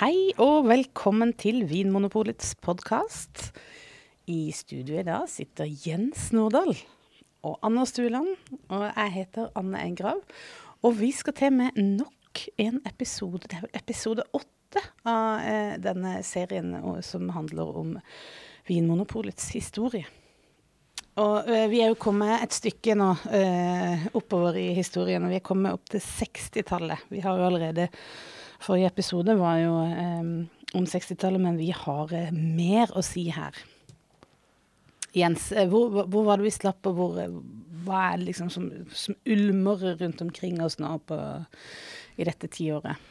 [0.00, 3.50] Hei og velkommen til Vinmonopolets podkast.
[4.32, 6.72] I studio i dag sitter Jens Nordahl
[7.44, 8.30] og Anna Stueland.
[8.72, 10.22] Og jeg heter Anne Engrav.
[10.80, 13.42] Og vi skal til med nok en episode.
[13.44, 16.72] Det er vel episode åtte av eh, denne serien
[17.04, 17.92] som handler om
[18.72, 20.08] Vinmonopolets historie.
[21.20, 25.42] Og eh, vi er jo kommet et stykke nå eh, oppover i historien, og vi
[25.42, 27.10] er kommet opp til 60-tallet.
[27.12, 27.90] Vi har jo allerede
[28.60, 30.32] Forrige episode var jo eh,
[30.76, 33.56] om 60-tallet, men vi har eh, mer å si her.
[35.16, 37.22] Jens, eh, hvor, hvor, var det vi slapp, og hvor,
[37.86, 41.18] hva er det liksom som, som ulmer rundt omkring oss nå på,
[42.20, 43.08] i dette tiåret?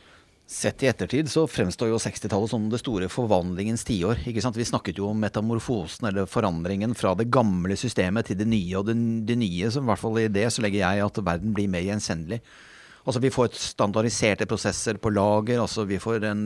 [0.49, 4.23] Sett i ettertid så fremstår jo 60-tallet som det store forvandlingens tiår.
[4.25, 8.79] Vi snakket jo om metamorfosen, eller forandringen, fra det gamle systemet til det nye.
[8.79, 8.95] Og det,
[9.29, 11.85] det nye, som i hvert fall i det, så legger jeg at verden blir mer
[11.85, 12.41] gjenkjennelig.
[13.09, 15.57] Altså Vi får standardiserte prosesser på lager.
[15.57, 16.43] altså Vi får en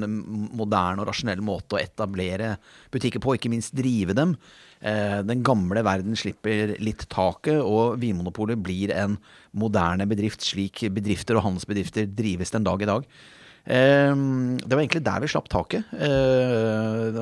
[0.56, 2.56] moderne og rasjonell måte å etablere
[2.94, 4.38] butikker på, ikke minst drive dem.
[4.80, 9.18] Eh, den gamle verden slipper litt taket, og Vinmonopolet blir en
[9.52, 13.10] moderne bedrift, slik bedrifter og handelsbedrifter drives den dag i dag.
[13.64, 14.14] Eh,
[14.64, 15.92] det var egentlig der vi slapp taket.
[16.00, 17.20] Eh,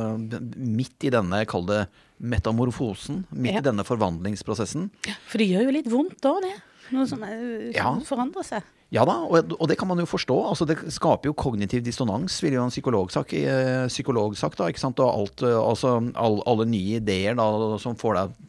[0.57, 1.87] midt i denne, kall det
[2.21, 3.23] metamorfosen.
[3.33, 3.63] Midt ja.
[3.63, 4.91] i denne forvandlingsprosessen.
[5.25, 6.53] For det gjør jo litt vondt da, det.
[6.91, 7.95] Noe som, som ja.
[8.05, 8.69] forandrer seg.
[8.91, 10.35] Ja da, og, og, det kan man jo forstå.
[10.49, 13.31] Altså, det skaper jo kognitiv dissonans, vil jo en psykolog sagt.
[13.39, 14.99] Eh, psykolog sagt da, ikke sant?
[14.99, 17.47] Og alt, eh, altså, all, alle nye ideer da,
[17.79, 18.39] som får deg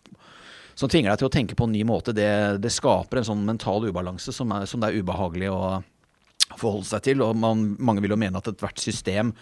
[0.74, 2.28] som tvinger deg til å tenke på en ny måte, det,
[2.64, 5.58] det skaper en sånn mental ubalanse som, er, som, det er ubehagelig å
[6.56, 7.24] forholde seg til.
[7.24, 9.34] Og man, mange vil jo mene at ethvert system,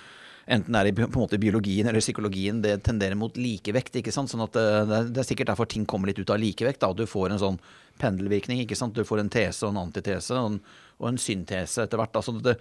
[0.51, 4.01] enten det er i på en måte biologien eller psykologien, det tenderer mot likevekt.
[4.01, 4.33] ikke sant?
[4.33, 6.83] Sånn at det, det er sikkert derfor ting kommer litt ut av likevekt.
[6.83, 7.61] da, Du får en sånn
[8.03, 8.65] pendelvirkning.
[8.65, 8.97] ikke sant?
[8.97, 10.35] Du får en tese og en antitese.
[10.35, 10.61] og en
[11.01, 12.17] og en syntese etter hvert.
[12.21, 12.57] Altså det,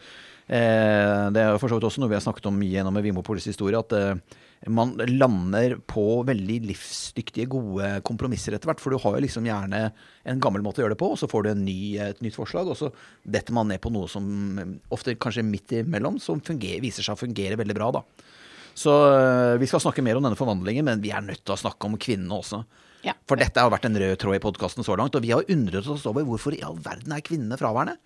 [0.48, 3.80] eh, det, er for så vidt også noe vi har snakket om gjennom Vimopolis historie,
[3.80, 4.40] at eh,
[4.72, 8.82] man lander på veldig livsdyktige, gode kompromisser etter hvert.
[8.84, 11.30] For du har jo liksom gjerne en gammel måte å gjøre det på, og så
[11.32, 11.80] får du ny,
[12.10, 12.92] et nytt forslag, og så
[13.24, 14.28] detter man ned på noe som
[14.92, 17.94] ofte kanskje midt imellom, som fungerer, viser seg å fungere veldig bra.
[18.00, 18.06] da.
[18.80, 21.60] Så eh, vi skal snakke mer om denne forvandlingen, men vi er nødt til å
[21.60, 22.62] snakke om kvinnene også.
[23.06, 23.16] Ja.
[23.28, 25.88] For dette har vært en rød tråd i podkasten så langt, og vi har undret
[25.88, 28.00] oss over hvorfor i all verden er kvinnene fraværende.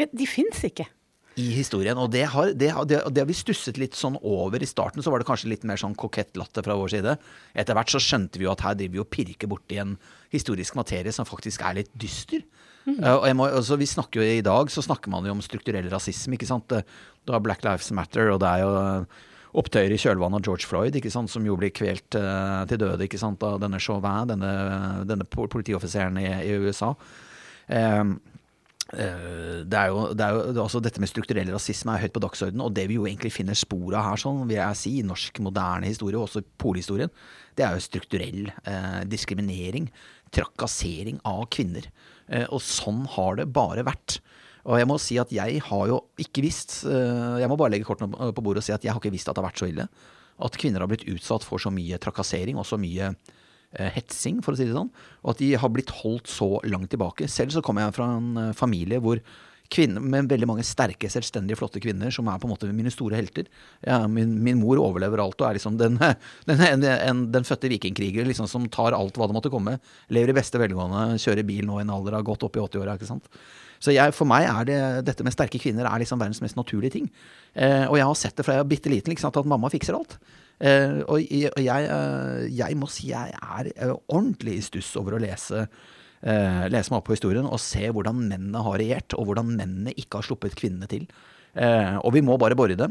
[0.00, 0.86] Ja, de fins ikke.
[1.34, 1.98] I historien.
[1.98, 4.62] Og det har, det, har, det har, vi stusset litt sånn over.
[4.62, 7.16] I starten så var det kanskje litt mer sånn kokett latter fra vår side.
[7.58, 9.96] Etter hvert så skjønte vi jo at her driver vi og pirker borti en
[10.34, 12.44] historisk materie som faktisk er litt dyster.
[12.84, 12.98] Mm.
[13.00, 15.88] Uh, og må, altså, vi snakker jo I dag så snakker man jo om strukturell
[15.90, 16.38] rasisme.
[16.38, 16.70] ikke sant?
[16.70, 19.08] Du har Black Lives Matter, og det er jo
[19.58, 21.30] opptøyer i kjølvannet av George Floyd, ikke sant?
[21.30, 23.42] som jo blir kvelt uh, til døde ikke sant?
[23.42, 24.54] av denne Chauvin, denne,
[25.08, 26.92] denne politioffiseren i, i USA.
[27.64, 28.33] Um, Eh,
[28.92, 32.64] det er, jo, det er jo, altså Dette med strukturell rasisme er høyt på dagsordenen.
[32.66, 35.40] Og det vi jo egentlig finner spor av her, sånn, vil jeg si, i norsk
[35.44, 37.12] moderne historie, og også polhistorien,
[37.56, 39.88] det er jo strukturell eh, diskriminering.
[40.34, 41.88] Trakassering av kvinner.
[42.28, 44.18] Eh, og sånn har det bare vært.
[44.64, 47.84] Og jeg må si at jeg har jo ikke visst eh, Jeg må bare legge
[47.84, 49.68] kortene på bordet og si at jeg har ikke visst at det har vært så
[49.68, 49.88] ille.
[50.44, 53.33] At kvinner har blitt utsatt for så mye trakassering og så mye Eh,
[53.94, 54.92] hetsing, for å si det sånn.
[55.24, 57.28] Og at de har blitt holdt så langt tilbake.
[57.30, 59.22] Selv så kommer jeg fra en eh, familie hvor
[59.72, 63.18] kvinner, med veldig mange sterke, selvstendige, flotte kvinner som er på en måte mine store
[63.18, 63.48] helter.
[63.84, 65.98] Ja, min, min, mor overlever alt og er liksom den,
[66.48, 69.78] den, den, den fødte vikingkriger liksom, som tar alt hva det måtte komme.
[70.14, 72.98] Lever i beste velgående, kjører bil nå i en alder av godt opp i 80-åra.
[73.82, 74.78] Så jeg, for meg er det,
[75.10, 77.10] dette med sterke kvinner er liksom verdens mest naturlige ting.
[77.52, 79.98] Eh, og jeg har sett det fra jeg var bitte liten, liksom, at mamma fikser
[79.98, 80.16] alt.
[80.64, 85.22] Uh, og jeg, uh, jeg, må si jeg er uh, ordentlig i stuss over å
[85.22, 85.66] lese,
[86.24, 90.22] lese meg opp på historien og se hvordan mennene har regjert, og hvordan mennene ikke
[90.22, 91.02] har sluppet kvinnene til.
[92.00, 92.86] og vi må bare bore i det.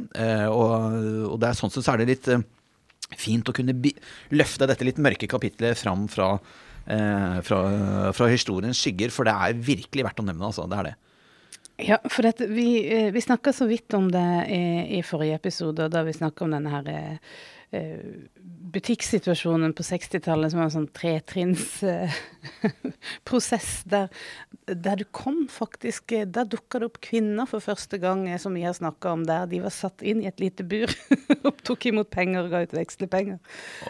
[0.53, 2.29] Og, det er sånn sett så er det litt
[3.17, 3.73] fint å kunne
[4.37, 6.27] løfte dette litt mørke kapitlet fram fra,
[6.85, 7.63] fra,
[8.13, 10.67] fra historiens skygger, for det er virkelig verdt å nevne, altså.
[10.69, 10.93] Det er det.
[11.89, 12.67] Ja, for dette, vi,
[13.17, 14.63] vi snakka så vidt om det i,
[14.99, 17.17] i forrige episode, da vi snakka om denne her Eh,
[18.73, 24.07] butikksituasjonen på 60-tallet som var en sånn tretrinnsprosess, eh, der,
[24.73, 28.65] der du kom faktisk eh, Der dukka det opp kvinner for første gang, som vi
[28.65, 30.89] har snakka om, der de var satt inn i et lite bur
[31.47, 33.37] og tok imot penger og ga ut vekslepenger.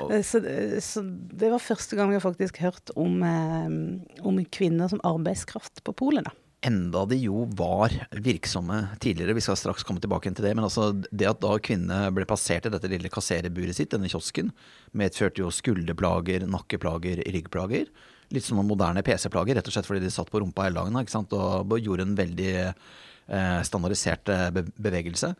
[0.02, 0.08] Oh.
[0.26, 0.38] Så,
[0.84, 1.00] så,
[1.34, 6.34] det var første gang vi faktisk hørte om, om kvinner som arbeidskraft på polet, da
[6.64, 7.94] enda de jo var
[8.24, 9.36] virksomme tidligere.
[9.38, 10.54] Vi skal straks komme tilbake til det.
[10.56, 14.54] Men altså, det at da kvinnene ble passert i dette lille kassereburet sitt, denne kiosken,
[14.98, 17.92] medførte jo skulderplager, nakkeplager, ryggplager.
[18.34, 21.14] Litt som moderne PC-plager, rett og slett fordi de satt på rumpa hele dagen ikke
[21.14, 21.36] sant?
[21.36, 25.34] og gjorde en veldig eh, standardisert be bevegelse.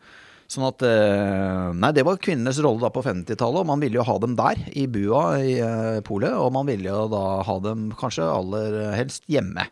[0.50, 4.04] Sånn at eh, Nei, det var kvinnenes rolle da på 50-tallet, og man ville jo
[4.06, 6.36] ha dem der, i bua i eh, polet.
[6.36, 9.66] Og man ville jo da ha dem kanskje aller helst hjemme.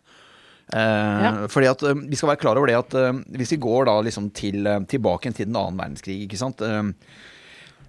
[0.71, 1.33] Eh, Ja.
[1.51, 3.99] Fordi at eh, Vi skal være klar over det at eh, hvis vi går da
[4.01, 6.63] liksom til, tilbake til den annen verdenskrig, ikke sant.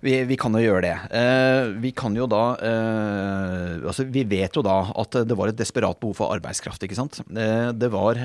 [0.04, 0.96] Vi, vi kan jo gjøre det.
[1.80, 2.42] Vi kan jo da
[3.88, 7.22] Altså, vi vet jo da at det var et desperat behov for arbeidskraft, ikke sant.
[7.32, 8.20] Det var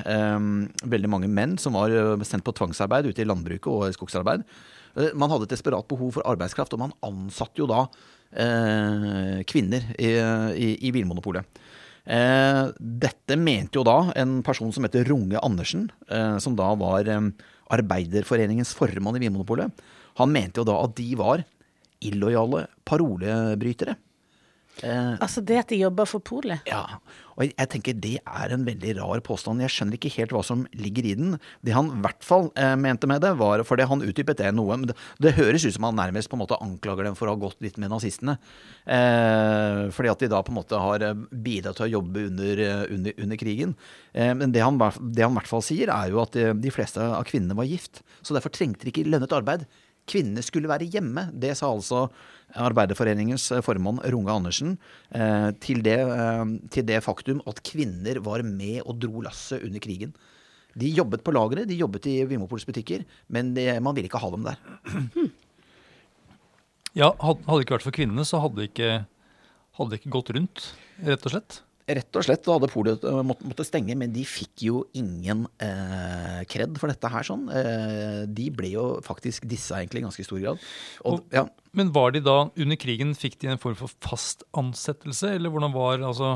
[0.82, 1.94] veldig mange menn som var
[2.26, 4.42] sendt på tvangsarbeid ute i landbruket og skogsarbeid.
[5.14, 7.84] Man hadde et desperat behov for arbeidskraft, og man ansatte jo da
[9.46, 10.10] kvinner i,
[10.58, 11.46] i, i Vinmonopolet.
[12.08, 17.08] Eh, dette mente jo da en person som heter Runge Andersen, eh, som da var
[17.08, 17.20] eh,
[17.74, 19.84] Arbeiderforeningens formann i Vinmonopolet.
[20.22, 21.44] Han mente jo da at de var
[22.00, 23.98] illojale parolebrytere.
[24.78, 26.62] Altså det at de jobber for polet.
[26.70, 27.00] ja,
[27.38, 29.62] og jeg, tenker det er en veldig rar påstand.
[29.62, 31.36] Jeg skjønner ikke helt hva som ligger i den.
[31.62, 34.74] Det han i hvert fall eh, mente med det, var fordi han utdypet det noe.
[34.74, 37.36] Men det, det høres ut som han nærmest på en måte anklager dem for å
[37.36, 38.40] ha gått litt med nazistene.
[38.90, 42.64] Eh, fordi at de da på en måte har eh, bidratt til å jobbe under,
[42.66, 43.76] eh, under, under krigen.
[44.18, 46.74] Eh, men det han, det han i hvert fall sier, er jo at eh, de
[46.74, 48.02] fleste av kvinnene var gift.
[48.18, 49.68] Så derfor trengte de ikke lønnet arbeid.
[50.08, 51.28] Kvinnene skulle være hjemme.
[51.32, 52.06] Det sa altså
[52.56, 54.76] Arbeiderforeningens formann Runge Andersen
[55.12, 59.84] eh, til, det, eh, til det faktum at kvinner var med og dro lasset under
[59.84, 60.14] krigen.
[60.78, 64.32] De jobbet på lageret, de jobbet i Vimopols butikker, men det, man ville ikke ha
[64.32, 64.58] dem der.
[66.96, 68.92] Ja, hadde det ikke vært for kvinnene, så hadde det ikke,
[69.98, 70.70] ikke gått rundt,
[71.06, 71.58] rett og slett.
[71.88, 75.46] Rett og slett, da hadde polet eh, måtte, måtte stenge, men de fikk jo ingen
[75.64, 77.46] eh, kred for dette her sånn.
[77.48, 80.60] Eh, de ble jo faktisk dissa egentlig i ganske stor grad.
[81.04, 84.44] Og, Og- ja, Men var de da, under krigen, fikk de en form for fast
[84.52, 86.34] ansettelse, eller hvordan var altså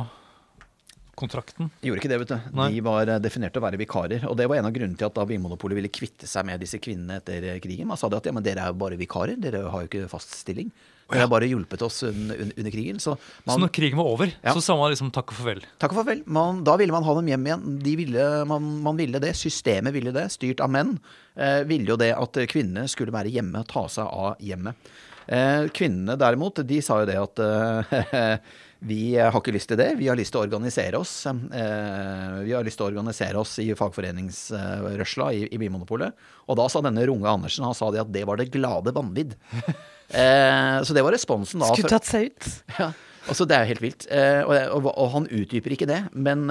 [1.18, 1.68] kontrakten?
[1.84, 2.38] Gjorde ikke det, vet du.
[2.56, 2.68] Nei.
[2.76, 4.24] De var eh, definert til å være vikarer.
[4.30, 6.80] Og det var en av grunnene til at da Vinmonopolet ville kvitte seg med disse
[6.82, 7.90] kvinnene etter eh, krigen.
[7.90, 10.08] Man sa det at ja, men dere er jo bare vikarer, dere har jo ikke
[10.12, 10.72] fast stilling.
[11.12, 12.96] Dere har bare hjulpet oss under, under, under krigen.
[13.02, 14.54] Så Så når krigen var over, Ja.
[14.56, 15.60] så sa man liksom takk og farvel.
[15.82, 16.22] takk og farvel.
[16.24, 17.66] Man, da ville man ha dem hjem igjen.
[17.84, 19.34] De ville, man, man ville det.
[19.36, 20.30] Systemet ville det.
[20.32, 20.94] Styrt av menn.
[21.36, 24.88] Eh, ville jo det at kvinnene skulle være hjemme, ta seg av hjemmet.
[25.28, 28.38] Eh, kvinnene derimot, de sa jo det at eh,
[28.82, 29.92] vi har ikke lyst til det.
[30.00, 31.12] Vi har lyst til å organisere oss.
[31.30, 36.18] Eh, vi har lyst til å organisere oss i fagforeningsrørsla i, i Bimonopolet.
[36.50, 39.38] Og da sa denne Runge Andersen han sa det at det var det glade vanvidd.
[40.12, 41.70] Eh, så det var responsen da.
[41.70, 42.46] Skulle tatt seg ut.
[42.82, 42.90] ja,
[43.32, 44.04] altså Det er helt vilt.
[44.12, 46.02] Eh, og, han utdyper ikke det.
[46.12, 46.42] Men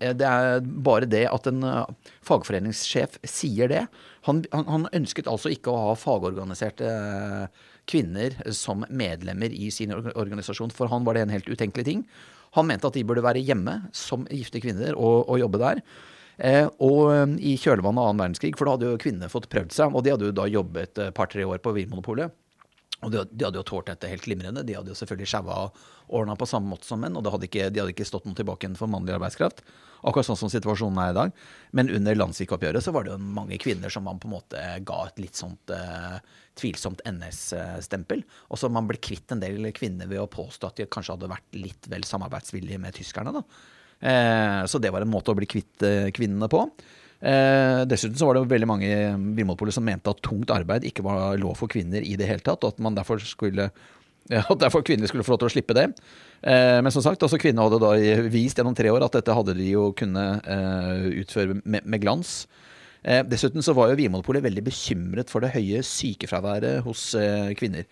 [0.00, 1.66] det er bare det at en
[2.24, 3.82] fagforeningssjef sier det.
[4.30, 6.94] Han, han, ønsket altså ikke å ha fagorganiserte
[7.88, 10.72] kvinner som medlemmer i sin organisasjon.
[10.74, 12.04] For han var det en helt utenkelig ting.
[12.58, 15.82] Han mente at de burde være hjemme som gifte kvinner og, og jobbe der.
[16.40, 19.74] Eh, og eh, i kjølvannet av annen verdenskrig, for da hadde jo kvinnene fått prøvd
[19.76, 19.94] seg.
[19.94, 22.34] Og de hadde jo da jobbet et par-tre år på Vinmonopolet.
[23.00, 24.64] Og de, de hadde jo tålt dette helt glimrende.
[24.66, 25.78] De hadde jo selvfølgelig sjaua og
[26.20, 28.68] ordna på samme måte som menn, og hadde ikke, de hadde ikke stått noe tilbake
[28.76, 29.62] for mannlig arbeidskraft.
[30.00, 31.40] Akkurat sånn som situasjonen er i dag.
[31.76, 35.00] Men under landssvikoppgjøret så var det jo mange kvinner som man på en måte ga
[35.06, 36.20] et litt sånt eh,
[36.60, 38.24] tvilsomt NS-stempel.
[38.48, 41.32] Og så man ble kvitt en del kvinner ved å påstå at de kanskje hadde
[41.32, 43.36] vært litt vel samarbeidsvillige med tyskerne.
[43.36, 43.44] da.
[44.00, 46.64] Eh, så det var en måte å bli kvitt eh, kvinnene på.
[47.20, 48.98] Eh, dessuten så var det veldig mange i
[49.36, 52.64] Vinmonopolet som mente at tungt arbeid ikke var lov for kvinner i det hele tatt,
[52.64, 53.70] og at derfor skulle
[54.52, 55.88] at derfor kvinner skulle få lov til å slippe det.
[56.46, 59.56] Eh, men som sagt, altså kvinnene hadde da vist gjennom tre år at dette hadde
[59.58, 62.44] de jo kunnet eh, utføre med, med glans.
[63.02, 67.88] Eh, dessuten så var jo Vinmonopolet veldig bekymret for det høye sykefraværet hos eh, kvinner.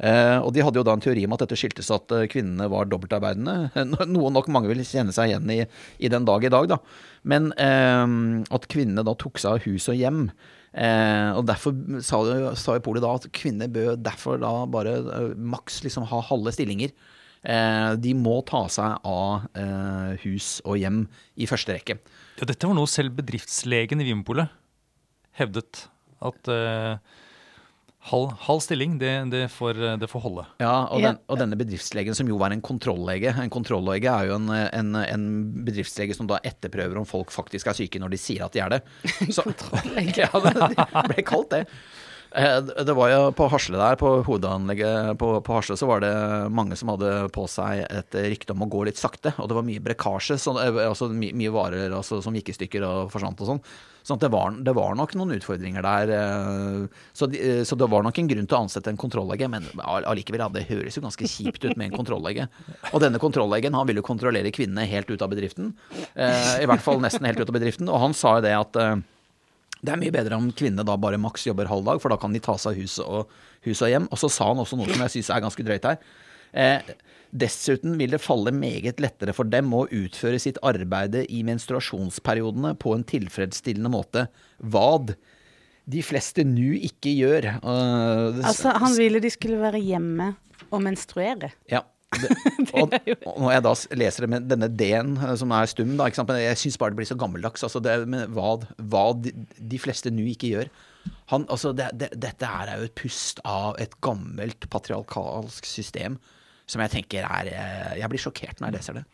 [0.00, 2.70] Eh, og de hadde jo da en teori om at dette skyldtes at eh, kvinnene
[2.72, 3.84] var dobbeltarbeidende.
[4.14, 5.60] Noe nok mange vil kjenne seg igjen i,
[6.00, 6.80] i den dag i dag, da.
[7.28, 8.06] Men eh,
[8.48, 10.24] at kvinnene da tok seg av hus og hjem.
[10.70, 11.74] Eh, og derfor
[12.06, 12.22] sa,
[12.54, 15.00] sa jo Polet da at kvinner bør derfor da bare
[15.34, 16.94] maks liksom ha halve stillinger.
[17.40, 21.04] Eh, de må ta seg av eh, hus og hjem
[21.40, 22.00] i første rekke.
[22.40, 24.52] Ja, dette var noe selv bedriftslegen i Vinmopolet
[25.40, 25.88] hevdet.
[26.20, 26.48] At
[28.08, 30.44] halv, halv stilling, det, det, får, det får holde.
[30.62, 33.34] Ja, og, Den, og denne bedriftslegen som jo var en kontrolllege.
[33.42, 35.26] En kontrolllege er jo en, en, en
[35.66, 38.76] bedriftslege som da etterprøver om folk faktisk er syke når de sier at de er
[38.76, 38.82] det.
[39.36, 39.44] Så,
[40.16, 41.64] ja, det, det ble kalt det.
[42.32, 46.12] Eh, Det var jo på Hasle der, på hovedanlegget på, på Hasle, så var det
[46.54, 49.32] mange som hadde på seg et rykte om å gå litt sakte.
[49.42, 52.86] Og det var mye brekkasje, eh, altså my, mye varer altså, som gikk i stykker
[52.86, 53.64] og forsvant og sånn.
[54.06, 56.14] Så det var, det var nok noen utfordringer der.
[56.16, 59.66] eh, Så, de, så det var nok en grunn til å ansette en kontrolllege, men
[59.84, 62.46] allikevel, ja, det høres jo ganske kjipt ut med en kontrolllege.
[62.94, 65.74] Og denne kontrolllegen han ville jo kontrollere kvinnene helt ut av bedriften.
[66.16, 67.90] I hvert fall nesten helt ut av bedriften.
[67.92, 68.80] Og han sa jo det at
[69.80, 72.34] Det er mye bedre om kvinnene da bare maks jobber halv dag, for da kan
[72.36, 73.30] de ta seg huset og,
[73.66, 74.10] huset og hjem.
[74.12, 76.02] Og så sa han også noe som jeg syns er ganske drøyt her.
[76.50, 76.92] Eh,
[77.30, 82.94] dessuten vil det falle meget lettere for dem å utføre sitt arbeide i menstruasjonsperiodene på
[82.96, 84.26] en tilfredsstillende måte.
[84.58, 85.14] Vad
[85.90, 87.48] de fleste nu ikke gjør.
[87.64, 90.34] Uh, Altså, han ville de skulle være hjemme
[90.68, 91.52] og menstruere.
[91.70, 91.84] Ja.
[92.20, 92.34] Det,
[92.74, 92.94] og,
[93.28, 96.58] og når jeg da leser det med denne D-en eh, som er stum, da, jeg
[96.58, 97.62] syns bare det blir så gammeldags.
[97.66, 97.94] Altså det,
[98.34, 98.56] hva,
[98.90, 100.72] hva de, de fleste nå ikke gjør.
[101.30, 106.18] Han, altså det, det, dette er jo et pust av et gammelt patriarkalsk system
[106.70, 109.04] som jeg tenker er eh, Jeg blir sjokkert når jeg leser det.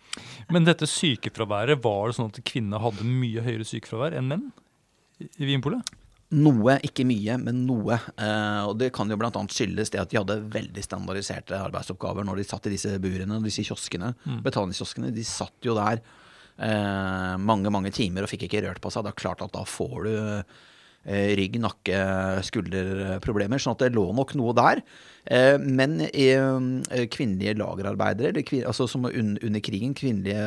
[0.53, 4.49] Men dette sykefraværet, var det sånn at kvinner hadde mye høyere sykefravær enn menn
[5.21, 5.95] i Vinpolet?
[6.35, 7.95] Noe, ikke mye, men noe.
[8.19, 9.31] Eh, og det kan jo bl.a.
[9.31, 13.63] skyldes det at de hadde veldig standardiserte arbeidsoppgaver når de satt i disse burene, disse
[13.69, 14.11] kioskene,
[14.43, 15.13] betalingskioskene.
[15.15, 19.07] De satt jo der eh, mange, mange timer og fikk ikke rørt på seg.
[19.07, 20.17] Det er klart at da får du
[21.07, 21.99] rygg, nakke,
[22.49, 23.63] skulderproblemer.
[23.63, 24.83] Sånn at det lå nok noe der.
[25.27, 30.43] Eh, men eh, kvinnelige lagerarbeidere, eller kvin, altså som under krigen, kvinnelige,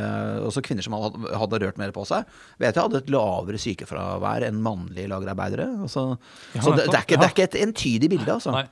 [0.47, 2.27] også kvinner som hadde, rørt mer på seg,
[2.61, 5.67] vet jeg hadde et lavere sykefravær enn mannlige lagerarbeidere.
[5.83, 6.09] Altså,
[6.55, 8.55] Ja, så det, det, er ikke, det er ikke et entydig bilde, altså.
[8.55, 8.67] Nei.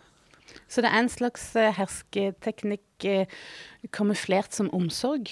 [0.67, 3.39] Så det er en slags eh, hersketeknikk eh,
[3.95, 5.31] kamuflert som omsorg.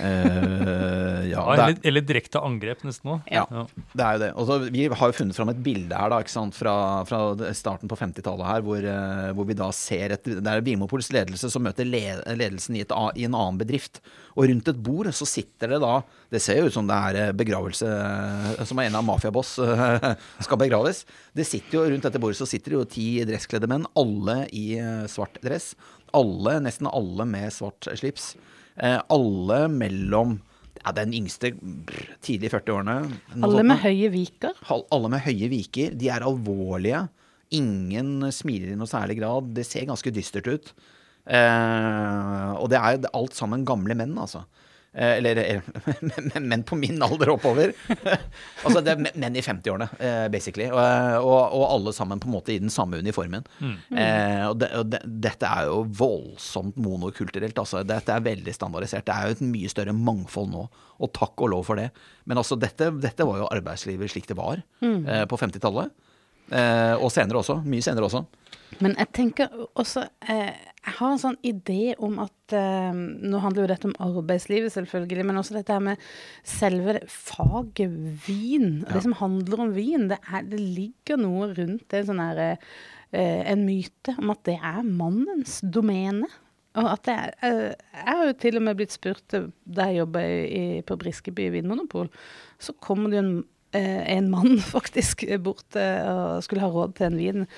[0.00, 3.28] Eh, ja, Ja, det er, eller, eller direkte angrep, nesten òg.
[3.32, 3.44] Ja.
[3.92, 4.30] Det er jo det.
[4.42, 6.56] Også, vi har jo funnet fram et bilde her da, ikke sant?
[6.56, 6.74] Fra,
[7.08, 7.20] fra
[7.56, 11.50] starten på 50-tallet her, hvor, eh, hvor vi da ser et, det er Vimopols ledelse
[11.52, 12.02] som møter le,
[12.38, 14.02] ledelsen i, et, i en annen bedrift.
[14.36, 15.96] Og rundt et bord så sitter det da
[16.30, 17.88] Det ser jo ut som det er eh, begravelse
[18.68, 19.56] Som en av mafiaboss
[20.46, 21.02] skal begraves.
[21.34, 24.78] Det sitter jo Rundt dette bordet så sitter det jo ti dresskledde menn, alle i
[25.10, 25.72] svart dress.
[26.16, 28.32] Alle, nesten alle med svart slips.
[28.76, 30.38] Eh, alle mellom
[30.80, 32.96] ja, den yngste brr, tidlig i 40-årene.
[33.44, 34.56] Alle med høye viker.
[34.70, 35.96] Alle med høye viker.
[35.98, 37.04] De er alvorlige.
[37.56, 39.50] Ingen smiler i noe særlig grad.
[39.56, 40.72] Det ser ganske dystert ut.
[41.30, 44.46] Eh, og det er alt sammen gamle menn, altså.
[44.92, 47.72] Eh, eller eh, menn på min alder oppover.
[48.64, 50.66] altså det er menn i 50-årene, eh, basically.
[50.72, 50.80] Og,
[51.22, 53.46] og, og alle sammen på en måte i den samme uniformen.
[53.62, 57.62] Eh, og det, og det, dette er jo voldsomt monokulturelt.
[57.62, 57.84] Altså.
[57.86, 59.06] Dette er veldig standardisert.
[59.06, 60.66] Det er jo et mye større mangfold nå,
[61.00, 61.90] og takk og lov for det.
[62.26, 65.94] Men altså, dette, dette var jo arbeidslivet slik det var eh, på 50-tallet.
[66.50, 67.60] Eh, og senere også.
[67.66, 68.24] Mye senere også.
[68.80, 73.64] Men jeg tenker også eh, Jeg har en sånn idé om at eh, Nå handler
[73.64, 76.06] jo dette om arbeidslivet, selvfølgelig, men også dette her med
[76.46, 78.84] selve faget vin.
[78.84, 78.94] Ja.
[78.94, 80.08] Det som handler om vin.
[80.12, 84.56] Det, er, det ligger noe rundt det, sånn her, eh, en myte om at det
[84.58, 86.30] er mannens domene.
[86.78, 90.20] Og at det er, jeg har jo til og med blitt spurt da jeg jobba
[90.86, 92.06] på Briskeby vinmonopol,
[92.62, 93.32] så kommer det jo en,
[93.78, 97.48] en mann faktisk bort eh, og skulle ha råd til en vin.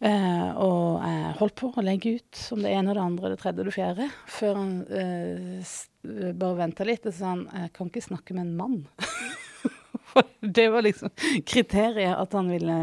[0.00, 3.40] Eh, og jeg holdt på å legge ut om det ene og det andre, det
[3.42, 7.72] tredje og det fjerde, før han eh, eh, bare venta litt og sa han jeg
[7.76, 8.78] kan ikke snakke med en mann.
[10.10, 11.12] For det var liksom
[11.46, 12.78] kriteriet at han ville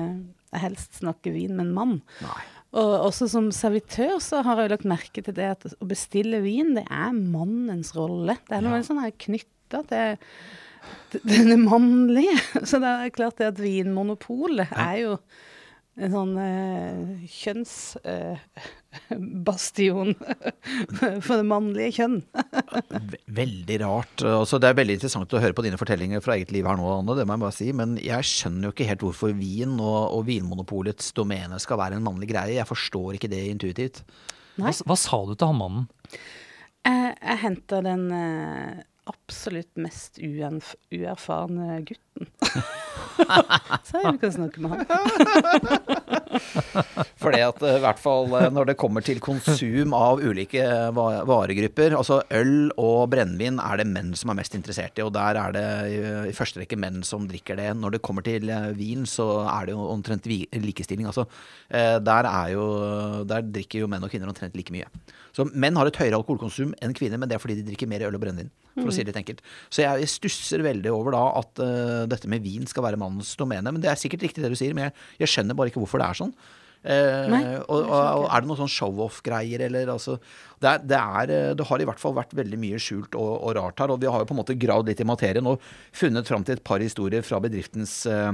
[0.61, 1.97] helst snakke vin med en mann.
[2.21, 2.37] Nei.
[2.77, 6.43] Og også som servitør så har jeg jo lagt merke til det at å bestille
[6.43, 8.37] vin, det er mannens rolle.
[8.45, 8.85] Det er noe ja.
[8.85, 10.21] sånn her knytta til
[11.13, 12.37] til er mannlige.
[12.69, 15.11] Så det er klart det at Vinmonopolet er jo
[15.97, 20.13] en sånn eh, kjønnsbastion
[21.25, 22.21] for det mannlige kjønn.
[23.39, 24.21] Veldig rart.
[24.21, 26.85] Altså, det er veldig interessant å høre på dine fortellinger fra eget liv her nå,
[26.99, 27.67] Anne, det må jeg bare si.
[27.77, 32.05] Men jeg skjønner jo ikke helt hvorfor vin og, og Vinmonopolets domene skal være en
[32.05, 32.59] mannlig greie.
[32.59, 33.97] Jeg forstår ikke det intuitivt.
[34.57, 35.85] Hva, hva sa du til han mannen?
[36.87, 40.17] Jeg, jeg henter den eh, absolutt mest
[40.91, 42.31] uerfarne gutten.
[43.87, 44.85] Så jeg kan snakke med han.
[47.21, 50.63] Fordi at eh, i hvert fall eh, når det kommer til konsum av ulike
[50.95, 55.39] varegrupper, altså øl og brennevin er det menn som er mest interessert i, og der
[55.41, 57.69] er det i- i første rekke menn som drikker det.
[57.79, 61.07] Når det kommer til eh, vin, så er det jo omtrent likestilling.
[61.09, 61.25] Altså,
[61.71, 62.67] eh, der, er jo,
[63.27, 64.87] der drikker jo menn og kvinner omtrent like mye.
[65.37, 68.07] Så menn har et høyere alkoholkonsum enn kvinner, men det er fordi de drikker mer
[68.07, 68.49] øl og brennevin.
[68.77, 69.39] For å si det litt enkelt.
[69.73, 73.73] Så jeg stusser veldig over da at eh, dette med vin skal være mannens domene.
[73.73, 76.03] Men det er sikkert riktig det du sier, men jeg, jeg skjønner bare ikke hvorfor
[76.03, 76.33] det er sånn.
[76.87, 80.13] Eh, Nei, og, og, og er det noen sånn show-off-greier, eller altså
[80.61, 83.31] det, er, det, er, eh, det har i hvert fall vært veldig mye skjult og,
[83.41, 85.63] og rart her, og vi har jo på en måte gravd litt i materien og
[85.97, 88.29] funnet fram til et par historier fra bedriftens eh,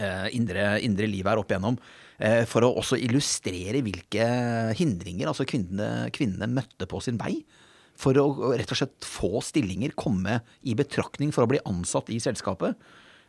[0.00, 1.76] eh, indre, indre liv her opp igjennom.
[2.18, 4.26] eh, For å også illustrere hvilke
[4.80, 7.36] hindringer altså kvinnene, kvinnene møtte på sin vei.
[8.00, 12.08] For å å rett og slett få stillinger, komme i betraktning for å bli ansatt
[12.10, 12.80] i selskapet.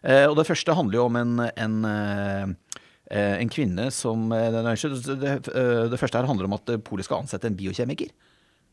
[0.03, 5.35] Eh, og det første handler jo om en, en, eh, en kvinne som eh, det,
[5.53, 8.09] eh, det første her handler om at polet skal ansette en biokjemiker.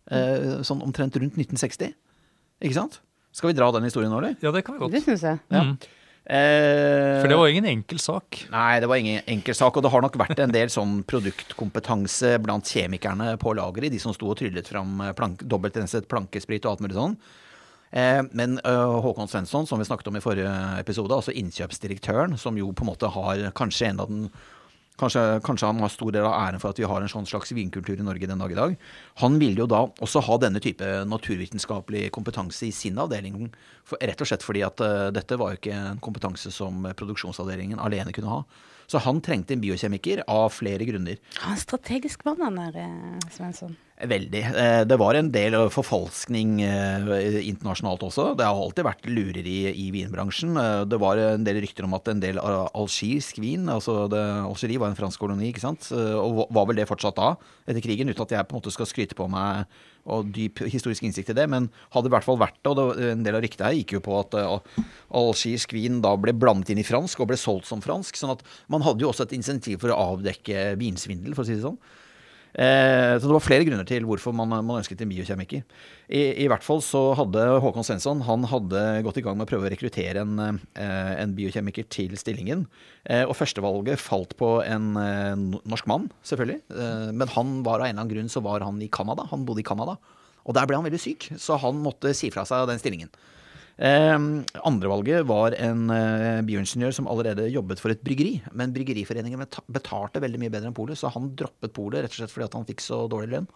[0.08, 1.92] Eh, sånn omtrent rundt 1960.
[2.64, 3.00] Ikke sant?
[3.36, 4.38] Skal vi dra den historien nå, eller?
[4.42, 4.94] Ja, det kan vi godt.
[4.96, 5.40] Det synes jeg.
[5.52, 5.62] Ja.
[5.68, 5.76] Mm.
[6.28, 8.40] Eh, For det var ingen enkel sak.
[8.52, 9.76] Nei, det var ingen enkel sak.
[9.78, 14.12] Og det har nok vært en del sånn produktkompetanse blant kjemikerne på lageret, de som
[14.16, 17.16] sto og tryllet fram eh, plank, dobbeltrenset plankesprit og alt mulig sånn.
[17.90, 22.58] Eh, men øh, Håkon Svensson, som vi snakket om i forrige episode, altså innkjøpsdirektøren, som
[22.58, 24.30] jo på en måte har kanskje en av den
[24.98, 27.52] Kanskje, kanskje han har stor del av æren for at vi har en sånn slags
[27.54, 28.72] vinkultur i Norge den dag i dag.
[29.22, 33.46] Han ville jo da også ha denne type naturvitenskapelig kompetanse i sin avdeling.
[33.86, 37.78] For, rett og slett fordi at uh, dette var jo ikke en kompetanse som produksjonsavdelingen
[37.78, 38.42] alene kunne ha.
[38.90, 41.22] Så han trengte en biokjemiker av flere grunner.
[41.44, 43.76] Han er strategisk mann, han der eh, Svensson.
[43.98, 44.40] Veldig.
[44.54, 48.28] Eh, Det var en del eh, forfalskning eh, internasjonalt også.
[48.38, 50.54] Det har alltid vært lureri i vinbransjen.
[50.86, 54.92] Det var en del rykter om at en del algirsk vin altså det, Algerie var
[54.92, 55.90] en fransk koloni, ikke sant?
[55.90, 57.32] Og var vel det fortsatt da,
[57.66, 59.66] etter krigen, uten at jeg på en måte skal skryte på meg
[60.08, 62.70] og dyp historisk innsikt i det, men hadde i hvert fall vært det.
[62.70, 64.38] Og det, en del av ryktet her gikk jo på at
[65.10, 68.16] algirsk vin da ble blandet inn i fransk og ble solgt som fransk.
[68.16, 71.58] sånn at man hadde jo også et insentiv for å avdekke vinsvindel, for å si
[71.58, 71.80] det sånn.
[72.54, 75.64] Eh, så det var flere grunner til hvorfor man, man ønsket en biokjemiker.
[76.08, 79.50] I, I hvert fall så hadde Håkon Svensson han hadde gått i gang med å
[79.50, 82.66] prøve å rekruttere en, eh, en biokjemiker til stillingen.
[83.04, 85.34] Eh, og førstevalget falt på en eh,
[85.68, 86.62] norsk mann, selvfølgelig.
[86.72, 89.28] Eh, men han var av en eller annen grunn så var han i Canada.
[89.32, 89.98] Han bodde i Canada.
[90.48, 93.12] Og der ble han veldig syk, så han måtte si fra seg den stillingen.
[93.78, 94.16] Eh,
[94.66, 98.40] Andrevalget var en eh, bioingeniør som allerede jobbet for et bryggeri.
[98.58, 102.34] Men Bryggeriforeningen betalte veldig mye bedre enn polet, så han droppet polet rett og slett
[102.34, 103.48] fordi at han fikk så dårlig lønn.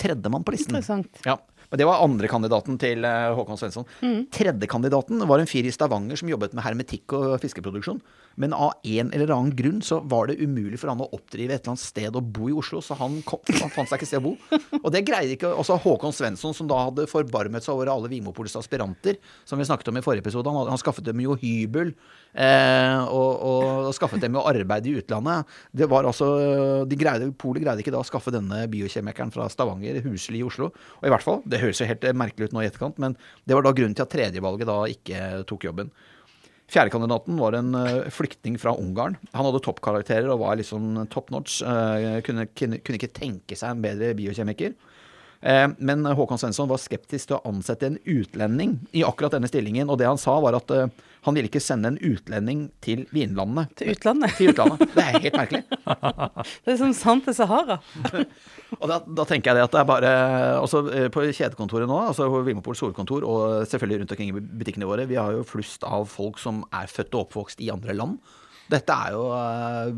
[0.00, 0.72] Tredjemann på listen.
[0.72, 1.20] Interessant.
[1.26, 1.36] Ja,
[1.68, 3.88] men Det var andrekandidaten til eh, Håkon Svensson.
[4.32, 8.00] Tredjekandidaten var en fyr i Stavanger som jobbet med hermetikk og fiskeproduksjon.
[8.40, 11.62] Men av en eller annen grunn så var det umulig for han å oppdrive et
[11.62, 14.22] eller annet sted og bo i Oslo, så han, kom, han fant seg ikke sted
[14.22, 14.34] å bo.
[14.80, 18.56] Og det greide ikke også Håkon Svensson, som da hadde forbarmet seg over alle Vimopols
[18.58, 19.18] aspiranter,
[19.48, 20.52] som vi snakket om i forrige episode.
[20.52, 21.92] Han, han skaffet dem jo hybel,
[22.32, 25.50] eh, og, og skaffet dem jo arbeid i utlandet.
[25.72, 26.30] Det var altså,
[26.88, 30.70] de greide, Polet greide ikke da å skaffe denne biokjemikeren fra Stavanger huslig i Oslo.
[31.00, 33.16] Og i hvert fall, det høres jo helt eh, merkelig ut nå i etterkant, men
[33.44, 35.92] det var da grunnen til at tredjevalget da ikke tok jobben.
[36.70, 39.16] Fjerdekandidaten var en eh, flyktning fra Ungarn.
[39.32, 41.60] Han hadde toppkarakterer og var liksom top notch.
[41.62, 44.72] eh, kunne, kunne, ikke tenke seg en bedre biokjemiker.
[45.42, 49.90] Eh, Men Håkon Svensson var skeptisk til å ansette en utlending i akkurat denne stillingen.
[49.90, 50.72] Og det han sa, var at
[51.22, 53.70] han ville ikke sende en utlending til vinlandet.
[53.78, 54.34] Til utlandet.
[54.38, 54.82] Til utlandet.
[54.90, 55.62] Det er helt merkelig.
[56.64, 57.78] Det er som sant til Sahara.
[58.80, 60.12] Og da, da tenker jeg det at det er bare
[60.62, 65.06] også eh, På kjedekontoret nå, altså Vinmopols hovedkontor, og selvfølgelig rundt omkring i butikkene våre,
[65.10, 68.18] vi har jo flust av folk som er født og oppvokst i andre land.
[68.72, 69.92] Dette er jo eh,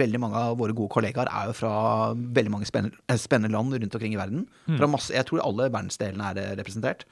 [0.00, 1.72] Veldig mange av våre gode kollegaer er jo fra
[2.14, 4.46] veldig mange spennende, eh, spennende land rundt omkring i verden.
[4.70, 7.06] Fra masse, jeg tror alle verdensdelene er eh, representert.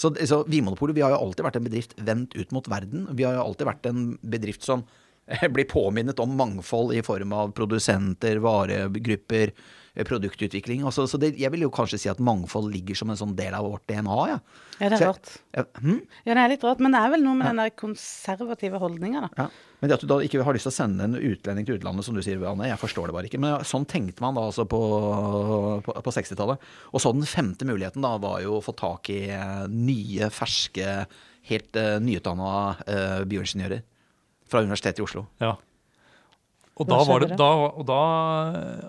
[0.00, 3.04] Så, så Vinmonopolet vi har jo alltid vært en bedrift vendt ut mot verden.
[3.12, 4.86] Vi har jo alltid vært en bedrift som
[5.54, 9.52] blir påminnet om mangfold i form av produsenter, varegrupper,
[10.06, 10.84] produktutvikling.
[10.86, 13.54] Også, så det, jeg vil jo kanskje si at mangfold ligger som en sånn del
[13.56, 14.18] av vårt DNA.
[14.30, 14.38] Ja,
[14.80, 15.26] Ja, det er rart.
[15.26, 16.00] jeg- Ja, hm?
[16.24, 19.20] Ja, det er litt rart, men det er vel noe med den der konservative holdninga,
[19.20, 19.28] da.
[19.44, 19.48] ja.
[19.80, 22.04] Men det at du da ikke har lyst til å sende en utlending til utlandet,
[22.04, 23.40] som du sier, Anne, jeg forstår det bare ikke.
[23.40, 24.80] Men sånn tenkte man da altså på,
[25.84, 26.58] på, på 60-tallet.
[26.92, 31.06] Og så den femte muligheten da var jo å få tak i eh, nye, ferske,
[31.48, 33.80] helt uh, nyutdanna uh, bioingeniører
[34.46, 35.26] fra Universitetet i Oslo.
[35.40, 35.54] Ja.
[36.76, 38.88] Og da, var det, da, og, da,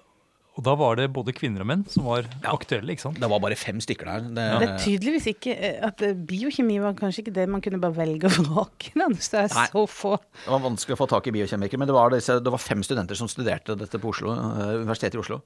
[0.51, 3.19] og da var det både kvinner og menn som var aktuelle, ikke sant?
[3.21, 4.25] Det var bare fem stykker der.
[4.35, 7.79] Det, Det er tydeligvis ikke eh, at eh, biokjemi var kanskje ikke det man kunne
[7.79, 8.91] bare velge og vrake.
[9.15, 9.65] Hvis det er Nei.
[9.71, 10.17] så få.
[10.43, 12.83] Det var vanskelig å få tak i biokjemikere, men det var, disse, det var fem
[12.83, 15.39] studenter som studerte dette på Oslo, eh, Universitetet i Oslo.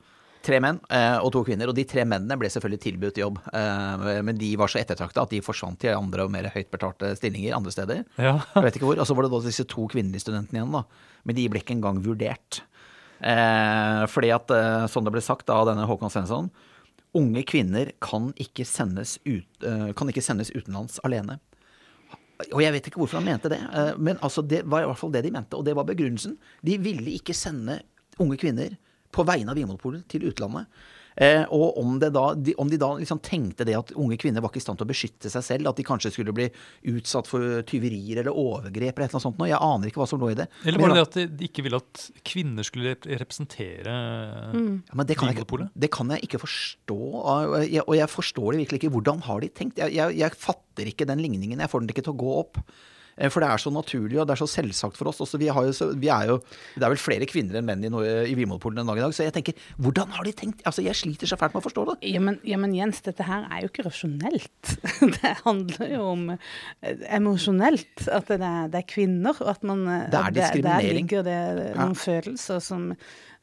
[0.46, 3.40] Tre menn eh, og to kvinner, og de tre mennene ble selvfølgelig tilbudt jobb.
[3.54, 7.14] Eh, men de var så ettertrakta at de forsvant til andre og mer høyt betalte
[7.18, 8.04] stillinger andre steder.
[8.22, 8.40] Ja.
[8.54, 9.02] Jeg vet ikke hvor.
[9.02, 10.84] Og så var det da disse to kvinnelige studentene igjen, da.
[11.26, 12.62] Men de ble ikke engang vurdert.
[13.20, 16.50] Eh, fordi at, eh, som det ble sagt av denne Håkon Svensson,
[17.16, 21.40] unge kvinner kan ikke sendes, ut, eh, kan ikke sendes utenlands alene.
[22.52, 25.00] Og jeg vet ikke hvorfor han mente det, eh, men altså det var i hvert
[25.00, 26.38] fall det de mente, og det var begrunnelsen.
[26.62, 27.80] De ville ikke sende
[28.20, 28.76] unge kvinner
[29.16, 30.68] på vegne av Vinmonopolet til utlandet.
[31.16, 34.44] Eh, og om, det da, de, om de da liksom tenkte det at unge kvinner
[34.44, 36.50] var ikke i stand til å beskytte seg selv, at de kanskje skulle bli
[36.92, 40.10] utsatt for tyverier eller overgrep eller et eller annet sånt noe, jeg aner ikke hva
[40.12, 40.50] som lå i det.
[40.68, 43.94] Eller var det at de ikke ville at kvinner skulle representere representere
[44.56, 46.98] Ja, men det kan, jeg, ikke- det kan jeg ikke forstå.
[46.98, 48.92] Og jeg, og jeg forstår det virkelig ikke.
[48.96, 49.78] Hvordan har de tenkt?
[49.82, 51.60] Jeg, jeg, jeg fatter ikke den ligningen.
[51.60, 52.60] Jeg får den ikke til å gå opp.
[53.18, 55.22] Eh, For det er så naturlig og det er så selvsagt for oss.
[55.24, 56.38] Også, vi, har jo, vi er jo,
[56.76, 57.92] det er vel flere kvinner enn menn i,
[58.32, 59.16] i Vinmonopolet en dag i dag.
[59.16, 60.64] Så jeg tenker, hvordan har de tenkt?
[60.68, 61.98] Altså, Jeg sliter så fælt med å forstå det.
[62.12, 64.76] Ja men, ja, men Jens, dette her er jo ikke rasjonelt.
[65.16, 68.08] Det handler jo om eh, emosjonelt.
[68.12, 69.38] At det er, det er kvinner.
[69.42, 70.92] Og at man Det er diskriminering.
[70.92, 71.76] Der ligger det Ja.
[71.80, 72.92] noen følelser som,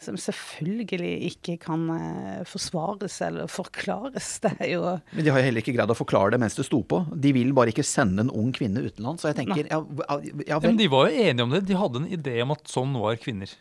[0.05, 4.29] som selvfølgelig ikke kan eh, forsvares eller forklares.
[4.45, 4.83] Det er jo
[5.15, 7.03] Men de har jo heller ikke greid å forklare det mens det sto på.
[7.15, 9.23] De vil bare ikke sende en ung kvinne utenlands.
[9.25, 11.63] Så jeg tenker, ja, ja, ja Ja, men de var jo enige om det.
[11.69, 13.53] De hadde en idé om at sånn var kvinner.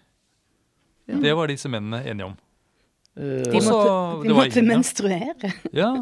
[1.11, 2.35] Det var disse mennene enige om.
[3.19, 5.53] Eh, De måtte, de måtte menstruere.
[5.75, 5.93] Ja,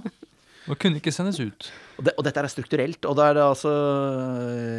[0.69, 1.71] og kunne ikke sendes ut.
[1.99, 3.71] Og, det, og dette er strukturelt, og da er det altså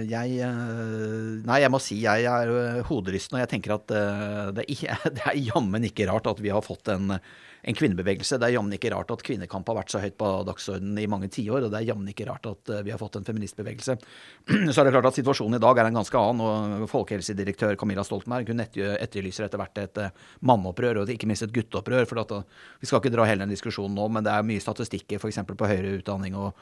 [0.09, 4.49] Jeg eh, Nei, jeg må si jeg er eh, hoderystende, og jeg tenker at eh,
[4.57, 8.39] det, er- det er jammen ikke rart at vi har fått en, en kvinnebevegelse.
[8.41, 11.29] Det er jammen ikke rart at kvinnekamp har vært så høyt på dagsordenen i mange
[11.33, 13.99] tiår, og det er jammen ikke rart at vi har fått en feministbevegelse.
[14.73, 18.05] Så er det klart at situasjonen i dag er en ganske annen, og folkehelsedirektør Camilla
[18.07, 20.05] Stoltenberg hun etterlyser etter hvert et
[20.41, 22.09] manneopprør, og ikke minst et gutteopprør.
[22.09, 22.37] for at,
[22.81, 25.45] Vi skal ikke dra hele den diskusjonen nå, men det er mye statistikker f.eks.
[25.53, 26.55] på høyere utdanning og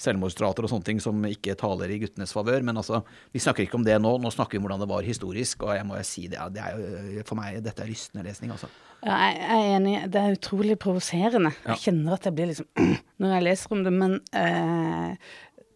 [0.00, 2.64] selvmordsrater og sånne ting som ikke taler i guttenes favør.
[2.66, 3.02] Men altså,
[3.34, 4.16] vi snakker ikke om det nå.
[4.22, 5.66] Nå snakker vi om hvordan det var historisk.
[5.66, 6.82] Og jeg må jo si det, det er
[7.18, 8.70] jo for meg dette er rystende lesning, altså.
[9.04, 9.96] Ja, jeg er enig.
[10.12, 11.52] Det er utrolig provoserende.
[11.64, 11.74] Ja.
[11.74, 12.70] Jeg kjenner at jeg blir liksom
[13.20, 13.92] Når jeg leser om det.
[13.94, 15.34] Men eh,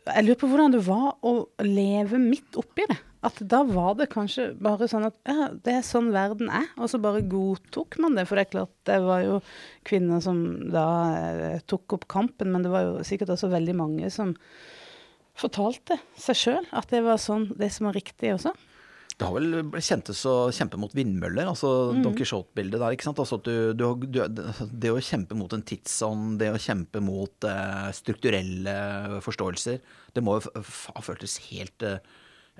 [0.08, 2.98] jeg lurer på hvordan det var å leve midt oppi det.
[3.26, 6.68] At da var det kanskje bare sånn at ja, det er sånn verden er.
[6.78, 8.28] Og så bare godtok man det.
[8.28, 9.40] For det er klart, det var jo
[9.88, 10.86] kvinner som da
[11.18, 14.36] eh, tok opp kampen, men det var jo sikkert også veldig mange som
[15.38, 18.54] fortalte seg sjøl at det var sånn det som var riktig også.
[19.18, 22.94] Det har vel kjentes å kjempe mot vindmøller, altså Don Quijote-bildet der.
[22.94, 23.18] ikke sant?
[23.18, 24.20] Altså at du, du, du,
[24.70, 28.76] Det å kjempe mot en tidsånd, det å kjempe mot eh, strukturelle
[29.24, 29.80] forståelser,
[30.14, 31.98] det må jo ha føltes helt eh,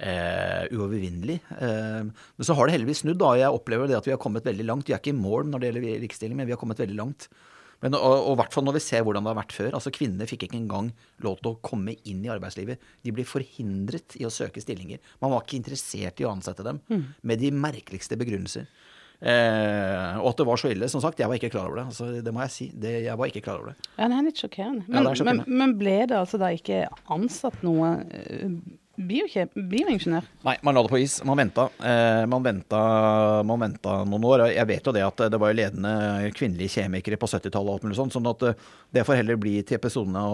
[0.02, 1.38] eh, uovervinnelig.
[1.60, 3.20] Eh, men så har det heldigvis snudd.
[3.22, 4.90] da, Jeg opplever det at vi har kommet veldig langt.
[4.90, 7.30] Vi er ikke i mål når det gjelder likestilling, men vi har kommet veldig langt.
[7.84, 9.70] Men, og, i hvert fall når vi ser hvordan det har vært før.
[9.78, 10.90] altså Kvinner fikk ikke engang
[11.24, 12.82] lov til å komme inn i arbeidslivet.
[13.06, 15.02] De ble forhindret i å søke stillinger.
[15.22, 16.82] Man var ikke interessert i å ansette dem
[17.22, 18.66] med de merkeligste begrunnelser.
[19.18, 20.88] Eh, og at det var så ille.
[20.90, 21.86] Som sagt, jeg var ikke klar over det.
[21.90, 22.68] altså Det må jeg si.
[22.74, 23.88] Det, jeg var ikke klar over det.
[23.96, 24.84] Ja, det er litt sjokkerende.
[24.86, 25.46] Men, ja, er sjokkerende.
[25.46, 28.60] men, men ble det altså da ikke ansatt noe uh,
[28.98, 30.26] bioingeniør?
[30.46, 31.18] Nei, man la det på is.
[31.26, 31.68] Man venta.
[31.78, 32.80] Eh, man, venta
[33.46, 34.44] man venta noen år.
[34.50, 35.92] Jeg vet jo det at det var ledende
[36.37, 38.16] kvinnelige kjemikere på 70-tallet og alt mulig sånt.
[38.16, 40.24] Sånn at eh, det får heller bli til episodene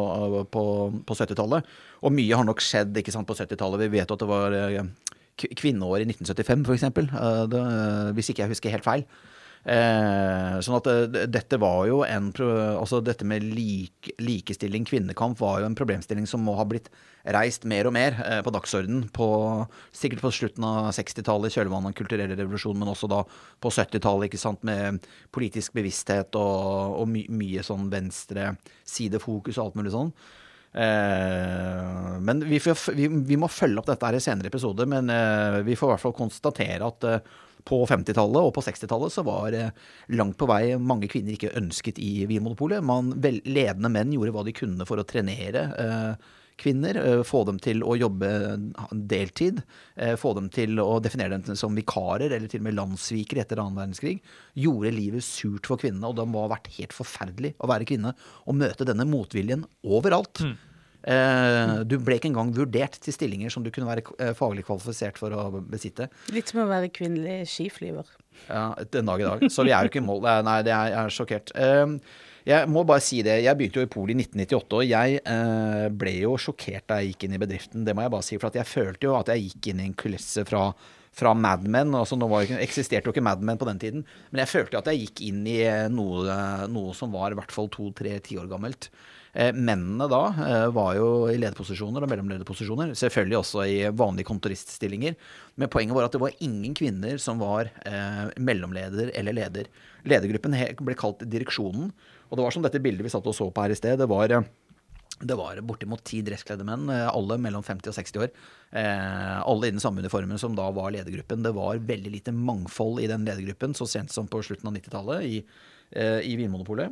[0.54, 0.64] på,
[1.04, 1.74] på 70-tallet.
[2.04, 3.84] Og mye har nok skjedd ikke sant, på 70-tallet.
[3.84, 4.80] Vi vet jo at det var eh,
[5.60, 6.88] kvinneår i 1975, f.eks.
[8.16, 9.06] Hvis ikke jeg husker helt feil.
[9.64, 15.62] Eh, sånn at eh, dette var jo en Altså dette med lik, likestilling, kvinnekamp, var
[15.62, 16.90] jo en problemstilling som må ha blitt
[17.32, 19.08] reist mer og mer eh, på dagsordenen.
[19.96, 24.36] Sikkert på slutten av 60-tallet, i kjølvannet av kulturelle revolusjonen, men også da på 70-tallet,
[24.68, 30.12] med politisk bevissthet og, og my, mye sånn venstresidefokus og alt mulig sånn.
[30.74, 32.58] Eh, men vi,
[32.94, 35.94] vi, vi må følge opp dette her i senere episoder, men eh, vi får i
[35.94, 37.34] hvert fall konstatere at eh,
[37.64, 39.70] på 50-tallet og på 60-tallet så var eh,
[40.18, 42.84] langt på vei mange kvinner ikke ønsket i Vinmonopolet.
[42.84, 47.58] Man, ledende menn gjorde hva de kunne for å trenere eh, kvinner, eh, få dem
[47.62, 48.28] til å jobbe
[48.92, 49.62] deltid,
[49.96, 53.62] eh, få dem til å definere dem som vikarer eller til og med landssvikere etter
[53.62, 54.20] annen verdenskrig,
[54.56, 58.14] gjorde livet surt for kvinnene, og det må ha vært helt forferdelig å være kvinne
[58.46, 60.44] og møte denne motviljen overalt.
[61.04, 65.34] Eh, du ble ikke engang vurdert til stillinger som du kunne være faglig kvalifisert for
[65.36, 66.08] å besitte.
[66.32, 68.08] Litt som å være kvinnelig skiflyver.
[68.48, 69.44] Ja, den dag i dag.
[69.52, 70.24] Så vi er jo ikke i mål.
[70.46, 71.52] Nei, det er, jeg er sjokkert.
[71.60, 71.98] Eh,
[72.44, 73.38] jeg må bare si det.
[73.44, 77.14] Jeg begynte jo i Pol i 1998, og jeg eh, ble jo sjokkert da jeg
[77.14, 77.86] gikk inn i bedriften.
[77.86, 79.96] Det må jeg bare si, for jeg følte jo at jeg gikk inn i en
[80.04, 80.68] kulisse fra
[81.14, 81.94] fra Mad Men.
[81.94, 84.80] Altså, nå jo ikke, eksisterte jo ikke Mad Men på den tiden, men jeg følte
[84.80, 86.38] at jeg gikk inn i eh, noe,
[86.70, 88.90] noe som var i hvert fall to-tre tiår gammelt.
[89.34, 92.92] Eh, mennene da eh, var jo i lederposisjoner og mellomlederposisjoner.
[92.98, 95.16] Selvfølgelig også i vanlige kontoriststillinger.
[95.58, 99.70] Men poenget var at det var ingen kvinner som var eh, mellomleder eller leder.
[100.06, 100.54] Ledergruppen
[100.86, 101.90] ble kalt direksjonen.
[102.34, 104.00] Og det var som dette bildet vi satt og så på her i sted.
[104.02, 104.46] Det var eh,
[105.22, 108.32] det var bortimot ti dresskledde menn, eh, alle mellom 50 og 60 år.
[108.74, 111.44] Eh, alle den samme uniformen som da var ledergruppen.
[111.44, 115.22] Det var veldig lite mangfold i den ledergruppen så sent som på slutten av 90-tallet
[115.22, 115.44] i,
[115.94, 116.90] eh, i Vinmonopolet.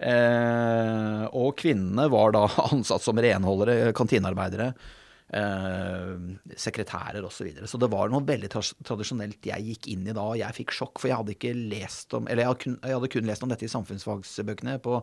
[0.00, 4.72] Eh, og kvinnene var da ansatt som renholdere, kantinearbeidere,
[5.36, 6.12] eh,
[6.56, 7.40] sekretærer osv.
[7.40, 7.70] Så, videre.
[7.70, 10.74] så det var noe veldig tras- tradisjonelt jeg gikk inn i da, og jeg fikk
[10.76, 13.46] sjokk, for jeg hadde ikke lest om Eller jeg hadde kun, jeg hadde kun lest
[13.46, 15.00] om dette i samfunnsfagsbøkene på,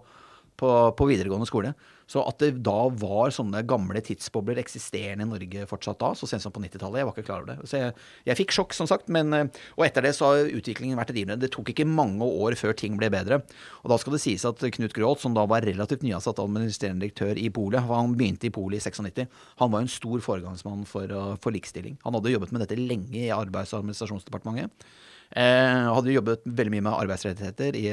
[0.57, 1.73] på, på videregående skole.
[2.07, 6.45] Så at det da var sånne gamle tidsbobler eksisterende i Norge fortsatt da, så sent
[6.45, 7.67] som på 90-tallet, jeg var ikke klar over det.
[7.67, 7.95] Så jeg,
[8.29, 11.39] jeg fikk sjokk, som sagt, men, eh, og etter det så har utviklingen vært rivende.
[11.41, 13.41] Det tok ikke mange år før ting ble bedre.
[13.83, 17.35] Og da skal det sies at Knut Gråth, som da var relativt nyansatt administrerende direktør
[17.41, 19.27] i Polet, han begynte i Polet i 96,
[19.59, 21.99] han var en stor foregangsmann for, uh, for likestilling.
[22.05, 24.87] Han hadde jobbet med dette lenge i Arbeids- og administrasjonsdepartementet.
[25.29, 27.87] Eh, hadde jobbet veldig mye med arbeidsrettigheter i,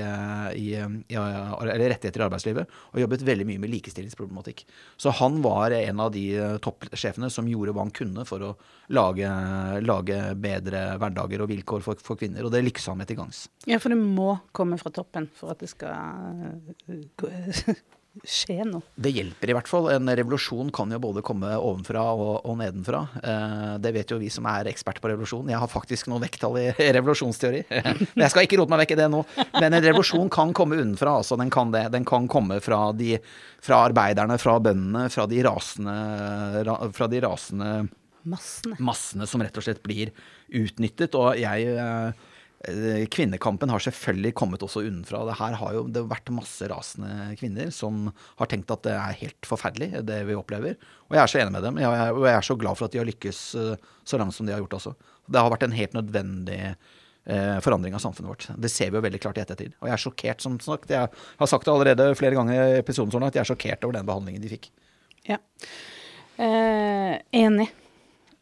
[0.61, 4.64] i, i, eller rettigheter i arbeidslivet, og jobbet veldig mye med likestillingsproblematikk.
[5.01, 6.27] Så han var en av de
[6.64, 8.53] toppsjefene som gjorde hva han kunne for å
[8.94, 9.31] lage,
[9.83, 13.47] lage bedre hverdager og vilkår for, for, kvinner, og det lykkes han med til gangs.
[13.66, 15.92] Ja, for det må komme fra toppen for at det skal
[18.22, 18.85] skje noe.
[18.94, 19.88] Det hjelper i hvert fall.
[19.92, 23.00] En revolusjon kan jo både komme ovenfra og, og nedenfra.
[23.18, 25.50] Eh, det vet jo vi som er ekspert på revolusjon.
[25.50, 26.66] Jeg har faktisk noen vekttall i
[26.98, 27.64] revolusjonsteori.
[27.72, 29.24] Men jeg skal ikke rote meg vekk i det nå.
[29.59, 31.18] Men en revolusjon kan komme unnenfra.
[31.24, 31.88] Altså, den kan det.
[31.96, 33.16] Den kan komme fra, de,
[33.64, 35.98] fra arbeiderne, fra bøndene, fra de rasende,
[36.94, 37.72] fra de rasende
[38.24, 38.79] massene.
[38.81, 40.14] massene som rett og slett blir
[40.55, 41.18] utnyttet.
[41.18, 42.12] Og jeg Eh,
[43.12, 45.22] kvinnekampen har selvfølgelig kommet også unnenfra.
[45.29, 48.09] Det her har jo det har vært masse rasende kvinner som
[48.40, 50.77] har tenkt at det er helt forferdelig, det vi opplever.
[51.11, 51.81] Og jeg er så enig med dem.
[51.85, 54.55] Og jeg er så glad for at de har lykkes eh, så langt som de
[54.55, 54.94] har gjort også.
[55.27, 58.48] Det har vært en helt nødvendig eh, forandring av samfunnet vårt.
[58.61, 59.77] Det ser vi jo veldig klart i ettertid.
[59.81, 60.92] Og jeg er sjokkert, som sagt.
[60.92, 63.98] Jeg har sagt det allerede flere ganger i episoden sånn at jeg er sjokkert over
[63.98, 64.70] den behandlingen de fikk.
[65.29, 65.40] Ja.
[66.40, 67.68] Eh, enig.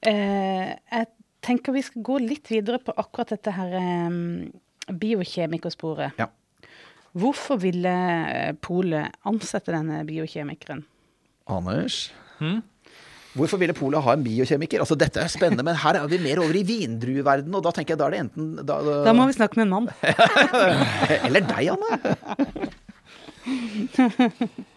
[0.03, 1.11] Eh, jeg
[1.43, 3.75] tenker vi skal gå litt videre på akkurat dette her
[4.09, 4.51] um,
[4.89, 6.19] biokjemikersporet.
[6.21, 6.29] Ja.
[7.13, 7.93] Hvorfor ville
[8.33, 10.81] eh, Polet ansette denne biokjemikeren?
[11.53, 12.07] Anders?
[12.39, 12.63] Hmm?
[13.37, 14.81] Hvorfor ville Polet ha en biokjemiker?
[14.85, 17.95] Altså, dette er spennende, men her er vi mer over i vindrueverdenen, og da tenker
[17.95, 19.89] jeg da er det enten Da, da, da må vi snakke med en mann.
[21.27, 21.91] Eller deg, Anne.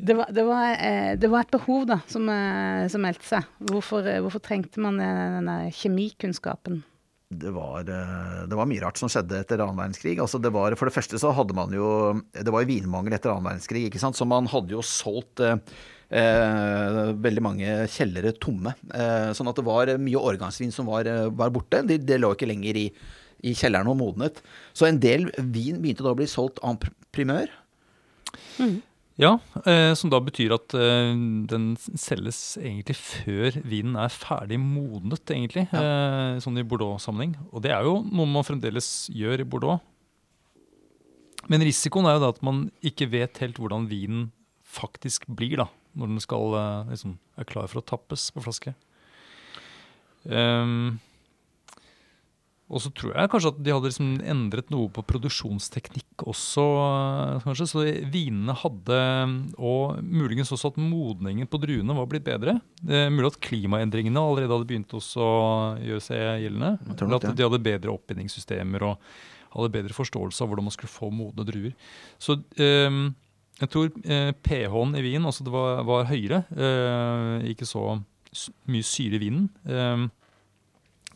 [0.00, 3.48] Det var, det, var, eh, det var, et behov da, som, eh, som meldte seg.
[3.66, 6.84] Hvorfor, eh, hvorfor, trengte man denne kjemikunnskapen?
[7.28, 10.14] Det var, det var, mye rart som skjedde etter annen verdenskrig.
[10.22, 13.34] Altså det var, for det første så hadde man jo Det var jo vinmangel etter
[13.34, 14.16] annen verdenskrig, ikke sant?
[14.16, 15.58] så man hadde jo solgt eh,
[17.26, 18.72] veldig mange kjellere tomme.
[18.94, 21.82] Eh, sånn at det var mye årgangsvin som var, var borte.
[21.84, 22.88] Det, de lå ikke lenger i,
[23.44, 24.40] i kjelleren og modnet.
[24.72, 26.80] Så en del vin begynte da å bli solgt en
[27.12, 27.50] primør.
[28.62, 28.78] Mm.
[29.18, 29.32] Ja,
[29.66, 31.10] eh, som da betyr at eh,
[31.50, 35.64] den selges egentlig før vinen er ferdig modnet, egentlig.
[35.72, 35.80] Ja.
[35.82, 37.34] Eh, sånn i Bordeaux-sammenheng.
[37.50, 39.82] Og det er jo noe man fremdeles gjør i Bordeaux.
[41.50, 44.28] Men risikoen er jo da at man ikke vet helt hvordan vinen
[44.68, 45.68] faktisk blir, da.
[45.98, 48.76] Når den skal, eh, liksom, er klar for å tappes på flaske.
[50.28, 51.00] Um,
[52.68, 56.64] og så tror jeg kanskje at de hadde liksom endret noe på produksjonsteknikk også.
[57.46, 58.98] kanskje, Så vinene hadde,
[59.56, 62.58] og muligens også at modningen på druene var blitt bedre.
[62.82, 65.00] Det er mulig at klimaendringene allerede hadde begynt å
[65.80, 66.74] gjøre seg gjeldende.
[66.92, 69.08] Eller at de hadde bedre oppbindingssystemer og
[69.54, 71.72] hadde bedre forståelse av hvordan man skulle få modne druer.
[72.20, 73.00] Så eh,
[73.62, 76.44] jeg tror eh, pH-en i vinen også var, var høyere.
[76.52, 77.94] Eh, ikke så
[78.68, 79.48] mye syre i vinen.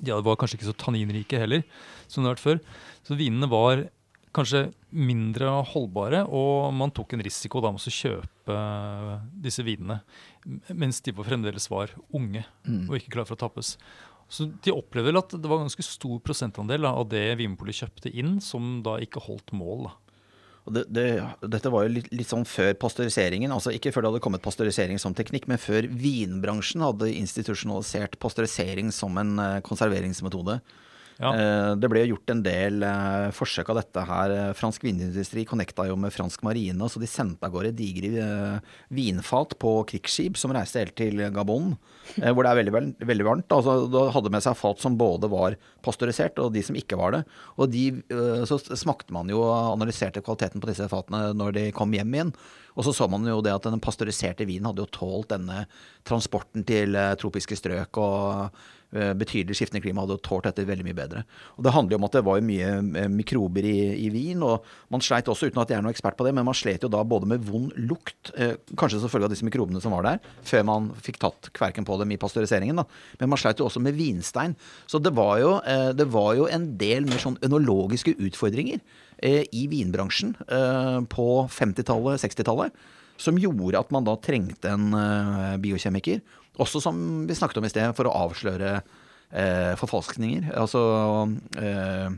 [0.03, 1.65] Eh, de var kanskje ikke så tanninrike heller,
[2.07, 2.62] som det har vært før.
[3.07, 3.87] Så vinene var
[4.33, 8.57] kanskje mindre holdbare, og man tok en risiko da med å kjøpe
[9.45, 10.01] disse vinene
[10.73, 12.87] mens de fremdeles var unge mm.
[12.88, 13.77] og ikke klare for å tappes.
[14.33, 18.12] Så de opplevde vel at det var en ganske stor prosentandel av det Vinmonopolet kjøpte
[18.17, 19.91] inn, som da ikke holdt mål.
[19.91, 20.12] da.
[20.62, 21.07] Det, det,
[21.51, 23.51] dette var jo litt, litt, sånn før pasteuriseringen.
[23.51, 28.92] altså Ikke før det hadde kommet pasteurisering som teknikk, men før vinbransjen hadde institusjonalisert pasteurisering
[28.94, 30.61] som en uh, konserveringsmetode.
[31.22, 31.30] Ja.
[31.30, 34.35] Uh, det ble gjort en del uh, forsøk av dette her.
[34.58, 38.58] Fransk vinindustri connecta jo med fransk marine, så de sendte av gårde digre
[38.92, 41.76] vinfat på krigsskip som reiste helt til Gabon,
[42.18, 42.74] hvor det er veldig,
[43.06, 43.54] veldig varmt.
[43.54, 45.56] Altså, da hadde med seg fat som både var
[45.87, 47.22] pasteurisert, og de som ikke var det.
[47.56, 47.87] Og de,
[48.48, 52.35] så smakte man jo og analyserte kvaliteten på disse fatene når de kom hjem igjen.
[52.72, 55.66] Og så så man jo det at den pasteuriserte vinen hadde jo tålt denne
[56.08, 61.22] transporten til tropiske strøk og Eh, betydelig skiftende klima hadde tålt dette veldig mye bedre.
[61.57, 64.66] Og Det handler jo om at det var mye eh, mikrober i, i, vin, og
[64.92, 66.90] man sleit også, uten at jeg er noen ekspert på det, men man slet jo
[66.92, 70.33] da både med vond lukt, eh, kanskje som følge av disse mikrobene som var der,
[70.48, 72.87] før man fikk tatt kverken på dem i pasteuriseringen, da.
[73.20, 74.57] Men man sleit jo også med vinstein.
[74.87, 78.81] Så det var jo, eh, det var jo en del mer sånn ønologiske utfordringer
[79.22, 82.83] eh, i vinbransjen eh, på 50-tallet, 60-tallet
[83.22, 84.88] som gjorde at man da trengte en
[85.62, 86.22] biokjemiker.
[86.61, 88.75] Også som vi snakket om i sted, for å avsløre
[89.33, 90.51] eh, forfalskninger.
[90.61, 90.83] Altså
[91.57, 92.12] eh,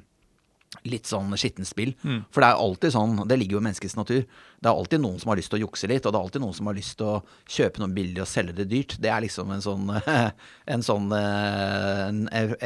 [0.90, 1.92] litt sånn skittent spill.
[2.02, 2.24] Mm.
[2.34, 4.24] For det er alltid sånn, det ligger jo i menneskets natur.
[4.26, 6.44] Det er alltid noen som har lyst til å jukse litt, og det er alltid
[6.44, 7.16] noen som har lyst til å
[7.56, 8.96] kjøpe noe billig og selge det dyrt.
[9.00, 9.90] Det er liksom en sånn,
[10.74, 12.22] en sånn eh, en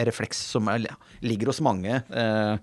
[0.09, 0.89] refleks som er,
[1.21, 2.01] ligger hos mange.
[2.09, 2.55] eh,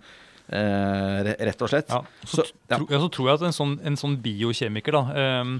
[0.50, 1.89] eh, rett og slett.
[1.94, 2.80] Ja, så, Så, ja.
[2.82, 5.56] så tror jeg at en sånn, en sånn biokjemiker da, ehm,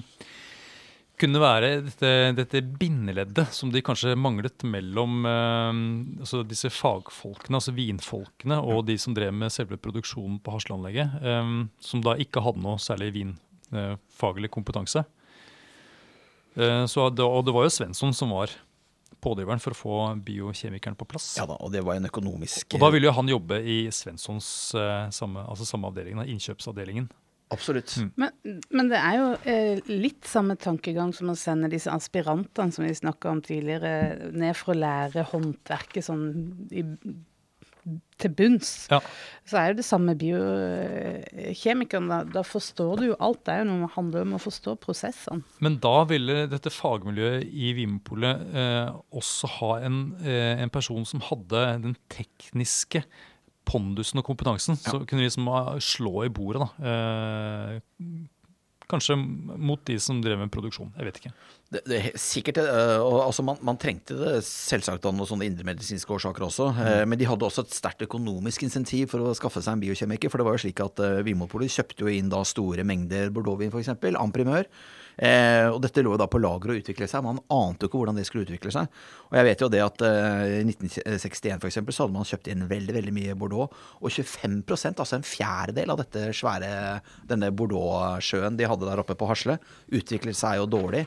[1.20, 5.82] kunne være dette, dette bindeleddet som de kanskje manglet mellom eh,
[6.24, 11.52] altså disse fagfolkene, altså vinfolkene, og de som drev med selve produksjonen på Hasleanlegget, eh,
[11.90, 15.06] som da ikke hadde noe særlig vinfaglig kompetanse.
[16.56, 18.54] Eh, så, og det var jo Svensson som var
[19.26, 21.34] pådriveren for å få biokjemikeren på plass.
[21.40, 24.48] ja da, og det var en økonomisk Og da ville jo han jobbe i Svenssons
[24.78, 27.10] eh, samme, altså samme avdeling, innkjøpsavdelingen.
[27.54, 27.94] Absolutt.
[28.02, 28.10] Mm.
[28.18, 32.88] Men, men det er jo eh, litt samme tankegang som å sende disse aspirantene som
[32.88, 36.26] vi snakka om tidligere, ned for å lære håndverket sånn
[36.74, 36.82] i,
[38.18, 38.72] til bunns.
[38.90, 38.98] Ja.
[39.46, 42.10] Så er jo det samme biokjemikeren.
[42.10, 43.44] Da, da forstår du jo alt.
[43.46, 45.46] Det er jo noe som handler om å forstå prosessene.
[45.64, 48.90] Men da ville dette fagmiljøet i Vinmonopolet eh,
[49.22, 53.06] også ha en, eh, en person som hadde den tekniske
[53.68, 54.78] pondusen og kompetansen.
[54.80, 56.94] Så kunne liksom ah, slå i bordet, da.
[56.94, 57.82] Eh,
[58.90, 60.92] kanskje mot de som drev med produksjon.
[60.98, 61.32] Jeg vet ikke.
[61.74, 65.48] Det, det, er sikkert, øh, og, altså man, man trengte det selvsagt av noen sånne
[65.50, 66.70] indremedisinske årsaker også.
[66.86, 70.32] eh, Men de hadde også et sterkt økonomisk insentiv for å skaffe seg en biokjemiker.
[70.32, 73.74] For det var jo slik at uh, Vinmonopolet kjøpte jo inn da store mengder bordeauxvin
[73.74, 73.96] f.eks.
[73.96, 74.30] Amprimør.
[74.36, 74.70] primør.
[75.16, 77.24] Eh, og dette lå jo da på lager å utvikle seg.
[77.24, 78.90] Man ante jo ikke hvordan det skulle utvikle seg.
[79.30, 82.50] Og jeg vet jo det at eh, i 1961 for eksempel, så hadde man kjøpt
[82.52, 83.78] inn veldig veldig mye Bordeaux.
[84.02, 86.74] Og 25% altså en fjerdedel av dette svære,
[87.30, 89.60] denne Bordeaux-sjøen de hadde der oppe på Hasle,
[89.96, 91.06] utviklet seg jo dårlig.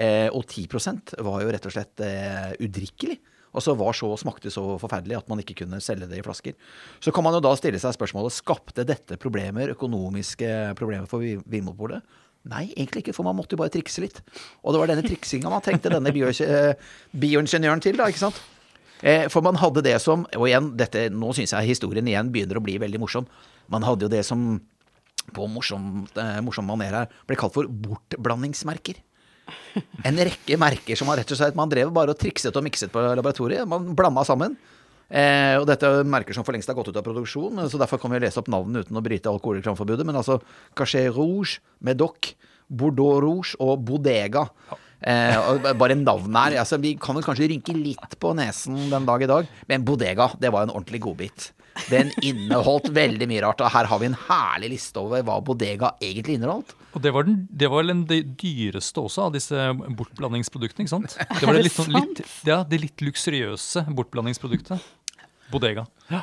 [0.00, 3.18] Eh, og 10% var jo rett og slett eh, udrikkelig.
[3.50, 6.54] Altså var så, smakte så forferdelig at man ikke kunne selge det i flasker.
[7.02, 11.42] Så kan man jo da stille seg spørsmålet skapte dette problemer, økonomiske problemer for Vin-
[11.50, 12.06] Vinmonopolet.
[12.48, 14.22] Nei, egentlig ikke, for man måtte jo bare trikse litt.
[14.64, 18.40] Og det var denne triksinga man trengte denne eh, bioingeniøren til, da, ikke sant.
[19.04, 22.58] Eh, for man hadde det som Og igjen, dette, nå syns jeg historien igjen begynner
[22.60, 23.28] å bli veldig morsom.
[23.72, 24.58] Man hadde jo det som
[25.36, 28.98] på morsom, eh, morsom maner her ble kalt for bortblandingsmerker.
[30.06, 32.92] En rekke merker som man rett og slett Man drev bare og trikset og mikset
[32.92, 33.68] på laboratoriet.
[33.68, 34.56] Man blanda sammen.
[35.10, 37.98] Eh, og dette er merker som for lengst har gått ut av produksjon, så derfor
[38.02, 40.06] kan vi lese opp navnene uten å bryte alkoholreklameforbudet.
[40.06, 40.38] Men altså
[40.78, 42.34] Cachet Rouge, Medoc,
[42.70, 44.46] Bordeaux Rouge og Bodega.
[45.00, 46.58] Eh, og bare navnet her.
[46.62, 50.30] Altså, vi kan vel kanskje rynke litt på nesen den dag i dag, men Bodega,
[50.38, 51.50] det var en ordentlig godbit.
[51.88, 55.92] Den inneholdt veldig mye rart, og her har vi en herlig liste over hva Bodega
[56.02, 56.74] egentlig inneholdt.
[56.92, 61.14] Og det var, den, det var vel den dyreste også av disse bortblandingsproduktene, ikke sant?
[61.38, 64.82] Det var det litt, sånn- litt, ja, det litt luksuriøse bortblandingsproduktet.
[65.50, 65.84] Bodega.
[66.10, 66.20] Ja.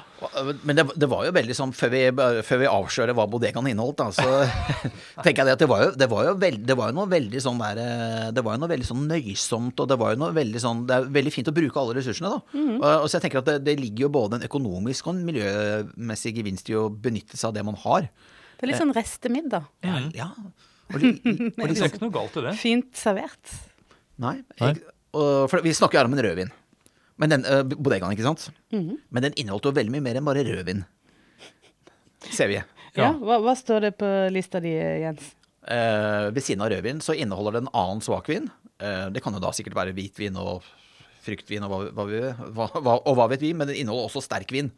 [0.64, 2.02] Men det, det var jo veldig sånn, før vi,
[2.48, 4.26] før vi avslører hva bodegaen inneholdt, da, så
[5.26, 7.12] tenker jeg det at det var jo, det var jo, veld, det var jo noe
[7.12, 10.22] veldig sånn der eh, Det var jo noe veldig sånn nøysomt, og det var jo
[10.24, 12.64] noe veldig sånn Det er veldig fint å bruke alle ressursene, da.
[12.78, 15.24] Og, og så jeg tenker at det, det ligger jo både en økonomisk og en
[15.28, 18.10] miljømessig gevinst i å benytte seg av det man har.
[18.58, 19.68] Det er litt sånn restemiddag.
[19.86, 20.00] Ja.
[20.18, 20.30] ja.
[20.94, 22.54] Og, li, og Det er liksom, ikke noe galt i det.
[22.62, 23.58] Fint servert.
[24.24, 24.72] nei, Nei.
[24.72, 24.86] jeg,
[25.18, 26.54] og, for vi snakker jo her om en rødvin.
[27.18, 28.50] Men den, uh, bodegaen, ikke sant?
[28.72, 30.84] Men den inneholdt jo veldig mye mer enn bare rødvin.
[32.30, 32.58] Ser vi.
[32.60, 32.66] Ja,
[32.98, 33.12] Ja.
[33.14, 35.34] hva, hva står det på lista di, Jens?
[35.68, 38.48] Uh, ved siden av rødvin så inneholder den annen svakvin.
[38.82, 40.64] Uh, det kan jo da sikkert være hvitvin og
[41.26, 42.22] fruktvin og hva, hva, vi,
[42.56, 44.70] hva, hva, og hva vet vi, men den inneholder også sterkvin.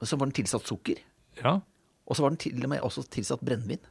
[0.00, 1.02] Og så var den tilsatt sukker,
[1.42, 1.58] Ja.
[2.06, 3.82] og så var den til og med også tilsatt brennevin.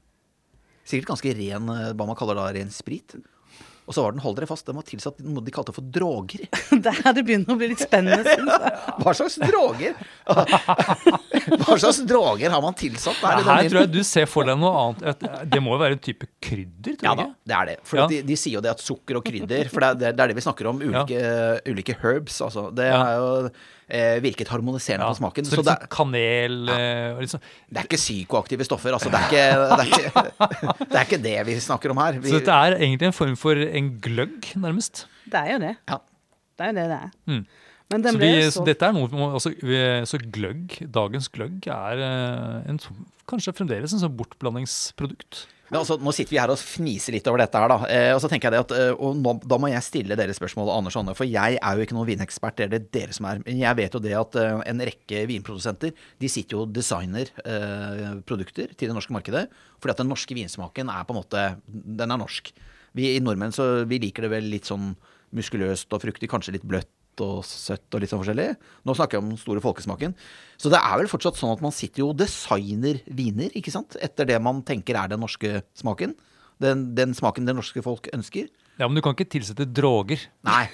[0.86, 3.16] Sikkert ganske ren, eh, hva man kaller da ren sprit.
[3.86, 6.48] Og så var den, hold dere fast, den var tilsatt noe de kalte for droger.
[6.86, 8.72] Det er her det begynner å bli litt spennende, syns jeg.
[9.04, 9.94] Hva slags droger?
[11.66, 13.44] Hva slags droger har man tilsatt der?
[13.46, 15.26] Her tror jeg du ser for deg noe annet.
[15.52, 17.78] Det må jo være en type krydder, tror Ja jeg da, det er det.
[17.86, 18.08] For Ja.
[18.12, 20.38] de, de sier jo det at sukker og krydder For det er det, er det
[20.40, 20.82] vi snakker om.
[20.82, 21.22] Ulike,
[21.70, 22.42] ulike herbs.
[22.46, 22.68] Altså.
[22.76, 23.30] Det er jo
[23.90, 25.12] eh, virket harmoniserende Ja.
[25.14, 25.46] på smaken.
[25.46, 28.94] Så Så litt det, kanel eh, og sånn- det er ikke psykoaktive stoffer.
[28.94, 29.10] Altså.
[29.12, 32.20] Det, er ikke, det, er ikke, det er ikke det vi snakker om her.
[32.20, 35.06] Vi, Så dette er egentlig en form for en gløgg, nærmest.
[35.30, 35.76] Det er jo det.
[35.90, 35.98] ja.
[36.58, 37.10] Det er jo det det er.
[37.28, 37.46] Mm.
[37.92, 41.28] Men den Så, ble vi, så så dette er noe altså, vi- Så gløgg, dagens
[41.30, 42.80] gløgg, er eh, en,
[43.30, 45.46] kanskje fremdeles en sånn bortblandingsprodukt.
[45.72, 47.90] Men altså, nå sitter vi her og fniser litt over dette her, da.
[47.90, 50.36] Eh, og så tenker jeg det at eh, Og nå, da må jeg stille dere
[50.38, 51.16] spørsmål, Anders Anne.
[51.18, 53.42] For jeg er jo ikke noen vinekspert, det er det dere som er.
[53.46, 57.32] Men jeg vet jo det at eh, en rekke vinprodusenter de sitter jo og designer
[57.42, 59.48] eh, produkter til det norske markedet.
[59.82, 62.54] Fordi at den norske vinsmaken er på en måte Den er norsk.
[62.96, 64.94] Vi nordmenn så vi liker det vel litt sånn
[65.36, 66.92] muskuløst og fruktig, kanskje litt bløtt
[67.24, 68.48] og søtt og litt sånn forskjellig.
[68.88, 70.16] Nå snakker jeg om den store folkesmaken.
[70.60, 73.98] Så det er vel fortsatt sånn at man sitter jo og designer viner, ikke sant?
[74.04, 76.16] Etter det man tenker er den norske smaken.
[76.64, 78.48] Den, den smaken det norske folk ønsker.
[78.80, 80.28] Ja, Men du kan ikke tilsette droger.
[80.48, 80.66] Nei.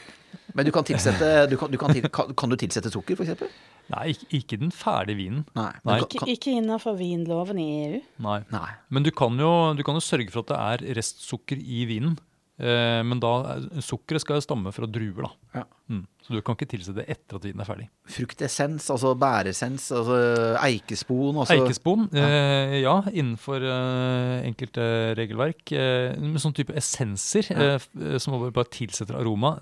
[0.55, 3.51] Men du kan tilsette du kan, du kan, til, kan, kan du tilsette sukker, f.eks.?
[3.91, 5.45] Nei, ikke, ikke den ferdige vinen.
[5.57, 5.71] Nei.
[5.87, 5.97] Nei.
[6.05, 8.01] Ikke, ikke innenfor vinloven i EU.
[8.23, 8.39] Nei.
[8.53, 8.67] nei.
[8.93, 12.15] Men du kan, jo, du kan jo sørge for at det er restsukker i vinen.
[12.61, 15.61] Eh, men da, er- sukkeret skal jo stamme fra druer, da.
[15.61, 15.63] Ja.
[15.91, 16.03] Mm.
[16.21, 17.85] Så du kan ikke tilsette det etter at vinen er ferdig.
[18.11, 20.19] Fruktessens, altså bæresens, altså
[20.61, 24.85] eikespon altså, Eikespon, eh, ja, innenfor eh, enkelte
[25.17, 25.73] regelverk.
[25.73, 27.71] Eh, med sånn type essenser ja.
[27.79, 29.55] eh, som bare bare tilsetter aroma.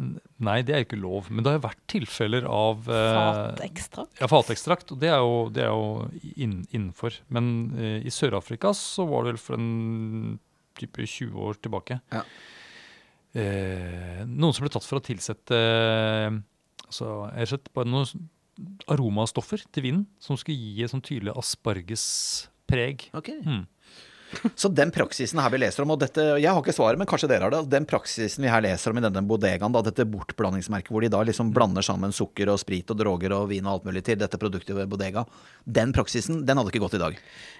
[0.44, 1.32] Nei, det er jo ikke lov.
[1.32, 3.16] Men det har jo vært tilfeller av eh,
[3.56, 4.20] Fatekstrakt.
[4.20, 4.94] Ja, fatekstrakt.
[4.94, 7.16] Og det er jo, det er jo inn, innenfor.
[7.34, 10.38] Men eh, i Sør-Afrika så var det vel for en
[10.80, 12.00] type 20 år tilbake.
[12.14, 12.22] Ja.
[13.38, 16.38] Eh, noen som ble tatt for å tilsette eh,
[16.88, 18.30] altså, noen
[18.90, 23.10] aromastoffer til vinen som skulle gi et sånn tydelig aspargespreg.
[23.16, 23.44] Okay.
[23.46, 23.68] Mm.
[24.56, 27.30] Så den praksisen her vi leser om, og dette, jeg har ikke svaret, men kanskje
[27.32, 30.94] dere har det, den praksisen vi her leser om i denne bodegaen, da, dette bortblandingsmerket
[30.94, 33.88] hvor de da liksom blander sammen sukker og sprit og droger og vin og alt
[33.90, 35.26] mulig til dette produktet ved bodega,
[35.66, 37.18] den praksisen, den hadde ikke gått i dag.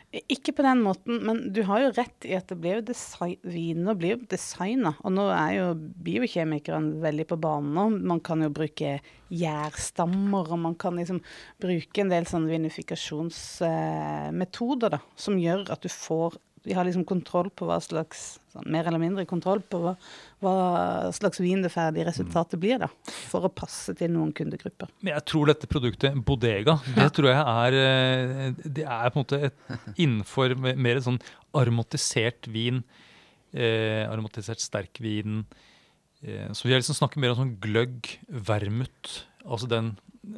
[0.10, 3.36] Ikke på den måten, men du har jo rett i at det blir jo design,
[3.46, 4.96] viner blir jo designa.
[5.06, 7.90] Og nå er jo biokjemikerne veldig på banen nå.
[8.10, 11.22] Man kan jo bruke gjærstammer, og man kan liksom
[11.62, 17.50] bruke en del sånne vinifikasjonsmetoder da, som gjør at du får de har liksom kontroll
[17.56, 19.96] på hva slags sånn, Mer eller mindre kontroll på hva,
[20.40, 22.88] hva slags vin det ferdige resultatet blir, da.
[23.32, 24.92] For å passe til noen kundegrupper.
[25.04, 29.26] Men jeg tror dette produktet, Bodega, det tror jeg er eh, Det er på en
[29.26, 31.22] måte et innenfor mer en sånn
[31.60, 32.84] aromatisert vin.
[33.52, 35.44] Eh, aromatisert sterkvin.
[36.22, 39.24] Eh, så vi har liksom snakker mer om sånn gløgg, vermut.
[39.44, 39.94] Altså den,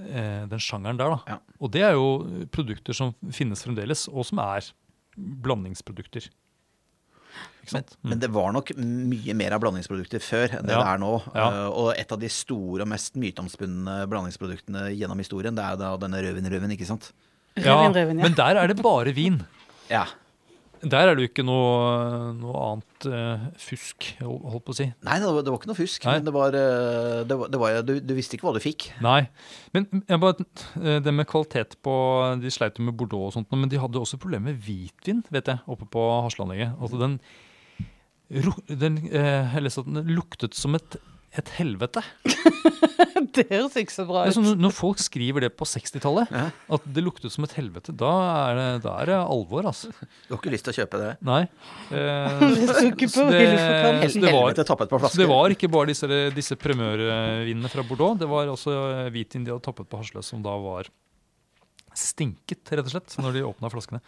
[0.07, 1.35] eh, den sjangeren der, da.
[1.35, 1.39] Ja.
[1.59, 4.71] Og det er jo produkter som finnes fremdeles, og som er
[5.17, 6.29] blandingsprodukter.
[7.61, 7.91] Ikke sant?
[8.01, 8.09] Mm.
[8.09, 10.81] Men det var nok mye mer av blandingsprodukter før enn det Ja.
[10.81, 11.11] det er nå.
[11.35, 11.47] Ja.
[11.51, 15.95] Eh, Og et av de store og mest myteomspunne blandingsproduktene gjennom historien, det er da
[15.97, 17.11] denne rødvin-rødvin, ikke sant?
[17.57, 18.23] ja, røven, rødvin, ja.
[18.23, 19.41] Men der er det bare vin.
[19.89, 20.05] Ja.
[20.81, 24.87] Der er det jo ikke noe, noe annet uh, fusk, holdt på å si.
[25.05, 26.15] Nei, det var, det var ikke noe fusk, Nei.
[26.17, 28.87] men det var, eh, det var, det var du, du visste ikke hva du fikk.
[29.05, 29.19] Nei.
[29.75, 30.47] Men jeg bare,
[30.81, 31.93] eh, det med kvalitet på
[32.41, 35.53] De sleit jo med Bordeaux og sånt, men de hadde også problemer med hvitvin, vet
[35.53, 36.73] jeg, oppe på Hasleanlegget.
[36.81, 37.19] Altså den,
[38.81, 40.97] den Jeg leste at den luktet som et,
[41.39, 42.01] et helvete.
[43.31, 44.33] Det høres ikke så bra ut.
[44.35, 46.47] sånn, når folk skriver det på 60-tallet, Ja.
[46.75, 48.09] at det luktet som et helvete, da
[48.49, 49.91] er det, da er det alvor, altså.
[50.27, 51.11] Du har ikke lyst til å kjøpe det?
[51.23, 51.43] Nei.
[51.91, 54.55] Eh, Det så det- så det var-
[55.11, 58.71] Så det ikke bare disse, disse primørvinene fra Bordeaux, det var også
[59.05, 60.87] eh, hvitvin de hadde tappet på Hasle, som da var
[61.95, 63.99] stinket, rett og slett, når de åpna flaskene.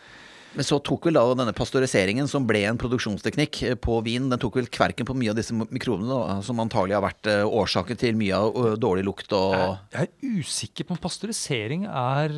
[0.53, 4.37] Men så tok vel da denne pasteuriseringen, som ble en produksjonsteknikk eh, på vin, den
[4.41, 7.97] tok vel kverken på mye av disse mikrobene, da, som antagelig har vært eh, årsaken
[7.97, 9.55] til mye av dårlig lukt og
[9.95, 12.35] Jeg er usikker på om pasteurisering er,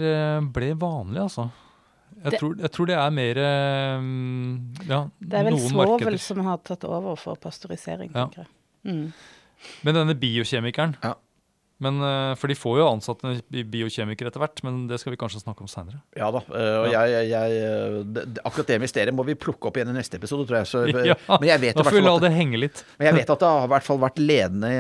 [0.56, 1.50] ble vanlig, altså.
[2.16, 4.06] Jeg, Det- tror, jeg tror det er mer eh,
[4.88, 8.26] ja, Det er vel svovel som har tatt over for pasteurisering, Ja.
[8.30, 8.52] tenker jeg.
[8.86, 9.14] Mm.
[9.84, 11.16] Men denne biokjemikeren Ja.
[11.84, 15.42] Men, eh, For de får jo ansatte biokjemikere etter hvert, men det skal vi kanskje
[15.44, 16.00] snakke om seinere.
[16.16, 16.40] Ja da.
[16.48, 20.16] eh, Og jeg, jeg, eh, akkurat det mysteriet må vi plukke opp igjen i neste
[20.20, 20.70] episode, tror jeg.
[20.72, 22.84] Så, Ja, men, jeg vet Da får vi la det henge litt.
[23.00, 24.72] men jeg vet at det har i hvert fall vært ledende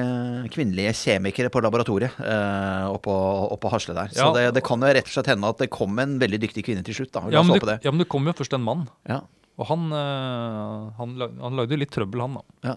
[0.55, 3.15] kvinnelige kjemikere på laboratoriet oppe oppå,
[3.57, 4.07] oppå Hasle der.
[4.15, 4.31] Så Ja.
[4.33, 6.83] det, det kan jo rett og slett hende at det kom en veldig dyktig kvinne
[6.85, 7.11] til slutt.
[7.11, 7.25] da.
[7.29, 7.79] Ja men, det.
[7.83, 8.87] ja, men det kom jo først en mann.
[9.07, 9.21] Ja.
[9.55, 12.41] Og han, eh, han, lag- han lagde jo litt trøbbel, han da.
[12.67, 12.73] Ja.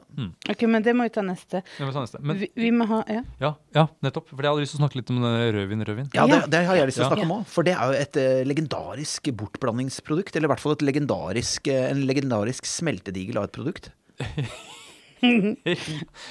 [0.52, 1.64] Ok, men det må vi ta neste.
[1.74, 2.20] Vi må, ta neste.
[2.22, 3.22] Men vi, vi må ha Ja.
[3.42, 4.30] ja, ja, nettopp.
[4.30, 6.10] For jeg hadde lyst til å snakke litt om rødvin, rødvin.
[6.14, 7.44] Ja, det, det har jeg lyst til å snakke om òg.
[7.50, 10.38] For det er jo et uh, legendarisk bortblandingsprodukt.
[10.38, 13.90] Eller i hvert fall et legendarisk, uh, en legendarisk smeltedigel av et produkt.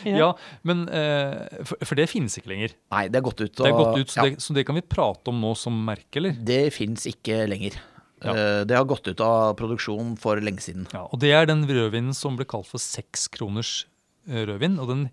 [0.04, 0.30] ja.
[0.62, 2.76] men uh, for, for det finnes ikke lenger.
[2.94, 3.52] Nei, det er gått ut.
[3.52, 5.76] Det er gått ut, så, ja, det, så det kan vi prate om nå som
[5.88, 6.40] merke, eller?
[6.48, 7.76] det fins ikke lenger.
[8.24, 8.34] Ja.
[8.34, 10.88] Eh, Det har gått ut av produksjon for lenge siden.
[10.94, 13.86] Ja, og det er den rødvinen som ble kalt for sekskroners
[14.28, 14.80] eh, rødvin.
[14.82, 15.04] Og den,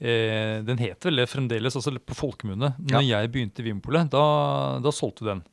[0.00, 2.74] eh, den heter vel det fremdeles, altså på folkemunne.
[2.78, 5.44] Når jeg begynte i Vinpolet, da, da solgte du den.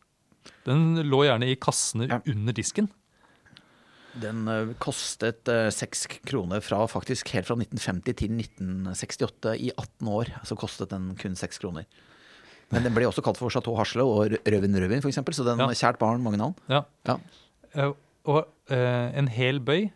[0.66, 2.22] Den lå gjerne i kassene Ja.
[2.26, 2.90] under disken.
[4.22, 9.54] Den uh, kostet seks uh, kroner fra faktisk helt fra 1950 til 1968.
[9.56, 11.86] I 18 år så kostet den kun seks kroner.
[12.72, 15.20] Men den ble også kalt for Chateau Hasle og Røven Røven, f.eks.
[15.36, 15.68] Så den Ja.
[15.76, 16.56] kjært barn, mange navn.
[16.72, 16.84] Ja.
[17.08, 17.18] Ja.
[17.76, 17.94] Uh,
[18.26, 19.90] og uh, en hel bøy,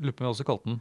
[0.00, 0.80] lurer på om jeg også kalte den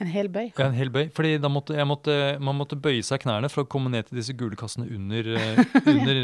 [0.00, 0.52] En hel bøy.
[0.54, 1.08] Ja, en hel bøy.
[1.10, 4.20] Fordi da måtte, jeg måtte, man måtte bøye seg knærne for å komme ned til
[4.20, 5.58] disse gule kassene under, eh,
[5.90, 6.20] under,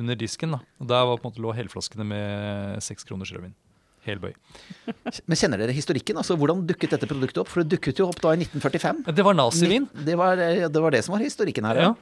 [0.00, 0.54] under disken.
[0.56, 0.60] da.
[0.80, 3.52] Og Der var på en måte lå helflaskene med seks kroners rødvin.
[4.06, 4.32] Hel bøy.
[5.28, 6.16] Men kjenner dere historikken?
[6.16, 7.50] Altså, Hvordan dukket dette produktet opp?
[7.52, 9.04] For det dukket jo opp da i 1945.
[9.12, 9.90] Det var nazivin.
[9.92, 10.40] Det var,
[10.72, 11.82] det var det som var historikken her.
[11.84, 11.92] Ja.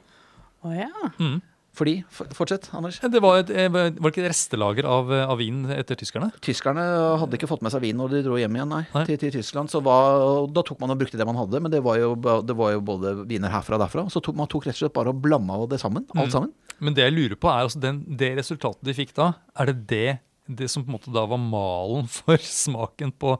[0.63, 1.11] Å ja.
[1.19, 1.41] Mm.
[1.77, 2.97] Fordi, Fortsett, Anders.
[3.03, 6.31] Det var, et, eh, var det ikke et restelager av, eh, av vin etter tyskerne?
[6.41, 6.81] Tyskerne
[7.21, 9.03] hadde ikke fått med seg vin når de dro hjem igjen, nei, Nei.
[9.05, 9.69] Til, til Tyskland.
[9.69, 12.55] Så var, da tok man og brukte det man hadde, men det var jo, det
[12.57, 14.07] var jo både viner herfra og derfra.
[14.09, 16.07] Så tok, man tok rett og slett bare og blanda det sammen.
[16.15, 16.33] Alt Mm.
[16.33, 16.53] sammen.
[16.79, 19.77] Men det jeg lurer på er altså den, det resultatet de fikk da, er det
[19.87, 20.19] det,
[20.49, 23.37] det som på en måte da var malen for smaken på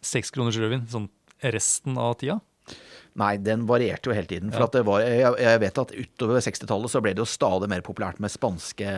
[0.00, 1.08] seks kroners rødvin sånn
[1.44, 2.40] resten av tida?
[3.16, 4.50] Nei, den varierte jo hele tiden.
[4.52, 4.66] For Ja.
[4.68, 7.80] at det var, jeg, jeg vet at utover 60-tallet så ble det jo stadig mer
[7.86, 8.90] populært med spanske,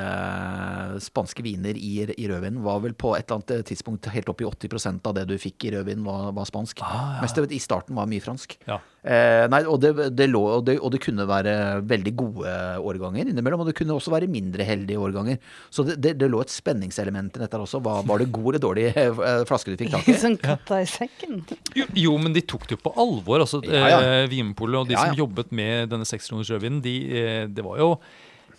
[1.07, 2.59] spanske viner i, i rødvin.
[2.65, 5.69] Var vel på et eller annet tidspunkt helt opp i 80% av det du fikk
[5.69, 6.83] i rødvin, var, var spansk.
[6.83, 7.27] Ah, ja.
[7.27, 8.59] Mest i starten var mye fransk.
[8.67, 8.81] Ja.
[9.09, 11.53] Eh, nei, og det, det lå, og, det, og det kunne være
[11.89, 12.51] veldig gode
[12.91, 15.39] årganger innimellom, og det kunne også være mindre heldige årganger.
[15.73, 17.81] Så det, det, det lå et spenningselement i dette også.
[17.87, 20.17] Var, var det god eller dårlig eh, flaske du fikk tak i?
[20.27, 21.41] Sånn katta i sekken.
[21.79, 23.47] Jo, jo, men de tok det jo på alvor.
[23.47, 24.01] altså Ja, ja.
[24.05, 27.81] eh, Vinpolet og de Ja, som jobbet med denne sekskroners rødvinen, de, eh, det var
[27.81, 27.95] jo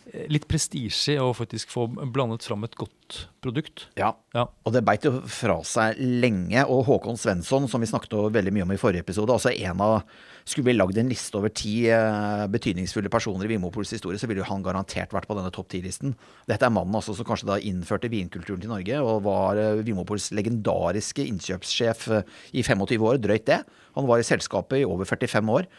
[0.09, 3.85] eh, litt prestisje å faktisk få blandet fram et godt produkt.
[4.01, 4.15] Ja.
[4.35, 4.47] Ja.
[4.65, 6.65] Og det beit jo fra seg lenge.
[6.65, 10.01] Og Håkon Svensson, som vi snakket veldig mye om i forrige episode, altså en av
[10.49, 14.41] Skulle vi lagd en liste over ti eh, betydningsfulle personer i Vinmopols historie, så ville
[14.41, 16.15] jo han garantert vært på denne topp ti-listen.
[16.49, 20.31] Dette er mannen altså som kanskje da innførte vinkulturen til Norge, og var uh, Vinmonopolets
[20.33, 23.59] legendariske innkjøpssjef eh, i 25 år, drøyt det.
[23.99, 25.69] Han var i selskapet i over 45 år.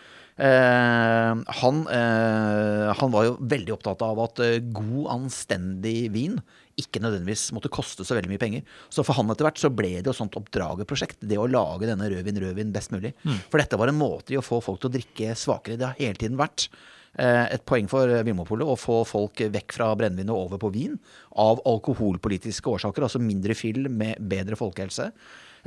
[0.41, 6.39] Eh, han, eh, han var jo veldig opptatt av at eh, god, anstendig vin
[6.81, 8.79] ikke nødvendigvis måtte koste så veldig mye penger.
[8.89, 12.09] Så for han etter hvert så ble det jo sånt oppdragerprosjekt, det å lage denne
[12.09, 13.13] rødvin, rødvin best mulig.
[13.51, 15.77] For dette var en måte i å få folk til å drikke svakere.
[15.77, 16.71] Det har hele tiden vært
[17.19, 20.97] eh, et poeng for Vinmonopolet å få folk vekk fra brennevin og over på vin
[21.37, 25.11] av alkoholpolitiske årsaker, altså mindre fyll med bedre folkehelse.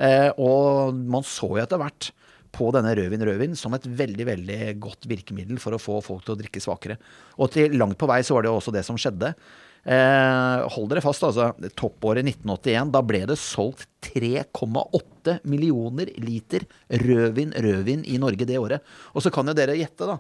[0.01, 2.09] Eh, og man så jo etter hvert
[2.54, 6.39] på denne rødvin-rødvin som et veldig veldig godt virkemiddel for å få folk til å
[6.39, 6.99] drikke svakere.
[7.41, 9.34] Og til langt på vei så var det jo også det som skjedde.
[9.84, 11.49] Eh, hold dere fast, altså.
[11.76, 16.64] Toppåret 1981, da ble det solgt 3,8 millioner liter
[17.04, 18.95] rødvin-rødvin i Norge det året.
[19.12, 20.20] Og så kan jo dere gjette, da.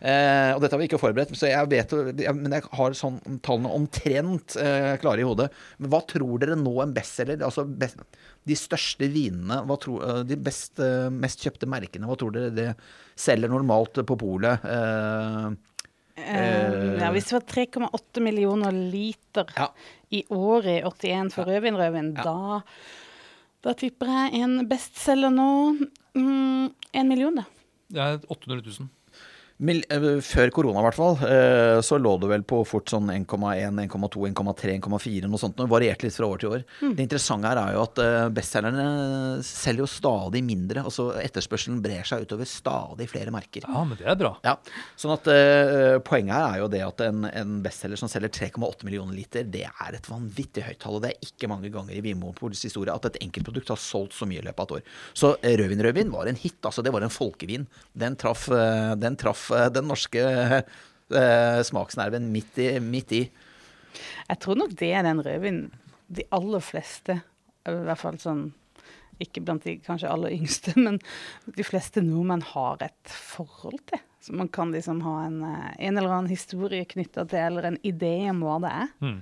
[0.00, 1.92] Eh, og dette har vi ikke forberedt, så jeg vet,
[2.24, 5.50] jeg, men jeg har sånn tallene omtrent eh, klare i hodet.
[5.78, 7.44] Men hva tror dere nå en bestselger?
[7.44, 8.00] Altså best,
[8.48, 12.54] de største vinene, hva tror, eh, de best, eh, mest kjøpte merkene, hva tror dere
[12.56, 12.70] det
[13.20, 14.64] selger normalt på polet?
[14.64, 15.50] Eh,
[16.20, 19.70] Eh, ja, hvis det var 3,8 millioner liter Ja.
[20.10, 22.60] i året i 81 for rødvin-rødvin, da,
[23.64, 25.48] da tipper jeg en bestselger nå
[26.14, 27.44] mm, En million, da.
[27.90, 28.88] Det er 800 000.
[29.60, 33.76] Eh, før korona, i hvert fall, eh, så lå det vel på fort sånn 1,1,
[33.84, 35.58] 1,2, 1,3, 1,4, noe sånt.
[35.58, 36.64] Det varierte litt fra år til år.
[36.80, 38.86] Det interessante her er jo at eh, bestselgerne
[39.44, 40.84] selger jo stadig mindre.
[40.88, 43.66] Altså etterspørselen brer seg utover stadig flere merker.
[43.68, 44.32] Ja, men det er bra.
[44.46, 44.56] Ja,
[44.96, 45.28] sånn at
[46.06, 49.66] Poenget her er jo det at en, en bestselger som selger 3,8 millioner liter, det
[49.68, 50.96] er et vanvittig høyt tall.
[50.96, 54.28] Og det er ikke mange ganger i Vinmonopolets historie at et enkeltprodukt har solgt så
[54.28, 54.96] mye i løpet av et år.
[55.12, 56.58] Så rødvin-rødvin var en hit.
[56.64, 57.66] altså Det var en folkevin.
[57.92, 63.24] Den traff, den, traff eh, den norske eh, smaksnerven midt i, midt i.
[64.30, 65.68] Jeg tror nok det er den rødvinen
[66.10, 67.20] de aller fleste,
[67.68, 68.48] i hvert fall sånn
[69.20, 70.98] ikke blant de kanskje aller yngste, men
[71.44, 74.00] de fleste nordmenn har et forhold til.
[74.20, 77.80] Så man kan liksom ha en, eh, en eller annen historie knytta til, eller en
[77.86, 78.88] idé om hva det er.
[79.04, 79.18] Mm.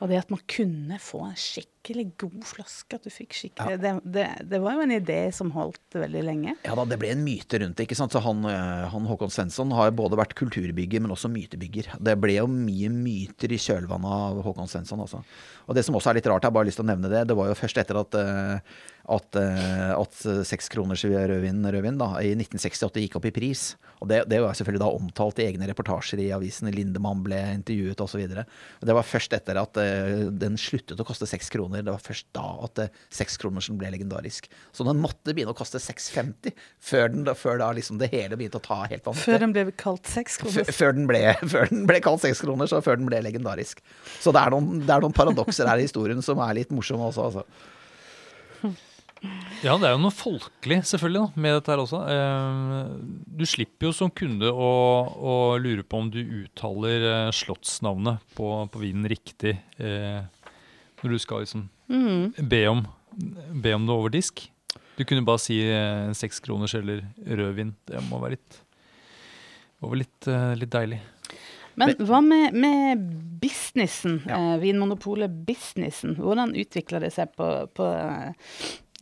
[0.00, 3.92] Og det at man kunne få en skikkelig god flaske, at du fikk skikkelig det,
[4.14, 6.54] det, det var jo en idé som holdt veldig lenge.
[6.64, 7.84] Ja da, det ble en myte rundt det.
[7.84, 8.16] ikke sant?
[8.16, 11.92] Så Han, eh, han Håkon Svensson har både vært kulturbygger, men også mytebygger.
[12.00, 15.04] Det ble jo mye myter i kjølvannet av Håkon Svensson.
[15.04, 15.20] Altså.
[15.68, 17.26] Og det som også er litt rart, jeg har bare lyst til å nevne det,
[17.28, 18.80] det var jo først etter at, eh,
[19.10, 23.72] at, eh, at seks kroners rødvin, rødvin da, i 1968 gikk opp i pris.
[24.00, 26.72] Og det, det var selvfølgelig da omtalt i egne reportasjer i avisene.
[26.72, 28.22] Lindemann ble intervjuet osv.
[28.30, 31.84] Det var først etter at eh, den sluttet å koste seks kroner.
[31.84, 34.48] Det var først da at uh, sekskronersen ble legendarisk.
[34.72, 38.60] Så den måtte begynne å koste 6,50 før, den, før da liksom det hele begynte
[38.60, 41.20] å ta helt Før den ble kalt seks Før, den ble,
[41.52, 43.84] før den ble kalt seks kroner, så før den ble legendarisk.
[44.22, 47.10] Så det er noen, det er noen paradokser her i historien som er litt morsomme
[47.10, 47.28] også.
[47.28, 47.76] Altså.
[49.60, 51.98] Ja, det er jo noe folkelig selvfølgelig da, med dette her også.
[52.08, 52.92] Eh,
[53.36, 54.70] du slipper jo som kunde å,
[55.20, 60.22] å lure på om du uttaler eh, slottsnavnet på, på vinen riktig eh,
[61.02, 62.30] når du skal liksom Mm.
[62.46, 62.84] be om,
[63.60, 64.44] be om det over disk.
[64.94, 67.72] Du kunne bare si eh, seks kroners eller rødvin.
[67.90, 68.58] Det må være litt,
[69.82, 71.00] må være litt, eh, litt deilig.
[71.80, 73.02] Men hva med, med
[73.42, 74.38] businessen, Ja.
[74.54, 76.14] eh, Vinmonopolet-businessen?
[76.20, 77.90] Hvordan utvikler det seg på, på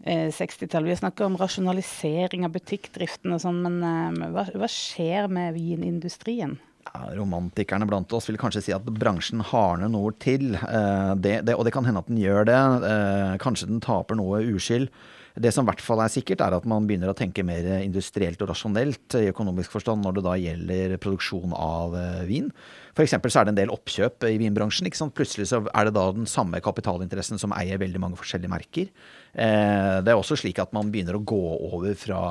[0.04, 0.86] eh, 60-tallet?
[0.86, 5.56] Vi har snakka om rasjonalisering av butikkdriften og sånn, men eh, hva, hva skjer med
[5.58, 6.58] vinindustrien?
[6.88, 10.54] Ja, romantikerne blant oss vil kanskje si at bransjen hardner noe til.
[10.56, 12.58] Eh, det, det, og det kan hende at den gjør det.
[12.88, 14.88] Eh, kanskje den taper noe uskyld.
[15.38, 18.40] Det som i hvert fall er sikkert, er at man begynner å tenke mer industrielt
[18.42, 22.48] og rasjonelt i økonomisk forstand når det da gjelder produksjon av eh, vin.
[22.98, 23.14] F.eks.
[23.14, 24.88] så er det en del oppkjøp i vinbransjen.
[24.88, 25.14] ikke sant?
[25.14, 28.88] Plutselig så er det da den samme kapitalinteressen som eier veldig mange forskjellige merker.
[29.38, 31.38] Eh, det er også slik at man begynner å gå
[31.68, 32.22] over fra,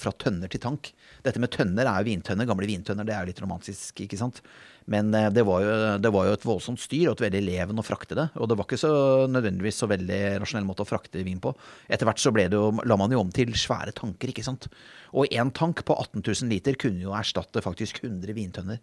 [0.00, 0.94] fra tønner til tank.
[1.26, 3.04] Dette med tønner er jo vintønner, gamle vintønner.
[3.04, 4.40] Det er jo litt romantisk, ikke sant.
[4.88, 7.82] Men eh, det var, jo, det var jo et voldsomt styr og et veldig leven
[7.82, 8.24] å frakte det.
[8.40, 8.94] Og det var ikke så
[9.28, 11.52] nødvendigvis så veldig rasjonell måte å frakte vin på.
[11.84, 14.70] Etter hvert så jo, la man jo om til svære tanker, ikke sant.
[15.12, 18.80] Og én tank på 18 000 liter kunne jo erstatte faktisk 100 vintønner.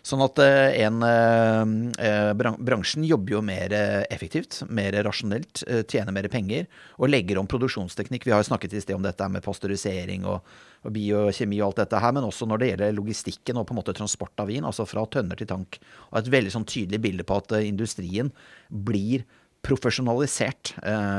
[0.00, 3.74] Sånn at eh, en, eh, eh, bran- bransjen jobber jo mer
[4.08, 8.24] effektivt, mer rasjonelt, tjener mer penger og legger om produksjonsteknikk.
[8.24, 10.40] Vi har jo snakket i sted om dette med pasteurisering og,
[10.86, 13.80] og biokjemi og alt dette her, men også når det gjelder logistikken og på en
[13.82, 15.80] måte transport av vin, altså fra tønner til tank.
[16.10, 18.32] Og et veldig sånn tydelig bilde på at industrien
[18.72, 19.28] blir
[19.60, 20.78] profesjonalisert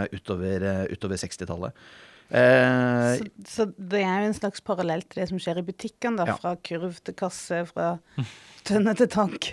[0.10, 1.78] utover, utover 60-tallet.
[2.32, 6.18] Eh, Så, så det er jo en slags parallell til det som skjer i butikkene,
[6.22, 6.30] da.
[6.32, 6.38] Ja.
[6.40, 7.94] Fra kurv til kasse, fra
[8.68, 9.52] tønne til tank.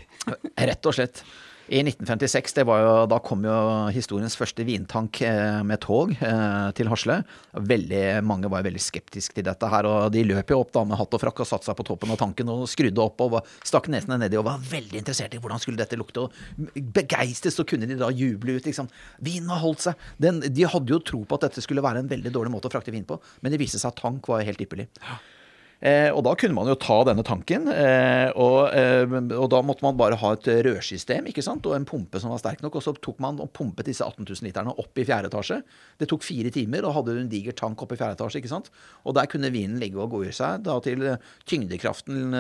[0.59, 1.25] Rett og slett.
[1.69, 3.55] I 1956, det var jo, da kom jo
[3.93, 7.19] historiens første vintank eh, med tog eh, til Hasle.
[7.53, 10.97] Veldig Mange var veldig skeptiske til dette her, og de løp jo opp da med
[10.97, 13.37] hatt og frakk og satte seg på toppen av tanken og skrudde opp og
[13.69, 16.25] stakk nesene nedi og var veldig interessert i hvordan skulle dette lukte.
[16.25, 18.65] og Begeistret så kunne de da juble ut.
[18.65, 18.89] liksom.
[19.21, 20.07] Vinen har holdt seg.
[20.17, 22.73] Den, de hadde jo tro på at dette skulle være en veldig dårlig måte å
[22.73, 24.89] frakte vin på, men det viste seg at tank var helt ypperlig.
[25.79, 29.05] Eh, og da kunne man jo ta denne tanken, eh, og, eh,
[29.39, 31.67] og da måtte man bare ha et rørsystem ikke sant?
[31.71, 32.81] og en pumpe som var sterk nok.
[32.81, 35.61] Og så tok man og pumpet disse 18 000 literne opp i fjerde etasje.
[35.99, 38.43] Det tok fire timer, og hadde du en diger tank opp i fjerde etasje.
[38.43, 38.73] ikke sant?
[39.07, 41.05] Og der kunne vinen ligge og i seg da til
[41.47, 42.35] tyngdekraften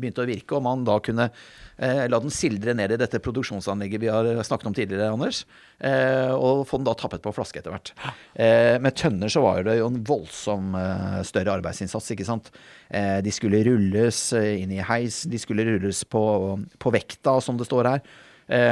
[0.00, 1.30] begynte å virke, og man da kunne
[1.76, 5.44] la den sildre ned i dette produksjonsanlegget vi har snakket om tidligere, Anders.
[5.76, 7.92] Eh, og få den da tappet på flaske etter hvert.
[8.32, 12.52] Eh, med tønner så var det jo en voldsom eh, større arbeidsinnsats, ikke sant.
[12.86, 16.22] De skulle rulles inn i heis, de skulle rulles på,
[16.78, 18.04] på vekta, som det står her.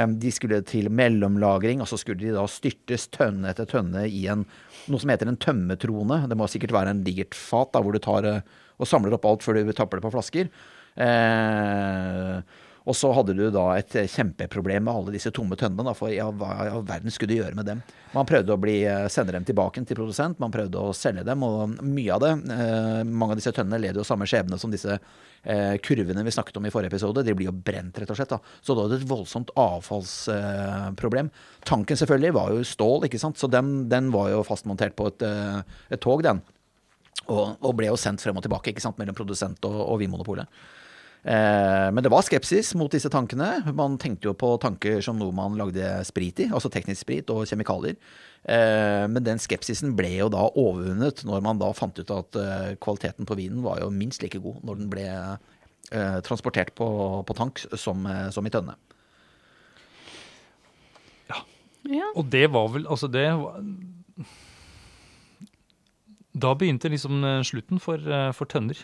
[0.07, 4.45] De skulle til mellomlagring, og så skulle de da styrtes tønne etter tønne i en,
[4.87, 6.21] noe som heter en tømmetrone.
[6.31, 9.43] Det må sikkert være en digert fat da, hvor du tar og samler opp alt
[9.43, 10.47] før du tapper det på flasker.
[10.95, 12.39] Eh,
[12.85, 15.93] og så hadde du da et kjempeproblem med alle disse tomme tønnene.
[15.97, 17.81] For ja, hva i all verden skulle du gjøre med dem?
[18.13, 21.41] Man prøvde å bli, eh, sende dem tilbake til produsent, man prøvde å selge dem,
[21.43, 24.93] og mye av det eh, Mange av disse tønnene led jo samme skjebne som disse
[24.93, 27.25] eh, kurvene vi snakket om i forrige episode.
[27.25, 28.33] De blir jo brent, rett og slett.
[28.35, 28.39] da.
[28.61, 31.33] Så da hadde du et voldsomt avfallsproblem.
[31.65, 33.41] Tanken selvfølgelig var jo stål, ikke sant?
[33.41, 36.43] så den, den var jo fastmontert på et, eh, et tog, den.
[37.25, 40.65] Og, og ble jo sendt frem og tilbake ikke sant, mellom produsent og, og Vinmonopolet.
[41.25, 43.63] Eh, men det var skepsis mot disse tankene.
[43.73, 47.47] Man tenkte jo på tanker som noe man lagde sprit i, altså teknisk sprit og
[47.49, 47.97] kjemikalier.
[48.45, 52.75] Eh, men den skepsisen ble jo da overvunnet når man da fant ut at eh,
[52.77, 56.87] kvaliteten på vinen var jo minst like god når den ble eh, transportert på,
[57.25, 58.77] på tank som, som i tønne.
[61.25, 61.41] Ja.
[62.17, 63.59] Og det var vel Altså, det var
[66.33, 68.01] Da begynte liksom slutten for,
[68.33, 68.77] for tønner.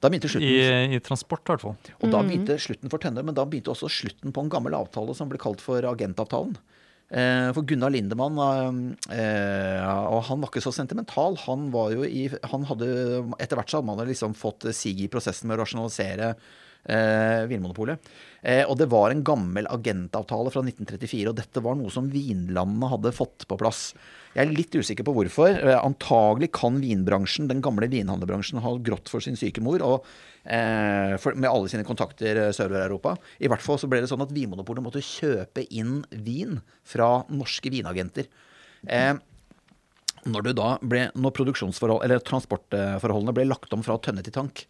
[0.00, 1.76] Da begynte slutten I, I transport, i hvert fall.
[2.00, 5.14] Og da begynte slutten for Tønne, men da begynte også slutten på en gammel avtale
[5.16, 6.56] som ble kalt for agentavtalen.
[7.06, 8.38] Eh, for Gunnar Lindemann,
[9.14, 11.38] eh, og han var ikke så sentimental.
[11.44, 12.88] Han var jo i han hadde,
[13.38, 16.32] Etter hvert så hadde man liksom fått sig i prosessen med å rasjonalisere
[16.88, 18.10] eh, Vinmonopolet.
[18.46, 22.90] Eh, og det var en gammel agentavtale fra 1934, og dette var noe som vinlandene
[22.92, 23.90] hadde fått på plass.
[24.36, 25.56] Jeg er litt usikker på hvorfor.
[25.56, 29.82] Eh, antagelig kan vinbransjen, den gamle vinhandlerbransjen, ha grått for sin syke mor.
[29.82, 30.06] og
[30.44, 34.22] eh, for, med alle sine kontakter eh, sørover i hvert fall så ble det sånn
[34.22, 38.28] at Vinmonopolet måtte kjøpe inn vin fra norske vinagenter.
[38.86, 39.16] Eh,
[40.26, 41.34] når, ble, når
[42.26, 44.66] transportforholdene ble lagt om fra tønne til tank,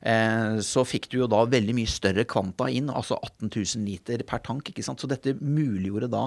[0.00, 4.40] så fikk du jo da veldig mye større kvanta inn, altså 18 000 liter per
[4.40, 4.70] tank.
[4.70, 5.00] ikke sant?
[5.00, 6.22] Så dette muliggjorde da,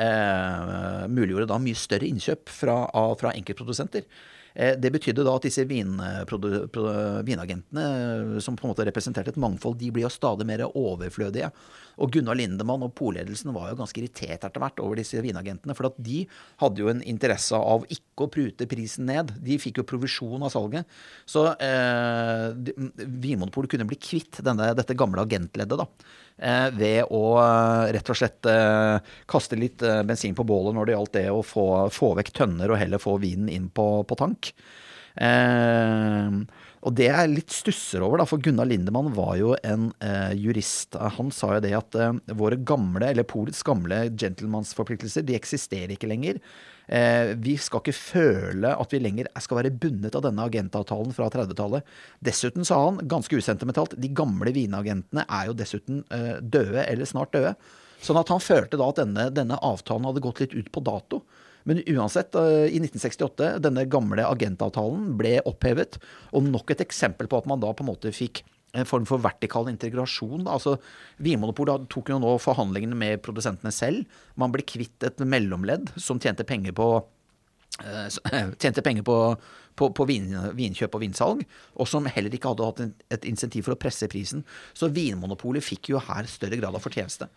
[0.00, 4.06] eh, muliggjorde da mye større innkjøp fra, av, fra enkeltprodusenter.
[4.54, 9.40] Eh, det betydde da at disse vinprodu- produ, vinagentene, som på en måte representerte et
[9.40, 11.52] mangfold, de ble jo stadig mer overflødige.
[12.00, 15.74] Og Gunnar Lindemann og polledelsen var jo ganske irritert etter hvert over disse vinagentene.
[15.76, 16.22] For at de
[16.62, 19.34] hadde jo en interesse av ikke å prute prisen ned.
[19.42, 20.88] De fikk jo provisjon av salget.
[21.28, 22.48] Så eh,
[23.00, 25.88] Vinmonopolet kunne bli kvitt denne, dette gamle agentleddet, da.
[26.40, 30.96] Eh, ved å eh, rett og slett eh, kaste litt bensin på bålet når det
[30.96, 34.54] gjaldt det å få, få vekk tønner og heller få vinen inn på, på tank.
[35.20, 36.28] Eh,
[36.80, 40.96] og det jeg litt stusser over, da, for Gunnar Lindemann var jo en eh, jurist.
[41.18, 46.08] Han sa jo det at eh, våre gamle, eller Polets gamle gentlemansforpliktelser, de eksisterer ikke
[46.08, 46.40] lenger.
[46.88, 51.28] Eh, vi skal ikke føle at vi lenger skal være bundet av denne agentavtalen fra
[51.30, 51.92] 30-tallet.
[52.24, 57.36] Dessuten, sa han, ganske usentimentalt, de gamle vinagentene er jo dessuten eh, døde eller snart
[57.36, 57.52] døde.
[58.00, 61.20] Sånn at han følte da at denne, denne avtalen hadde gått litt ut på dato.
[61.68, 65.98] Men uansett, eh, i 1968, denne gamle agentavtalen ble opphevet.
[66.32, 68.42] Og nok et eksempel på at man da på en måte fikk
[68.72, 70.46] en form for vertikal integrasjon.
[70.50, 70.76] Altså,
[71.22, 74.04] Vinmonopolet tok jo nå forhandlingene med produsentene selv.
[74.38, 76.90] Man ble kvitt et mellomledd som tjente penger på
[77.82, 78.06] eh,
[78.62, 79.16] tjente penger på,
[79.74, 83.74] på, på vin, vinkjøp og vinsalg, og som heller ikke hadde hatt et insentiv for
[83.74, 84.46] å presse prisen.
[84.72, 87.30] Så Vinmonopolet fikk jo her større grad av fortjeneste.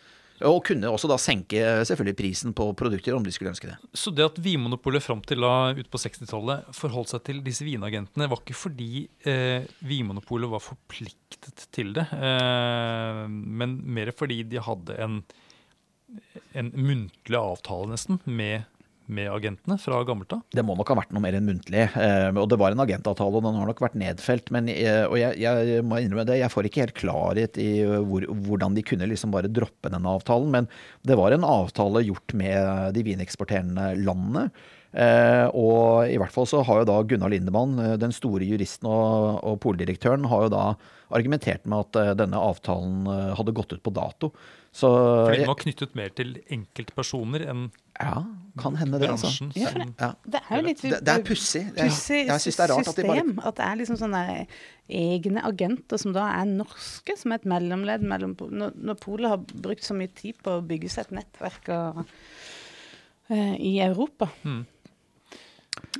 [0.48, 3.78] Og kunne også da senke selvfølgelig prisen på produkter, om de skulle ønske det.
[3.96, 8.28] Så det at Vinmonopolet fram til da ut på 60-tallet forholdt seg til disse vinagentene,
[8.32, 15.00] var ikke fordi eh, Vinmonopolet var forpliktet til det, eh, men mer fordi de hadde
[15.04, 15.22] en,
[16.60, 18.68] en muntlig avtale nesten med,
[19.12, 20.44] med agentene fra gammelt av.
[20.54, 21.86] Det må nok ha vært noe mer enn muntlig.
[22.00, 24.52] Eh, og det var en agentavtale, og den har nok vært nedfelt.
[24.56, 28.28] Men, eh, og jeg, jeg må innrømme det, jeg får ikke helt klarhet i hvor,
[28.48, 30.54] hvordan de kunne liksom bare droppe denne avtalen.
[30.54, 30.70] Men
[31.08, 34.48] det var en avtale gjort med de vineksporterende landene.
[34.94, 38.90] Eh, og i hvert fall så har jo da Gunnar Lindemann, eh, den store juristen
[38.90, 40.66] og, og poldirektøren, har jo da
[41.14, 44.30] argumentert med at eh, denne avtalen eh, hadde gått ut på dato.
[44.74, 47.66] Så Fordi den var knyttet mer til enkeltpersoner enn
[48.00, 48.24] ja,
[48.60, 49.30] kan hende det, altså.
[49.30, 49.52] bransjen.
[49.56, 50.10] Ja, det, Ja.
[50.26, 51.64] Det er jo litt Det, det er pussig.
[51.78, 53.40] Jeg, pussig syns det er rart at de bare system.
[53.44, 54.24] At det er liksom sånne
[55.04, 59.42] egne agenter som da er norske, som er et mellomledd mellom Når, når Polet har
[59.54, 62.04] brukt så mye tid på å bygge seg et nettverk og,
[63.32, 64.30] uh, i Europa.
[64.44, 64.64] Mm.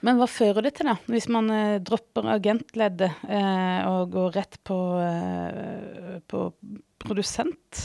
[0.04, 0.98] Men hva fører det til, da?
[1.10, 6.46] Hvis man eh, dropper agentleddet eh, og går rett på, eh, på
[7.02, 7.84] produsent?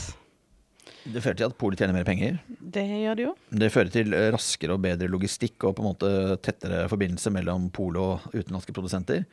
[1.13, 2.39] Det fører til at polet tjener mer penger.
[2.59, 3.35] Det gjør det jo.
[3.63, 6.11] Det fører til eh, raskere og bedre logistikk og på en måte
[6.45, 9.23] tettere forbindelse mellom polet og utenlandske produsenter.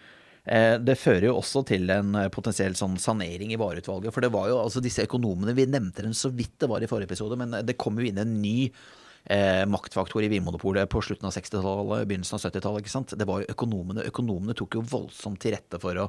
[0.46, 4.14] Eh, Det fører jo også til en eh, potensiell sånn sanering i vareutvalget.
[4.14, 6.90] For det var jo altså disse økonomene, vi nevnte dem så vidt det var i
[6.90, 8.70] forrige episode, men det kom jo inn en ny
[9.26, 12.84] eh, maktfaktor i Vinmonopolet på slutten av 60-tallet, begynnelsen av 70-tallet.
[12.86, 13.16] ikke sant?
[13.18, 14.06] Det var jo økonomene.
[14.06, 16.08] Økonomene tok jo voldsomt til rette for å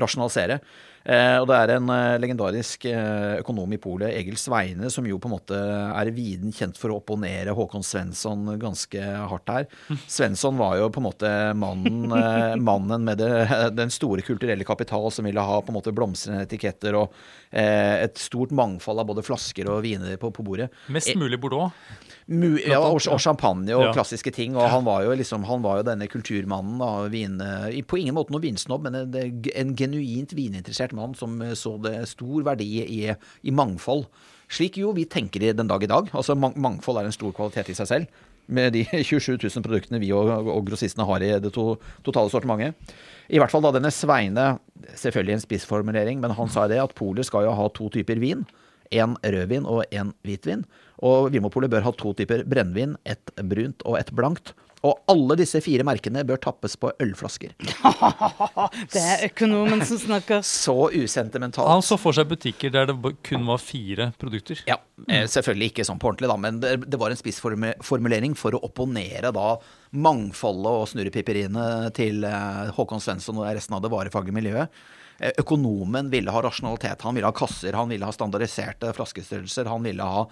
[0.00, 0.58] rasjonalisere.
[1.04, 5.18] Eh, og det er en eh, legendarisk eh, økonom i polet, Egil Sveine, som jo
[5.20, 9.68] på en måte er viden kjent for å opponere Håkon Svensson ganske hardt her.
[10.08, 12.08] Svensson var jo på en måte mannen,
[12.70, 13.30] mannen med det,
[13.76, 17.12] den store kulturelle kapital som ville ha på en måte blomstrende etiketter og
[17.54, 20.72] et stort mangfold av både flasker og viner på, på bordet.
[20.90, 21.70] Mest mulig Bordeaux.
[22.26, 23.92] Mu ja, og, og champagne og Ja.
[23.92, 24.56] klassiske ting.
[24.56, 26.80] Og han var jo liksom Han var jo denne kulturmannen.
[26.80, 27.36] Da, vin,
[27.86, 31.96] på ingen måte noen vinsnobb, men en, en genuint vininteressert mann som eh, så det
[32.10, 34.06] stor verdi i, i mangfold.
[34.50, 36.10] Slik jo vi tenker i den dag i dag.
[36.14, 38.22] Altså Mangfold er en stor kvalitet i seg selv.
[38.46, 41.74] Med de 27 000 produktene vi og, og grossistene har i det to,
[42.04, 42.94] totale sortimentet.
[43.32, 44.58] I hvert fall da denne Sveine,
[45.00, 48.44] selvfølgelig en spissformulering, men han sa det at polet skal jo ha to typer vin.
[48.92, 50.66] En rødvin og en hvitvin.
[51.04, 54.52] Og Vinmopolet bør ha to typer brennevin, et brunt og et blankt.
[54.84, 57.54] Og alle disse fire merkene bør tappes på ølflasker.
[58.92, 60.42] Det er økonomen som snakker.
[60.44, 61.70] Så usentimentalt.
[61.70, 64.60] Han så for seg butikker der det kun var fire produkter.
[64.68, 64.76] Ja,
[65.08, 69.32] eh, selvfølgelig ikke sånn på ordentlig, da, men det, var en spissformulering for å opponere
[69.34, 69.54] da
[69.94, 74.84] mangfoldet og snurrepiperiene til eh, Håkon Svensson og resten av det varefaglige miljøet.
[75.18, 79.86] Eh, Økonomen ville ha rasjonalitet, han ville ha kasser, han ville ha standardiserte flaskestørrelser, han
[79.86, 80.26] ville ha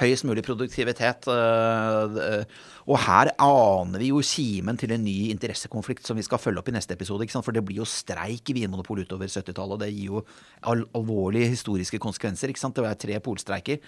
[0.00, 1.28] høyest mulig produktivitet.
[1.28, 2.44] eh, eh,
[2.88, 6.68] Og her aner vi jo kimen til en ny interessekonflikt som vi skal følge opp
[6.68, 7.22] i neste episode.
[7.22, 7.44] ikke sant?
[7.44, 10.24] For det blir jo streik i Vinmonopolet utover 70-tallet, og det gir jo
[10.64, 12.48] al alvorlige historiske konsekvenser.
[12.48, 12.74] ikke sant?
[12.74, 13.78] Det er tre polstreiker.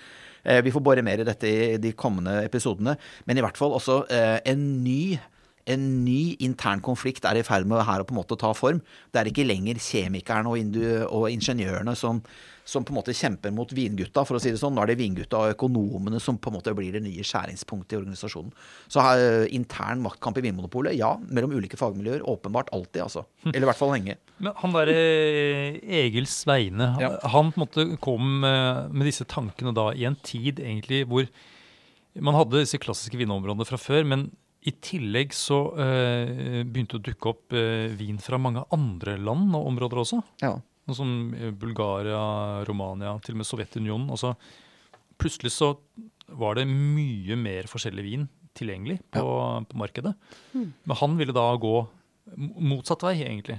[0.45, 2.97] Eh, Vi får bore mer i dette i de kommende episodene.
[3.27, 4.05] Men i hvert fall også
[4.45, 5.19] en ny
[5.67, 8.83] en ny intern konflikt er i ferd med her å på en måte ta form.
[9.12, 10.75] Det er ikke lenger kjemikerne og,
[11.09, 12.19] og ingeniørene som,
[12.69, 14.75] som på en måte kjemper mot vingutta, for å si det sånn.
[14.77, 18.01] Nå er det vingutta og økonomene som på en måte blir det nye skjæringspunktet i
[18.03, 18.53] organisasjonen.
[18.93, 21.15] Så her, intern maktkamp i Vinmonopolet, ja.
[21.33, 22.27] Mellom ulike fagmiljøer.
[22.29, 23.25] Åpenbart alltid, altså.
[23.49, 24.19] Eller i hvert fall lenge.
[24.45, 25.01] Men han derre
[26.05, 27.19] Egil Sveine, han- Ja.
[27.25, 31.25] han på en måte kom med, med disse tankene da i en tid egentlig hvor
[32.21, 34.29] man hadde disse klassiske vinområdene fra før, men
[34.65, 39.53] i tillegg så eh, begynte det å dukke opp eh, vin fra mange andre land
[39.53, 40.21] og områder også.
[40.41, 40.55] Ja.
[40.89, 42.23] Noe som eh, Bulgaria,
[42.69, 44.09] Romania, til og med Sovjetunionen.
[44.15, 44.33] Altså,
[45.21, 45.75] plutselig så
[46.41, 48.25] var det mye mer forskjellig vin
[48.57, 49.27] tilgjengelig på,
[49.69, 50.15] på markedet.
[50.55, 51.75] Men han ville da gå
[52.65, 53.59] motsatt vei, egentlig.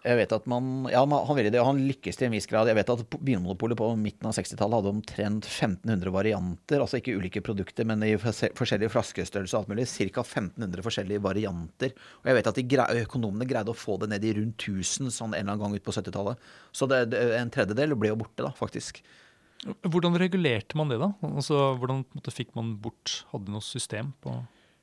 [0.00, 2.70] Jeg vet at man, ja, Han ville det, og han lykkes til en viss grad.
[2.70, 6.80] Jeg vet at Vinmonopolet på midten av 60-tallet hadde omtrent 1500 varianter.
[6.80, 9.88] Altså ikke ulike produkter, men i forskjellig forskjellige flaskestørrelser og alt mulig.
[9.90, 10.24] Ca.
[10.24, 11.92] 1500 forskjellige varianter.
[12.22, 15.34] Og jeg vet at grei, økonomene greide å få det ned i rundt 1000 sånn
[15.34, 16.48] en eller annen gang ut på 70-tallet.
[16.72, 17.02] Så det,
[17.36, 19.02] en tredjedel ble jo borte, da, faktisk.
[19.84, 21.10] Hvordan regulerte man det, da?
[21.28, 24.38] Altså, hvordan måte, fikk man bort Hadde noe system på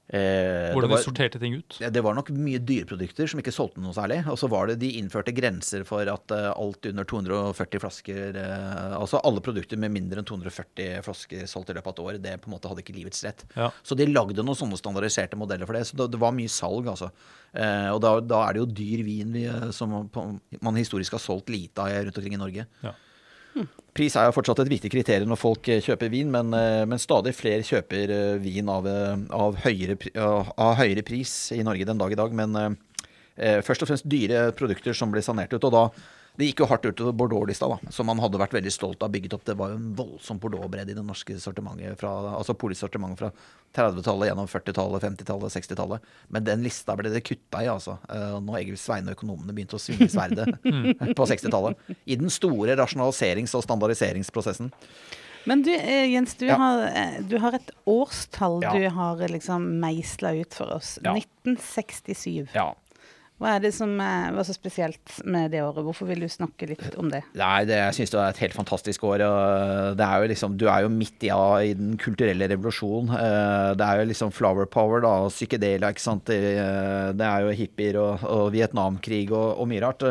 [0.10, 1.78] Eh, hvordan var- de sorterte ting ut?
[1.82, 4.22] Ja, Det var nok mye dyreprodukter som ikke solgte noe særlig.
[4.32, 8.96] Og så var det de innførte grenser for at eh, alt under 240 flasker eh,
[8.96, 12.38] Altså alle produkter med mindre enn 240 flasker solgt i løpet av et år, det
[12.42, 13.44] på en måte hadde ikke livets rett.
[13.58, 13.70] Ja.
[13.84, 15.84] Så de lagde noen sånne standardiserte modeller for det.
[15.92, 17.12] Så det, det var mye salg, altså.
[17.54, 20.76] Eh, og da, da er det jo dyr vin vi, eh, som man på- man
[20.80, 22.66] historisk har solgt lite av rundt omkring i Norge.
[22.82, 22.94] Ja.
[23.98, 27.02] Pris er jo fortsatt et viktig kriterium når folk eh, kjøper vin, men, eh, men
[27.02, 28.86] stadig flere kjøper eh, vin av,
[29.34, 32.36] av, høyere, av høyere pris i Norge den dag i dag.
[32.38, 32.78] Men
[33.38, 35.66] først og fremst dyre produkter som blir sanert ut.
[35.66, 35.84] Og da
[36.38, 39.34] det gikk jo hardt utover Bordeaux-lista, da, som man hadde vært veldig stolt av bygget
[39.34, 39.44] opp.
[39.48, 43.32] Det var jo en voldsom Bordeaux-bredd i det norske sortimentet, fra, altså polissortimentet fra
[43.74, 46.00] 30-tallet gjennom 40-tallet, 50-tallet, 60-tallet.
[46.30, 47.98] Men den lista ble det kutta i, altså.
[48.10, 50.54] Eh, Når Egil Sveine og økonomene begynte å svinge sverdet
[51.18, 51.78] på 60-tallet.
[52.06, 54.72] I den store rasjonaliserings- og standardiseringsprosessen.
[55.48, 56.58] Men du, eh, Jens, du, Ja.
[56.60, 58.74] har, eh, du har et årstall Ja.
[58.76, 60.98] du har liksom meisla ut for oss.
[61.04, 61.14] Ja.
[61.16, 62.50] 1967.
[62.54, 62.76] Ja.
[63.38, 65.84] Hva er det som var så spesielt med det året?
[65.86, 67.20] Hvorfor vil du snakke litt om det?
[67.38, 69.22] Nei, det, jeg syns det er et helt fantastisk år.
[69.28, 71.30] og Det er jo liksom, du er jo midt i,
[71.70, 73.14] i den kulturelle revolusjonen.
[73.14, 75.94] Eh, Det er jo liksom flower power da, og psykedelia.
[75.94, 76.26] ikke sant.
[76.26, 80.08] Det eh, er jo hippier og, og Vietnamkrig og, og mye rart.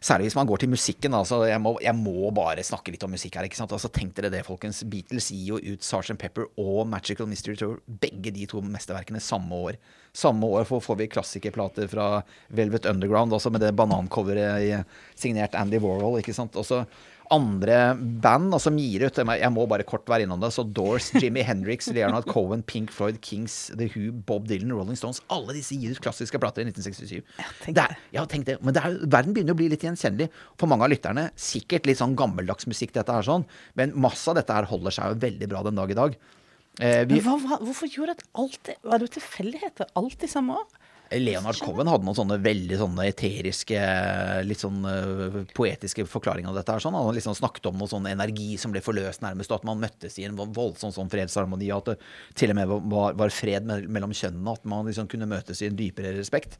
[0.00, 1.14] Særlig hvis man går til musikken.
[1.16, 3.48] Altså, jeg, må, jeg må bare snakke litt om musikk her.
[3.48, 3.72] ikke sant?
[3.72, 4.82] Altså, Tenk dere det, folkens.
[4.90, 6.18] Beatles gir jo ut Sgt.
[6.20, 9.80] Pepper og Magical Mystery Tour, begge de to mesterverkene, samme år.
[10.16, 12.22] Samme år får, vi klassikerplater fra
[12.56, 14.86] Velvet Underground, også med det banancoveret
[15.18, 16.20] signert Andy Warhol.
[16.20, 16.56] ikke sant?
[16.56, 16.84] Også
[17.34, 20.50] andre band altså som gir ut Jeg må bare kort være innom det.
[20.54, 25.22] Så Doors, Jimmy Hendrix, Leonard Cohen, Pink Floyd, Kings, The Who, Bob Dylan, Rolling Stones.
[25.32, 27.20] Alle disse gir ut klassiske plater i 1967.
[27.22, 28.58] Jeg Det er, ja, tenk det.
[28.62, 31.28] Men det er, verden begynner å bli litt gjenkjennelig for mange av lytterne.
[31.38, 33.46] Sikkert litt sånn gammeldags musikk, dette her sånn.
[33.78, 36.18] Men masse av dette her holder seg jo veldig bra den dag i dag.
[36.76, 39.88] Eh, vi, hva, hva, hvorfor gjorde det alltid Var det tilfeldigheter?
[39.96, 40.66] Alltid samme år?
[41.14, 43.78] Leonard Cohen hadde noen sånne veldig sånne eteriske,
[44.46, 46.74] litt sånn øh, poetiske forklaringer av dette.
[46.74, 46.82] her.
[46.82, 46.96] Sånn.
[46.98, 50.18] Han liksom snakket om noe sånn energi som ble forløst nærmest, og at man møttes
[50.18, 51.70] i en voldsom sånn fredsharmoni.
[51.74, 51.96] At det
[52.38, 55.78] til og med var, var fred mellom kjønnene, at man liksom kunne møtes i en
[55.78, 56.58] dypere respekt.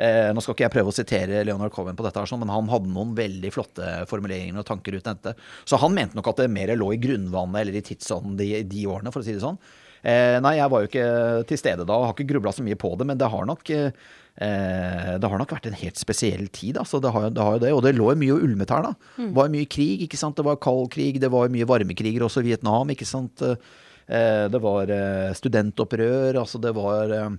[0.00, 2.52] Eh, nå skal ikke jeg prøve å sitere Leonard Cohen på dette, her, sånn, men
[2.52, 5.36] han hadde noen veldig flotte formuleringer og tanker ut dette.
[5.68, 8.86] Så han mente nok at det mer lå i grunnvannet eller i tidsånden de, de
[8.88, 9.60] årene, for å si det sånn.
[10.02, 11.06] Eh, nei, jeg var jo ikke
[11.46, 13.70] til stede da og har ikke grubla så mye på det, men det har nok
[13.70, 13.92] eh,
[14.32, 16.78] det har nok vært en helt spesiell tid.
[16.80, 18.82] Altså, det, har, det har jo det, Og det lå mye og ulmet her.
[18.88, 18.92] da.
[19.18, 20.02] Det var mye krig.
[20.06, 20.36] ikke sant?
[20.38, 22.90] Det var kald krig, det var mye varmekriger, også Vietnam.
[22.94, 23.44] ikke sant?
[24.12, 26.36] Eh, det var eh, studentopprør.
[26.36, 27.30] altså det var eh,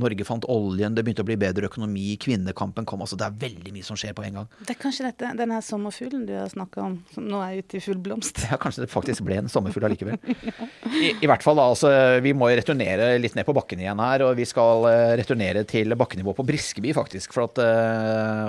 [0.00, 3.02] Norge fant oljen, det begynte å bli bedre økonomi, kvinnekampen kom.
[3.04, 4.46] altså Det er veldig mye som skjer på en gang.
[4.64, 7.76] Det er kanskje dette, den her sommerfuglen du har snakka om, som nå er ute
[7.76, 8.40] i full blomst.
[8.48, 10.16] Ja, Kanskje det faktisk ble en sommerfugl allikevel.
[11.02, 11.90] I, I hvert fall altså,
[12.24, 14.24] Vi må returnere litt ned på bakken igjen her.
[14.24, 14.86] Og vi skal
[15.20, 17.36] returnere til bakkenivå på Briskeby, faktisk.
[17.36, 17.60] For at,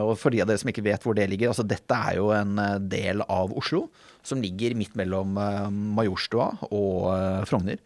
[0.06, 1.52] og for de av dere som ikke vet hvor det ligger.
[1.52, 2.56] altså Dette er jo en
[2.88, 3.90] del av Oslo
[4.28, 7.82] som ligger midt mellom eh, Majorstua og eh, Frogner.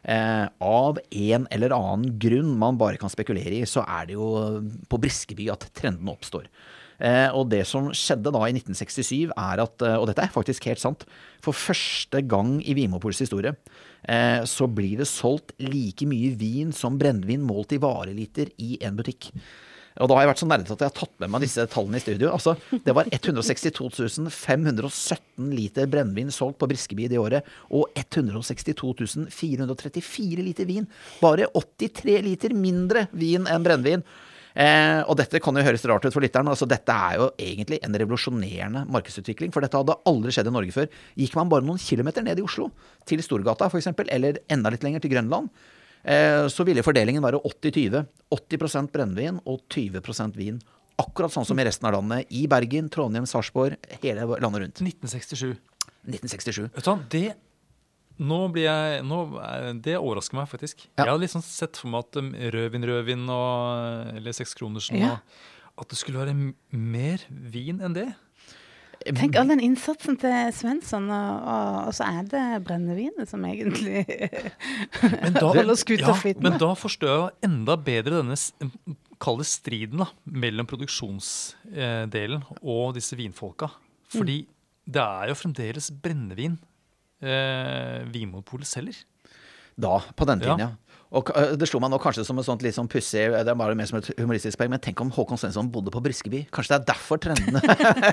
[0.00, 4.30] Eh, av en eller annen grunn man bare kan spekulere i, så er det jo
[4.88, 6.48] på Briskeby at trendene oppstår.
[7.32, 11.06] Og det som skjedde da i 1967, er at, og dette er faktisk helt sant,
[11.40, 13.54] for første gang i Vimopols historie,
[14.44, 19.30] så blir det solgt like mye vin som brennevin målt i vareliter i en butikk.
[20.00, 22.00] Og da har jeg vært så nerdete at jeg har tatt med meg disse tallene
[22.00, 22.30] i studio.
[22.32, 30.46] Altså, det var 162 517 liter brennevin solgt på Briskeby det året, og 162 434
[30.46, 30.88] liter vin.
[31.20, 34.04] Bare 83 liter mindre vin enn brennevin.
[34.50, 36.48] Eh, og dette kan jo høres rart ut for lytteren.
[36.50, 39.52] Altså, dette er jo egentlig en revolusjonerende markedsutvikling.
[39.54, 40.88] For dette hadde aldri skjedd i Norge før.
[41.20, 42.70] Gikk man bare noen kilometer ned i Oslo,
[43.08, 45.52] til Storgata f.eks., eller enda litt lenger til Grønland,
[46.04, 48.06] så ville fordelingen være 80-20.
[48.32, 50.60] 80%, brennevin og 20% vin.
[51.00, 52.26] Akkurat sånn som i resten av landet.
[52.36, 54.80] I Bergen, Trondheim, Sarpsborg, hele landet rundt.
[54.84, 55.54] 1967.
[56.08, 56.66] 1967.
[56.74, 57.24] Vet du hva, det
[58.20, 60.82] nå blir jeg, nå, er- det overrasker meg faktisk.
[60.98, 61.06] Ja.
[61.06, 65.14] Jeg hadde liksom sett for meg at um, rødvin, rødvin og, eller sekskronersen Ja.
[65.16, 66.34] og At det skulle være
[66.76, 68.10] mer vin enn det.
[69.16, 74.02] Tenk all den innsatsen til Svensson, og, og, og så er det brennevinet som egentlig
[75.24, 76.50] Men da, Holder skuta ja, flytende.
[76.50, 78.36] men da forstår jeg enda bedre denne
[79.20, 83.70] kalde striden da, mellom produksjonsdelen og disse vinfolka.
[84.12, 84.42] Fordi
[84.90, 86.58] det er jo fremdeles brennevin
[87.22, 89.02] eh, Vinmonopolet selger.
[89.80, 90.70] Da, på den tiden, Ja.
[90.72, 90.89] ja.
[91.10, 93.74] Og det slo meg nå kanskje som et sånt litt sånn pussig Det er bare
[93.78, 96.44] mer som et humoristisk poeng, men tenk om Håkon Svensson bodde på Briskeby.
[96.54, 97.60] Kanskje det er derfor trendene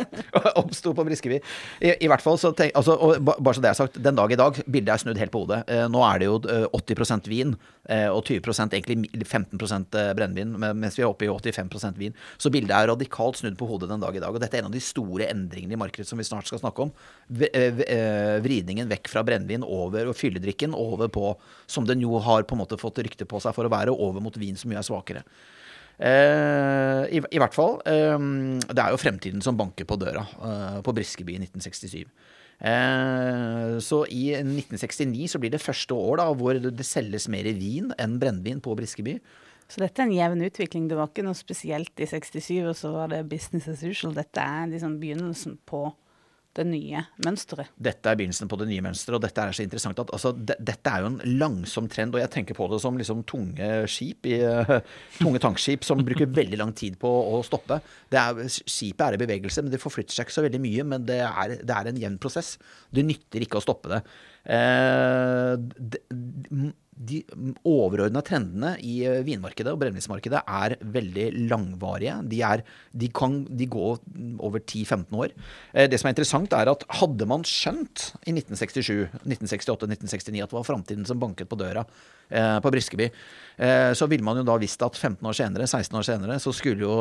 [0.61, 1.37] oppsto på Briskeby.
[1.77, 4.39] I, I hvert fall så tenk, altså, Bare så det er sagt, den dag i
[4.39, 5.61] dag, bildet er snudd helt på hodet.
[5.69, 7.53] Eh, nå er det jo eh, 80% vin
[7.85, 12.17] eh, og 20 egentlig 15 eh, brennevin, mens vi er oppe i 85% vin.
[12.41, 14.33] Så bildet er radikalt snudd på hodet den dag i dag.
[14.33, 16.87] Og dette er en av de store endringene i markedet som vi snart skal snakke
[16.87, 16.93] om.
[17.29, 21.35] Eh, eh, vridningen vekk fra brennevin over og fylledrikken over på,
[21.69, 24.19] som den jo har på en måte fått rykte på seg for å være, over
[24.19, 25.23] mot vin som mye er svakere.
[25.97, 27.79] Eh, i, I hvert fall.
[27.87, 28.17] eh,
[28.67, 32.03] det er jo fremtiden som banker på døra eh, på Briskeby i 1967.
[32.57, 37.93] Eh, så i 1969 så blir det første år da hvor det selges mer vin
[37.97, 39.19] enn brennevin på Briskeby.
[39.67, 40.87] Så dette er en jevn utvikling.
[40.87, 44.15] Det var ikke noe spesielt i 67, og så var det business as usual.
[44.15, 45.89] Dette er liksom begynnelsen på
[46.57, 47.71] det nye mønsteret.
[47.79, 50.55] Dette er begynnelsen på det nye mønsteret, og dette er så interessant at altså, de,
[50.69, 54.29] dette er jo en langsom trend, og jeg tenker på det som liksom tunge skip
[54.29, 54.73] i, eh,
[55.21, 57.79] tunge tankskip som bruker veldig lang tid på å stoppe.
[58.11, 61.21] Er, skipet er i bevegelse, men det forflytter seg ikke så veldig mye, men det
[61.27, 62.55] er, det er en jevn prosess.
[62.93, 64.03] Det nytter ikke å stoppe det.
[64.57, 66.73] Eh, de, de
[67.67, 72.17] overordna trendene i eh, vinmarkedet og brennevinsmarkedet er veldig langvarige.
[72.29, 75.33] De, er, de kan de gå over 10-15 år.
[75.73, 80.53] Eh, Det som er interessant, er at hadde man skjønt i 1967, 1968, 1969 at
[80.53, 81.85] det var framtiden som banket på døra
[82.29, 83.11] eh, på Briskeby,
[83.57, 86.85] så ville man jo da visst at 15 år senere, 16 år senere, så skulle
[86.85, 86.97] jo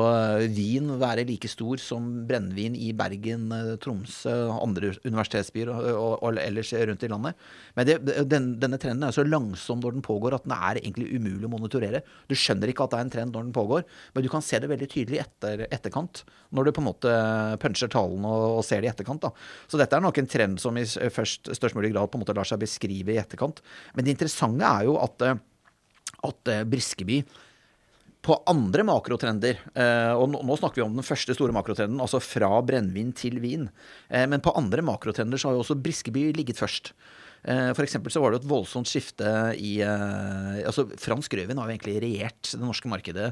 [0.57, 3.51] vin være like stor som brennevin i Bergen,
[3.83, 7.45] Tromsø, andre universitetsbyer og, og, og ellers rundt i landet.
[7.77, 11.09] Men det, den, denne trenden er så langsom når den pågår at den er egentlig
[11.15, 12.03] umulig å monitorere.
[12.29, 14.61] Du skjønner ikke at det er en trend når den pågår, men du kan se
[14.63, 16.25] det veldig tydelig etter etterkant.
[16.57, 17.17] Når du på en måte
[17.63, 19.27] puncher tallene og, og ser det i etterkant.
[19.27, 19.33] Da.
[19.71, 22.37] Så dette er nok en trend som i først, størst mulig grad på en måte
[22.37, 23.63] lar seg beskrive i etterkant.
[23.95, 25.43] Men det interessante er jo at, eh,
[26.31, 27.23] at eh, Briskeby
[28.27, 32.51] på andre makrotrender, eh, og nå, snakker vi om den første store makrotrenden, altså fra
[32.67, 33.69] brennevin til vin,
[34.11, 36.93] eh, men på andre makrotrender så har jo også Briskeby ligget først.
[37.47, 42.01] Eh, For så var det et voldsomt skifte i altså Fransk rødvin har jo egentlig
[42.03, 43.31] regjert det norske markedet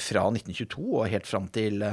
[0.00, 1.84] fra 1922 og helt fram til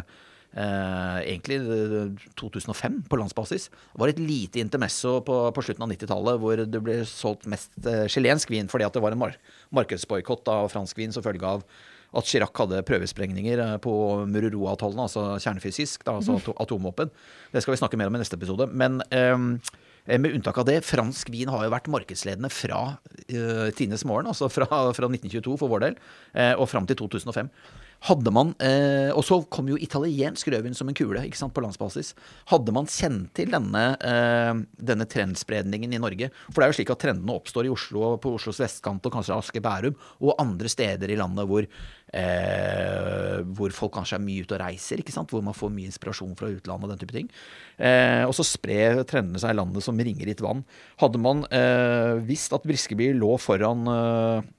[0.57, 3.67] Uh, egentlig eh, 2005 på landsbasis.
[3.69, 7.75] Det var et lite intermesso på, på slutten av 90-tallet hvor det ble solgt mest
[8.09, 9.35] chilensk vin fordi at det var en mar
[9.75, 11.67] markedsboikott av fransk vin som følge av
[12.17, 13.93] at Chirac hadde prøvesprengninger eh, på
[14.29, 17.11] Mururoa-avtalen, altså kjernefysisk, da, altså ato atomvåpen.
[17.53, 18.69] Det skal vi snakke mer om i neste episode.
[18.73, 19.37] Men eh,
[20.07, 24.47] med unntak av det, fransk vin har jo vært markedsledende fra uh, tidenes morgen, altså
[24.47, 24.63] fra,
[24.95, 25.97] fra 1922 for vår del,
[26.31, 27.51] uh, og fram til 2005.
[28.05, 31.61] Hadde man, eh, Og så kom jo italiensk rødvin som en kule ikke sant, på
[31.61, 32.13] landsbasis.
[32.45, 36.91] Hadde man kjent til denne, eh, denne trendspredningen i Norge For det er jo slik
[36.91, 41.09] at trendene oppstår i Oslo, på Oslos vestkant og kanskje Asker Bærum, og andre steder
[41.09, 41.65] i landet hvor,
[42.15, 45.31] eh, hvor folk kanskje er mye ute og reiser, ikke sant?
[45.33, 47.31] hvor man får mye inspirasjon fra utlandet og den type ting.
[47.77, 50.65] Eh, og så sprer trendene seg i landet som ringer i et vann.
[51.01, 54.53] Hadde man eh, visst at Briskeby lå foran eh,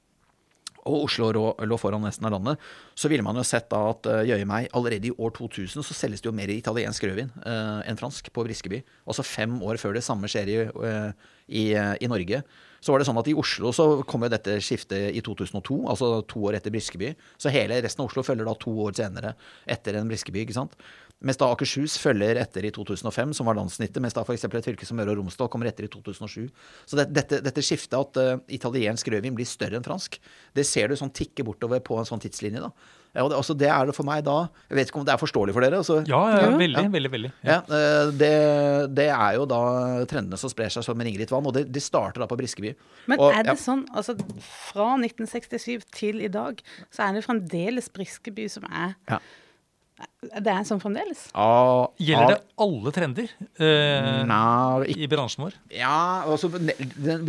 [0.89, 2.63] og Oslo lå, foran resten av landet,
[2.99, 5.97] så ville man jo sett da at uh, jøye meg, allerede i år 2000 så
[5.97, 8.81] selges det jo mer italiensk rødvin eh, enn fransk på Briskeby.
[9.09, 12.43] Altså fem år før det samme skjer i, eh, i, eh, i Norge.
[12.79, 16.11] Så var det sånn at i Oslo så kom jo dette skiftet i 2002, altså
[16.31, 17.11] to år etter Briskeby.
[17.41, 19.35] Så hele resten av Oslo følger da to år senere
[19.67, 20.79] etter en Briskeby, ikke sant.
[21.19, 23.99] Mens da Akershus følger etter i 2005, som var landssnittet.
[24.03, 24.45] Mens da f.eks.
[24.47, 26.47] et fylke som Møre og Romsdal kommer etter i 2007.
[26.87, 30.21] Så det, dette, dette skiftet at uh, italiensk rødvin blir større enn fransk,
[30.55, 32.63] det ser du sånn tikke bortover på en sånn tidslinje.
[32.63, 32.71] da.
[33.17, 35.15] Ja, og det, altså, det er det for meg da Jeg vet ikke om det
[35.15, 35.79] er forståelig for dere?
[35.81, 36.51] Altså, Ja, ja, Ja.
[36.57, 36.89] veldig, Ja.
[36.93, 37.11] veldig.
[37.11, 37.31] veldig.
[37.45, 39.61] ja, eh, det, det er jo da
[40.07, 42.75] trendene som sprer seg som en ringeritt vann, og det, de starter da på Briskeby.
[43.09, 43.59] Men Og, er det ja.
[43.65, 46.61] sånn, altså fra 1967 til i dag,
[46.93, 49.19] så er det fremdeles Briskeby som er Ja.
[50.19, 51.25] Det er sånn fremdeles?
[51.39, 53.29] Ah, Gjelder det alle trender
[53.63, 55.57] eh, Nei, ikke i bransjen vår?
[55.75, 56.75] Ja, altså, vi,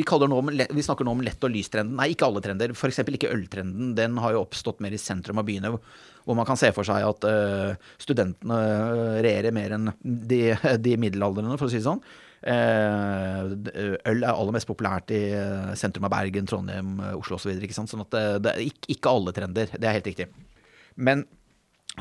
[0.03, 1.95] nå om, vi snakker nå om lett- og lystrenden.
[1.97, 2.73] Nei, ikke alle trender.
[2.75, 3.01] F.eks.
[3.05, 3.93] ikke øltrenden.
[3.97, 7.05] Den har jo oppstått mer i sentrum av byene, hvor- man kan se for seg
[7.05, 10.41] at uh, studentene øh, regjerer mer enn de,
[10.77, 12.03] de middelaldrende, for å si det sånn.
[12.39, 13.49] Uh,
[14.05, 15.23] øl er aller mest populært i
[15.79, 17.55] sentrum av Bergen, Trondheim, Oslo osv.
[17.73, 19.73] Sånn at det, det er ikke, ikke alle trender.
[19.73, 20.29] Det er helt riktig.
[20.99, 21.25] Men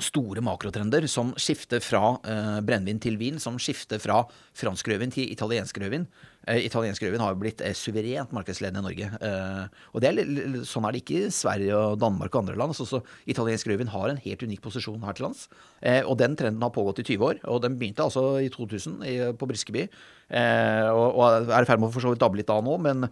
[0.05, 4.22] store makrotrender som skifter fra eh, brennevin til vin, som skifter fra
[4.57, 6.07] fransk rødvin til italiensk rødvin.
[6.49, 9.09] Eh, italiensk rødvin har jo blitt eh, suverent markedsledende i Norge.
[9.28, 10.20] Eh, og er,
[10.68, 12.76] sånn er det ikke i Sverige og Danmark og andre land.
[12.78, 15.49] Så, så italiensk rødvin har en helt unik posisjon her til lands.
[15.80, 17.42] Eh, og den trenden har pågått i 20 år.
[17.53, 19.88] Og den begynte altså i 2000 i, på Briskeby.
[20.28, 22.78] Eh, og, og er i ferd med å for så vidt dabbe litt av nå,
[22.84, 23.11] men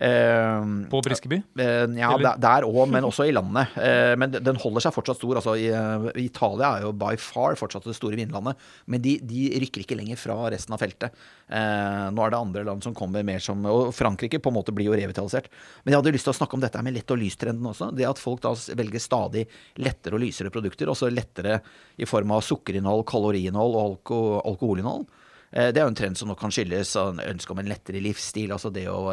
[0.00, 1.42] På Briskeby?
[1.58, 3.68] Eh, ja, Eller- der- òg, men også i landet.
[3.76, 5.36] Eh, men den holder seg fortsatt stor.
[5.36, 9.50] Altså, i, eh, Italia er jo by far fortsatt det store vinlandet, men de, de
[9.60, 11.12] rykker ikke lenger fra resten av feltet.
[11.50, 14.72] Eh, nå er det andre land som kommer mer som Og Frankrike på en måte
[14.72, 15.48] blir jo revitalisert.
[15.84, 17.94] Men jeg hadde lyst til å snakke om dette med lett- og lystrenden også.
[17.94, 19.46] Det at folk da velger stadig
[19.76, 21.60] lettere og lysere produkter, også lettere
[21.98, 25.06] i form av sukkerinnhold, kaloriinnhold og alko alkoholinnhold.
[25.52, 28.00] Eh, Det er jo en trend som nok kan skyldes ønsket ønske om en lettere
[28.00, 28.50] livsstil.
[28.54, 29.10] Altså det å,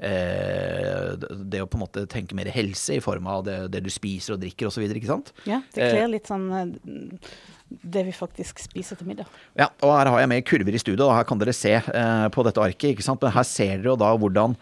[0.00, 4.36] det å på en måte tenke mer helse i form av det, det du spiser
[4.36, 4.86] og drikker osv.
[4.88, 5.34] Ikke sant?
[5.44, 7.32] Ja, det Eh, kler litt sånn eh,
[7.70, 9.28] det vi faktisk spiser til middag.
[9.58, 12.26] Ja, og her har jeg med kurver i studio, og her kan dere se eh,
[12.34, 12.94] på dette arket.
[12.94, 13.22] ikke sant?
[13.22, 14.56] Men her ser dere jo da hvordan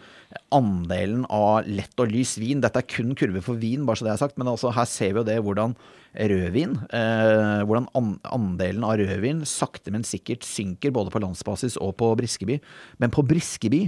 [0.53, 4.11] andelen av lett og lys vin Dette er kun kurver for vin, bare så det
[4.13, 5.73] er sagt, men altså her ser vi jo det hvordan
[6.29, 11.95] rødvin eh, Hvordan an andelen av rødvin sakte, men sikkert synker både på landsbasis og
[11.97, 12.59] på Briskeby.
[13.01, 13.87] Men på Briskeby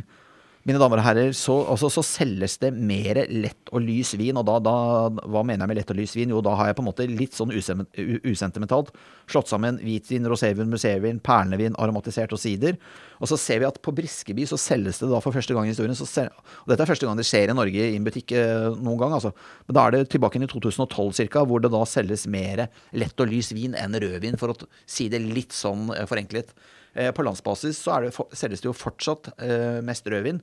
[0.68, 4.38] mine damer og herrer, så, altså, så selges det mer lett og lys vin.
[4.38, 4.74] Og da, da,
[5.10, 6.34] hva mener jeg med lett og lys vin?
[6.34, 8.92] Jo, da har jeg på en måte litt sånn usentimentalt
[9.32, 12.78] slått sammen hvitvin, rosévin, museevin, perlevin, aromatisert og sider.
[13.22, 15.74] Og så ser vi at på Briskeby så selges det da for første gang i
[15.74, 18.68] historien sel Og dette er første gang det skjer i Norge i en butikk eh,
[18.78, 19.34] noen gang, altså.
[19.68, 23.22] Men da er det tilbake inn i 2012 ca., hvor det da selges mer lett
[23.22, 26.54] og lys vin enn rødvin, for å si det litt sånn eh, forenklet.
[26.96, 30.42] Eh, På landsbasis så det, selges det jo fortsatt eh, mest rødvin,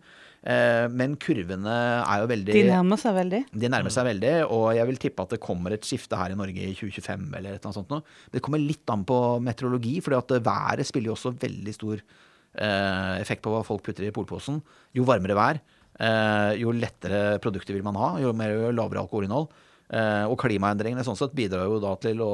[0.49, 3.41] eh, men kurvene er jo veldig De nærmer seg veldig.
[3.53, 6.39] de nærmer seg veldig, og jeg vil tippe at det kommer et skifte her i
[6.41, 8.03] Norge i 2025 eller et eller annet sånt noe.
[8.33, 13.15] Det kommer litt an på meteorologi, fordi at været spiller jo også veldig stor eh,
[13.21, 14.63] effekt på hva folk putter i polposen.
[14.97, 15.61] Jo varmere vær,
[16.01, 19.51] eh, jo lettere produkter vil man ha, jo mer jo lavere alkoholinnhold.
[19.89, 22.33] Eh, og klimaendringene sånn sett bidrar jo da til å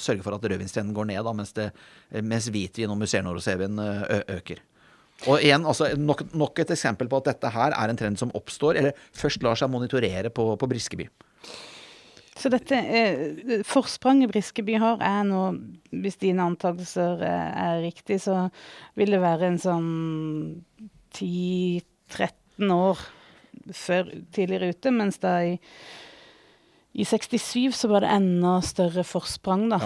[0.00, 1.68] sørge for at rødvinstrenden går ned, da, mens, det,
[2.24, 4.62] mens hvitvin og musserende rosévin eh, øker.
[5.26, 8.32] Og igjen, altså, nok, nok et eksempel på at dette her er en trend som
[8.38, 11.08] oppstår, eller først lar seg monitorere på, på Briskeby.
[12.38, 15.42] Så dette eh, forspranget Briskeby har, er nå,
[15.90, 18.46] hvis dine antakelser er, er riktig, så
[18.96, 19.88] vil det være en sånn
[21.18, 23.02] 10-13 år
[23.74, 25.58] før tidligere ute, mens da i,
[26.98, 29.78] i 67 så var det enda større forsprang, da.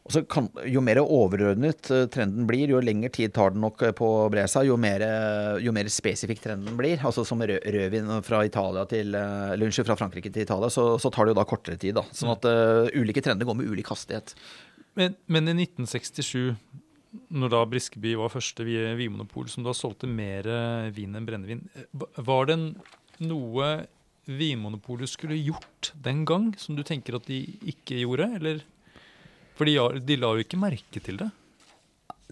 [0.00, 3.82] Og så kan, Jo mer overordnet eh, trenden blir, jo lengre tid tar den nok
[3.86, 6.98] eh, på å bre seg, jo mer, eh, jo mer spesifikk trenden blir.
[7.06, 9.14] Altså Som rød, rødvin fra, Italia til,
[9.60, 11.98] lunsj, fra Frankrike til Italia, så, så tar det jo da kortere tid.
[12.00, 12.06] da.
[12.16, 14.34] Sånn at uh, ulike trender går med ulik hastighet.
[14.98, 16.56] Men, men i 1967,
[17.36, 21.62] når da Briskeby var første vi- vinmonopol som da solgte mer eh, vin enn brennevin,
[21.76, 21.86] eh,
[22.26, 22.58] var det
[23.20, 23.70] noe
[24.28, 27.42] Vinmonopolet skulle gjort den gang som du tenker at de
[27.72, 28.64] ikke gjorde, eller?
[29.58, 31.30] For de, de la jo ikke merke til det.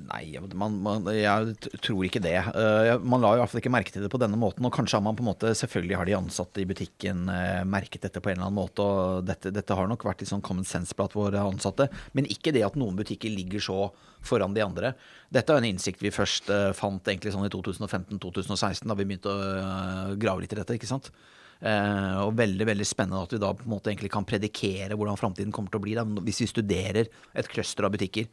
[0.06, 2.36] Nei, man, man, jeg tror ikke det.
[2.38, 4.64] Eh, man la i hvert fall ikke merke til det på denne måten.
[4.66, 8.06] Og kanskje har man på en måte, selvfølgelig har de ansatte i butikken eh, merket
[8.06, 8.84] dette på en eller annen måte.
[8.84, 11.88] Og dette, dette har nok vært litt sånn common sense blant våre ansatte.
[12.16, 13.80] Men ikke det at noen butikker ligger så
[14.24, 14.94] foran de andre.
[15.34, 19.34] Dette er en innsikt vi først eh, fant egentlig sånn i 2015-2016, da vi begynte
[19.34, 20.78] å grave litt i dette.
[20.78, 21.10] ikke sant?
[21.58, 25.18] Eh, og veldig veldig spennende at vi da på en måte egentlig kan predikere hvordan
[25.18, 28.28] framtiden kommer til å bli da, hvis vi studerer et cluster av butikker.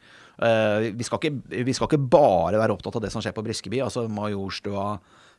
[0.46, 3.42] Eh, vi, skal ikke, vi skal ikke bare være opptatt av det som skjer på
[3.46, 3.82] Briskeby.
[3.82, 4.92] altså Majorstua,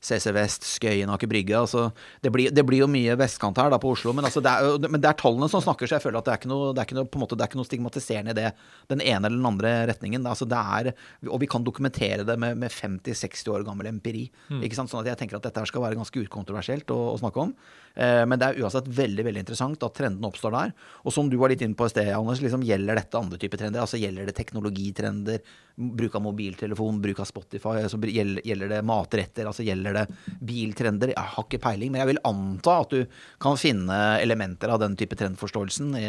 [0.03, 1.55] CC Vest, Skøyen, Aker Brygge.
[1.57, 1.87] Altså,
[2.23, 4.87] det, blir, det blir jo mye vestkant her da på Oslo, men, altså, det er,
[4.87, 6.85] men det er tallene som snakker, så jeg føler at det er ikke noe, er
[6.85, 8.51] ikke noe, måte, er ikke noe stigmatiserende i det,
[8.93, 10.27] den ene eller den andre retningen.
[10.29, 10.91] Altså, det er,
[11.27, 14.27] og vi kan dokumentere det med, med 50-60 år gammel empiri.
[14.61, 14.91] Ikke sant?
[14.93, 17.53] Sånn at jeg tenker at dette her skal være ganske ukontroversielt å, å snakke om.
[17.97, 20.73] Eh, men det er uansett veldig veldig interessant at trendene oppstår der.
[21.03, 23.63] Og som du var litt inne på i sted, Anders, liksom, gjelder dette andre typer
[23.63, 23.81] trender?
[23.83, 25.41] Altså Gjelder det teknologitrender,
[25.77, 27.83] bruk av mobiltelefon, bruk av Spotify?
[27.83, 29.45] Altså, gjelder, gjelder det matretter?
[29.45, 30.05] Altså Gjelder det
[30.41, 31.13] biltrender?
[31.13, 34.97] Jeg har ikke peiling, men jeg vil anta at du kan finne elementer av den
[34.97, 36.07] type trendforståelsen i,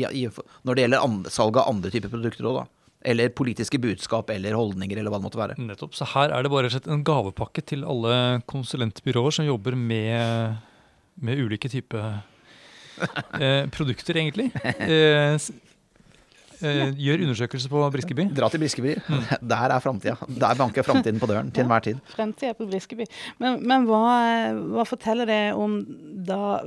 [0.00, 0.24] i, i,
[0.64, 2.66] når det gjelder salg av andre typer produkter òg, da.
[3.12, 5.56] Eller politiske budskap eller holdninger, eller hva det måtte være.
[5.58, 5.96] Nettopp.
[5.98, 10.62] Så her er det bare en gavepakke til alle konsulentbyråer som jobber med,
[11.18, 12.22] med ulike typer
[13.40, 14.48] eh, produkter, egentlig.
[14.62, 15.36] Eh,
[16.66, 18.26] eh, gjør undersøkelse på Briskeby.
[18.36, 18.96] Dra til Briskeby.
[19.52, 20.16] Der er framtida.
[20.28, 22.02] Der banker framtiden på døren til enhver tid.
[22.14, 23.06] Fremtida på Briskeby.
[23.42, 24.02] Men, men hva,
[24.74, 25.78] hva forteller det om
[26.26, 26.60] da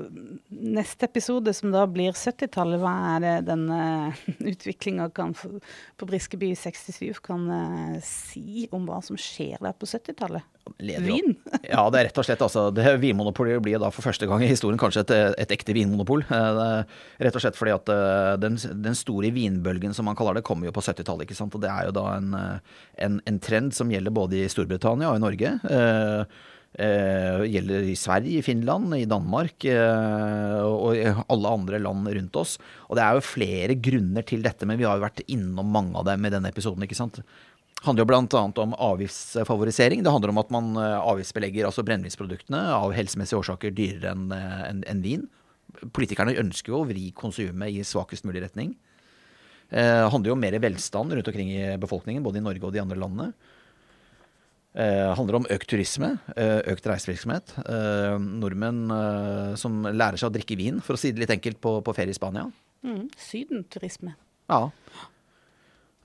[0.49, 2.81] neste episode, som da blir 70-tallet?
[2.81, 3.79] Hva er det denne
[4.53, 10.45] utviklinga på Briskeby 67 kan eh, si om hva som skjer der på 70-tallet?
[10.81, 11.35] Vin?
[11.61, 14.49] Ja, det er rett og slett altså, det Vinmonopolet blir da for første gang i
[14.49, 15.11] historien kanskje et,
[15.43, 16.23] et ekte vinmonopol.
[16.25, 20.39] Eh, det Rett og slett fordi at eh, den, den store vinbølgen som man kaller
[20.39, 21.27] det, kommer jo på 70-tallet.
[21.27, 21.53] ikke sant?
[21.53, 22.75] Og det er jo da en, eh,
[23.05, 25.53] en, en trend som gjelder både i Storbritannia og i Norge.
[25.69, 26.37] Eh,
[26.79, 32.39] eh, gjelder i Sverige, i Finland, i Danmark eh, og i alle andre land rundt
[32.41, 32.57] oss.
[32.89, 35.95] Og det er jo flere grunner til dette, men vi har jo vært innom mange
[35.99, 36.83] av dem i denne episoden.
[36.85, 37.21] ikke sant?
[37.21, 38.43] Det handler jo bl.a.
[38.63, 40.03] om avgiftsfavorisering.
[40.03, 44.83] Det handler om at man eh, avgiftsbelegger altså brennevinsproduktene av helsemessige årsaker dyrere enn en,
[44.89, 45.27] en vin.
[45.93, 48.73] Politikerne ønsker jo å vri konsumet i svakest mulig retning.
[49.71, 52.83] Eh, handler jo om mer velstand rundt omkring i befolkningen, både i Norge og de
[52.83, 53.33] andre landene.
[54.75, 57.55] Eh, handler om økt turisme, eh, økt reisevirksomhet.
[57.63, 61.61] Eh, Nordmenn eh, som lærer seg å drikke vin, for å si det litt enkelt,
[61.63, 62.49] på, på ferie i Spania.
[62.83, 64.15] Mm, sydenturisme.
[64.51, 64.69] Ja.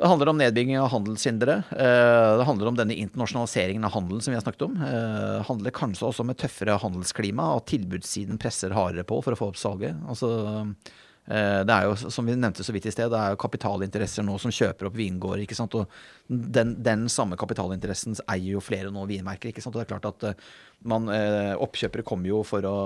[0.01, 1.59] Det handler om nedbygging av handelshindre.
[1.77, 4.79] Eh, Det handler om denne internasjonaliseringen av handelen som vi har snakket om.
[4.81, 9.35] Eh, Det handler kanskje også om et tøffere handelsklima, at tilbudssiden presser hardere på for
[9.35, 9.99] å få opp salget.
[10.09, 10.95] Altså, eh,
[11.31, 14.35] det er jo, som vi nevnte så vidt i sted, det er jo kapitalinteresser nå
[14.43, 15.45] som kjøper opp vingårder.
[15.45, 15.77] ikke sant?
[15.79, 15.87] Og
[16.27, 19.53] den, den samme kapitalinteressen eier jo flere nå vinmerker.
[19.53, 19.77] ikke sant?
[19.77, 20.47] Og det er klart at eh,
[20.91, 22.77] man, eh, oppkjøpere kommer jo, å,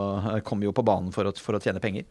[0.48, 2.08] kommer jo på banen for å, for å tjene penger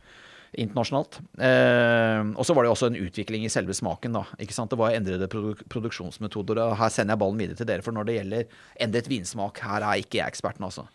[0.54, 1.18] internasjonalt.
[1.42, 4.20] Eh, og så var det jo også en utvikling i selve smaken.
[4.20, 4.70] da, ikke sant?
[4.74, 6.62] Det var endrede produk produksjonsmetoder.
[6.62, 9.82] og Her sender jeg ballen videre til dere, for når det gjelder endret vinsmak, her
[9.82, 10.88] er ikke jeg eksperten, altså.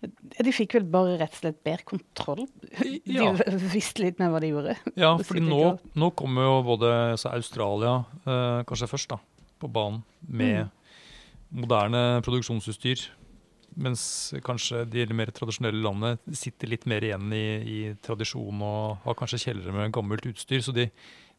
[0.00, 2.46] De fikk vel bare rett og slett bedre kontroll?
[2.80, 3.32] De Ja.
[3.74, 4.76] visste litt mer hva de gjorde?
[4.96, 5.58] Ja, for fordi nå,
[6.00, 6.90] nå kommer jo både
[7.34, 9.18] Australia eh, kanskje først da,
[9.60, 10.70] på banen med
[11.52, 13.08] moderne produksjonsutstyr.
[13.80, 14.02] Mens
[14.42, 19.44] kanskje de mer tradisjonelle landene sitter litt mer igjen i, i tradisjon og har kanskje
[19.44, 20.64] kjellere med gammelt utstyr.
[20.64, 20.88] Så de,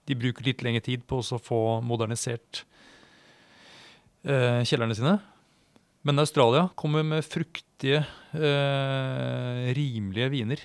[0.07, 2.61] de bruker litt lengre tid på å få modernisert
[4.23, 5.17] eh, kjellerne sine.
[6.01, 8.03] Men Australia kommer med fruktige,
[8.33, 10.63] eh, rimelige viner.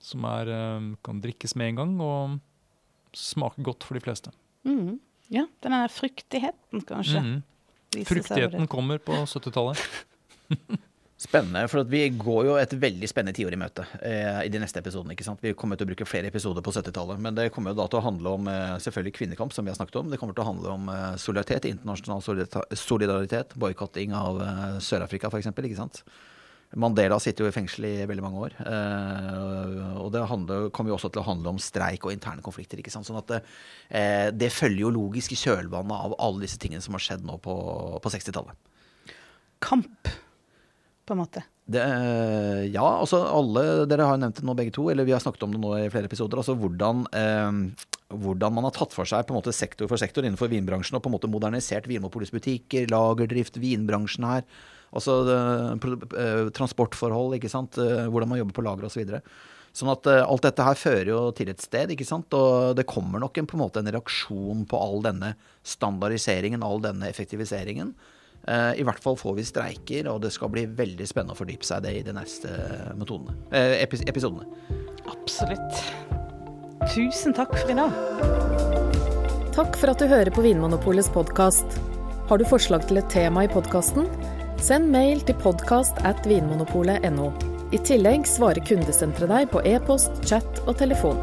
[0.00, 2.40] Som er, eh, kan drikkes med en gang og
[3.12, 4.32] smaker godt for de fleste.
[4.64, 4.98] Mm.
[5.28, 7.20] Ja, den der fruktigheten, kanskje.
[7.20, 9.80] Over Fruktigheten kommer på 70-tallet.
[11.18, 14.78] Spennende, for vi går jo et veldig spennende tiår i møte eh, i de neste
[14.78, 15.16] episodene.
[15.16, 15.40] ikke sant?
[15.42, 17.18] Vi kommer til å bruke flere episoder på 70-tallet.
[17.24, 19.80] Men det kommer jo da til å handle om eh, selvfølgelig kvinnekamp, som vi har
[19.80, 20.12] snakket om.
[20.12, 25.32] Det kommer til å handle om eh, solidaritet, internasjonal solidaritet, solidaritet boikotting av eh, Sør-Afrika
[25.32, 25.50] f.eks.
[25.50, 26.04] ikke sant?
[26.78, 28.54] Mandela sitter jo i fengsel i veldig mange år.
[28.68, 32.78] eh, og det handler, kommer jo også til å handle om streik og interne konflikter.
[32.78, 33.10] ikke sant?
[33.10, 33.42] Sånn at det,
[33.90, 37.40] eh, det følger jo logisk i kjølvannet av alle disse tingene som har skjedd nå
[37.42, 37.58] på,
[37.98, 38.54] på 60-tallet.
[39.66, 40.14] Kamp,
[41.08, 41.42] på en måte.
[41.68, 41.82] Det,
[42.72, 45.44] ja, altså alle Dere har jo nevnt det nå begge to, eller vi har snakket
[45.44, 46.40] om det nå i flere episoder.
[46.40, 50.24] altså Hvordan, eh, hvordan man har tatt for seg på en måte sektor for sektor
[50.24, 54.48] innenfor vinbransjen og på en måte modernisert Vinmonopolets butikker, lagerdrift, vinbransjen her.
[54.96, 57.76] Altså eh, transportforhold, ikke sant.
[57.82, 59.18] eh, Hvordan man jobber på lager osv.
[59.76, 62.32] Sånn at eh, alt dette her fører jo til et sted, ikke sant.
[62.32, 65.34] Og det kommer nok en, på en måte en reaksjon på all denne
[65.68, 67.92] standardiseringen, all denne effektiviseringen.
[68.48, 71.66] Eh, I hvert fall får vi streiker, og det skal bli veldig spennende å fordype
[71.68, 72.52] seg i det i de neste
[72.96, 74.48] metodene, eh, epis episodene.
[75.08, 75.82] Absolutt.
[76.88, 77.92] Tusen takk for i dag.
[79.52, 81.78] Takk for at du hører på Vinmonopolets podkast.
[82.28, 84.08] Har du forslag til et tema i podkasten?
[84.62, 87.32] Send mail til podkast at vinmonopolet.no.
[87.72, 91.20] I tillegg svarer kundesenteret deg på e-post, chat og telefon.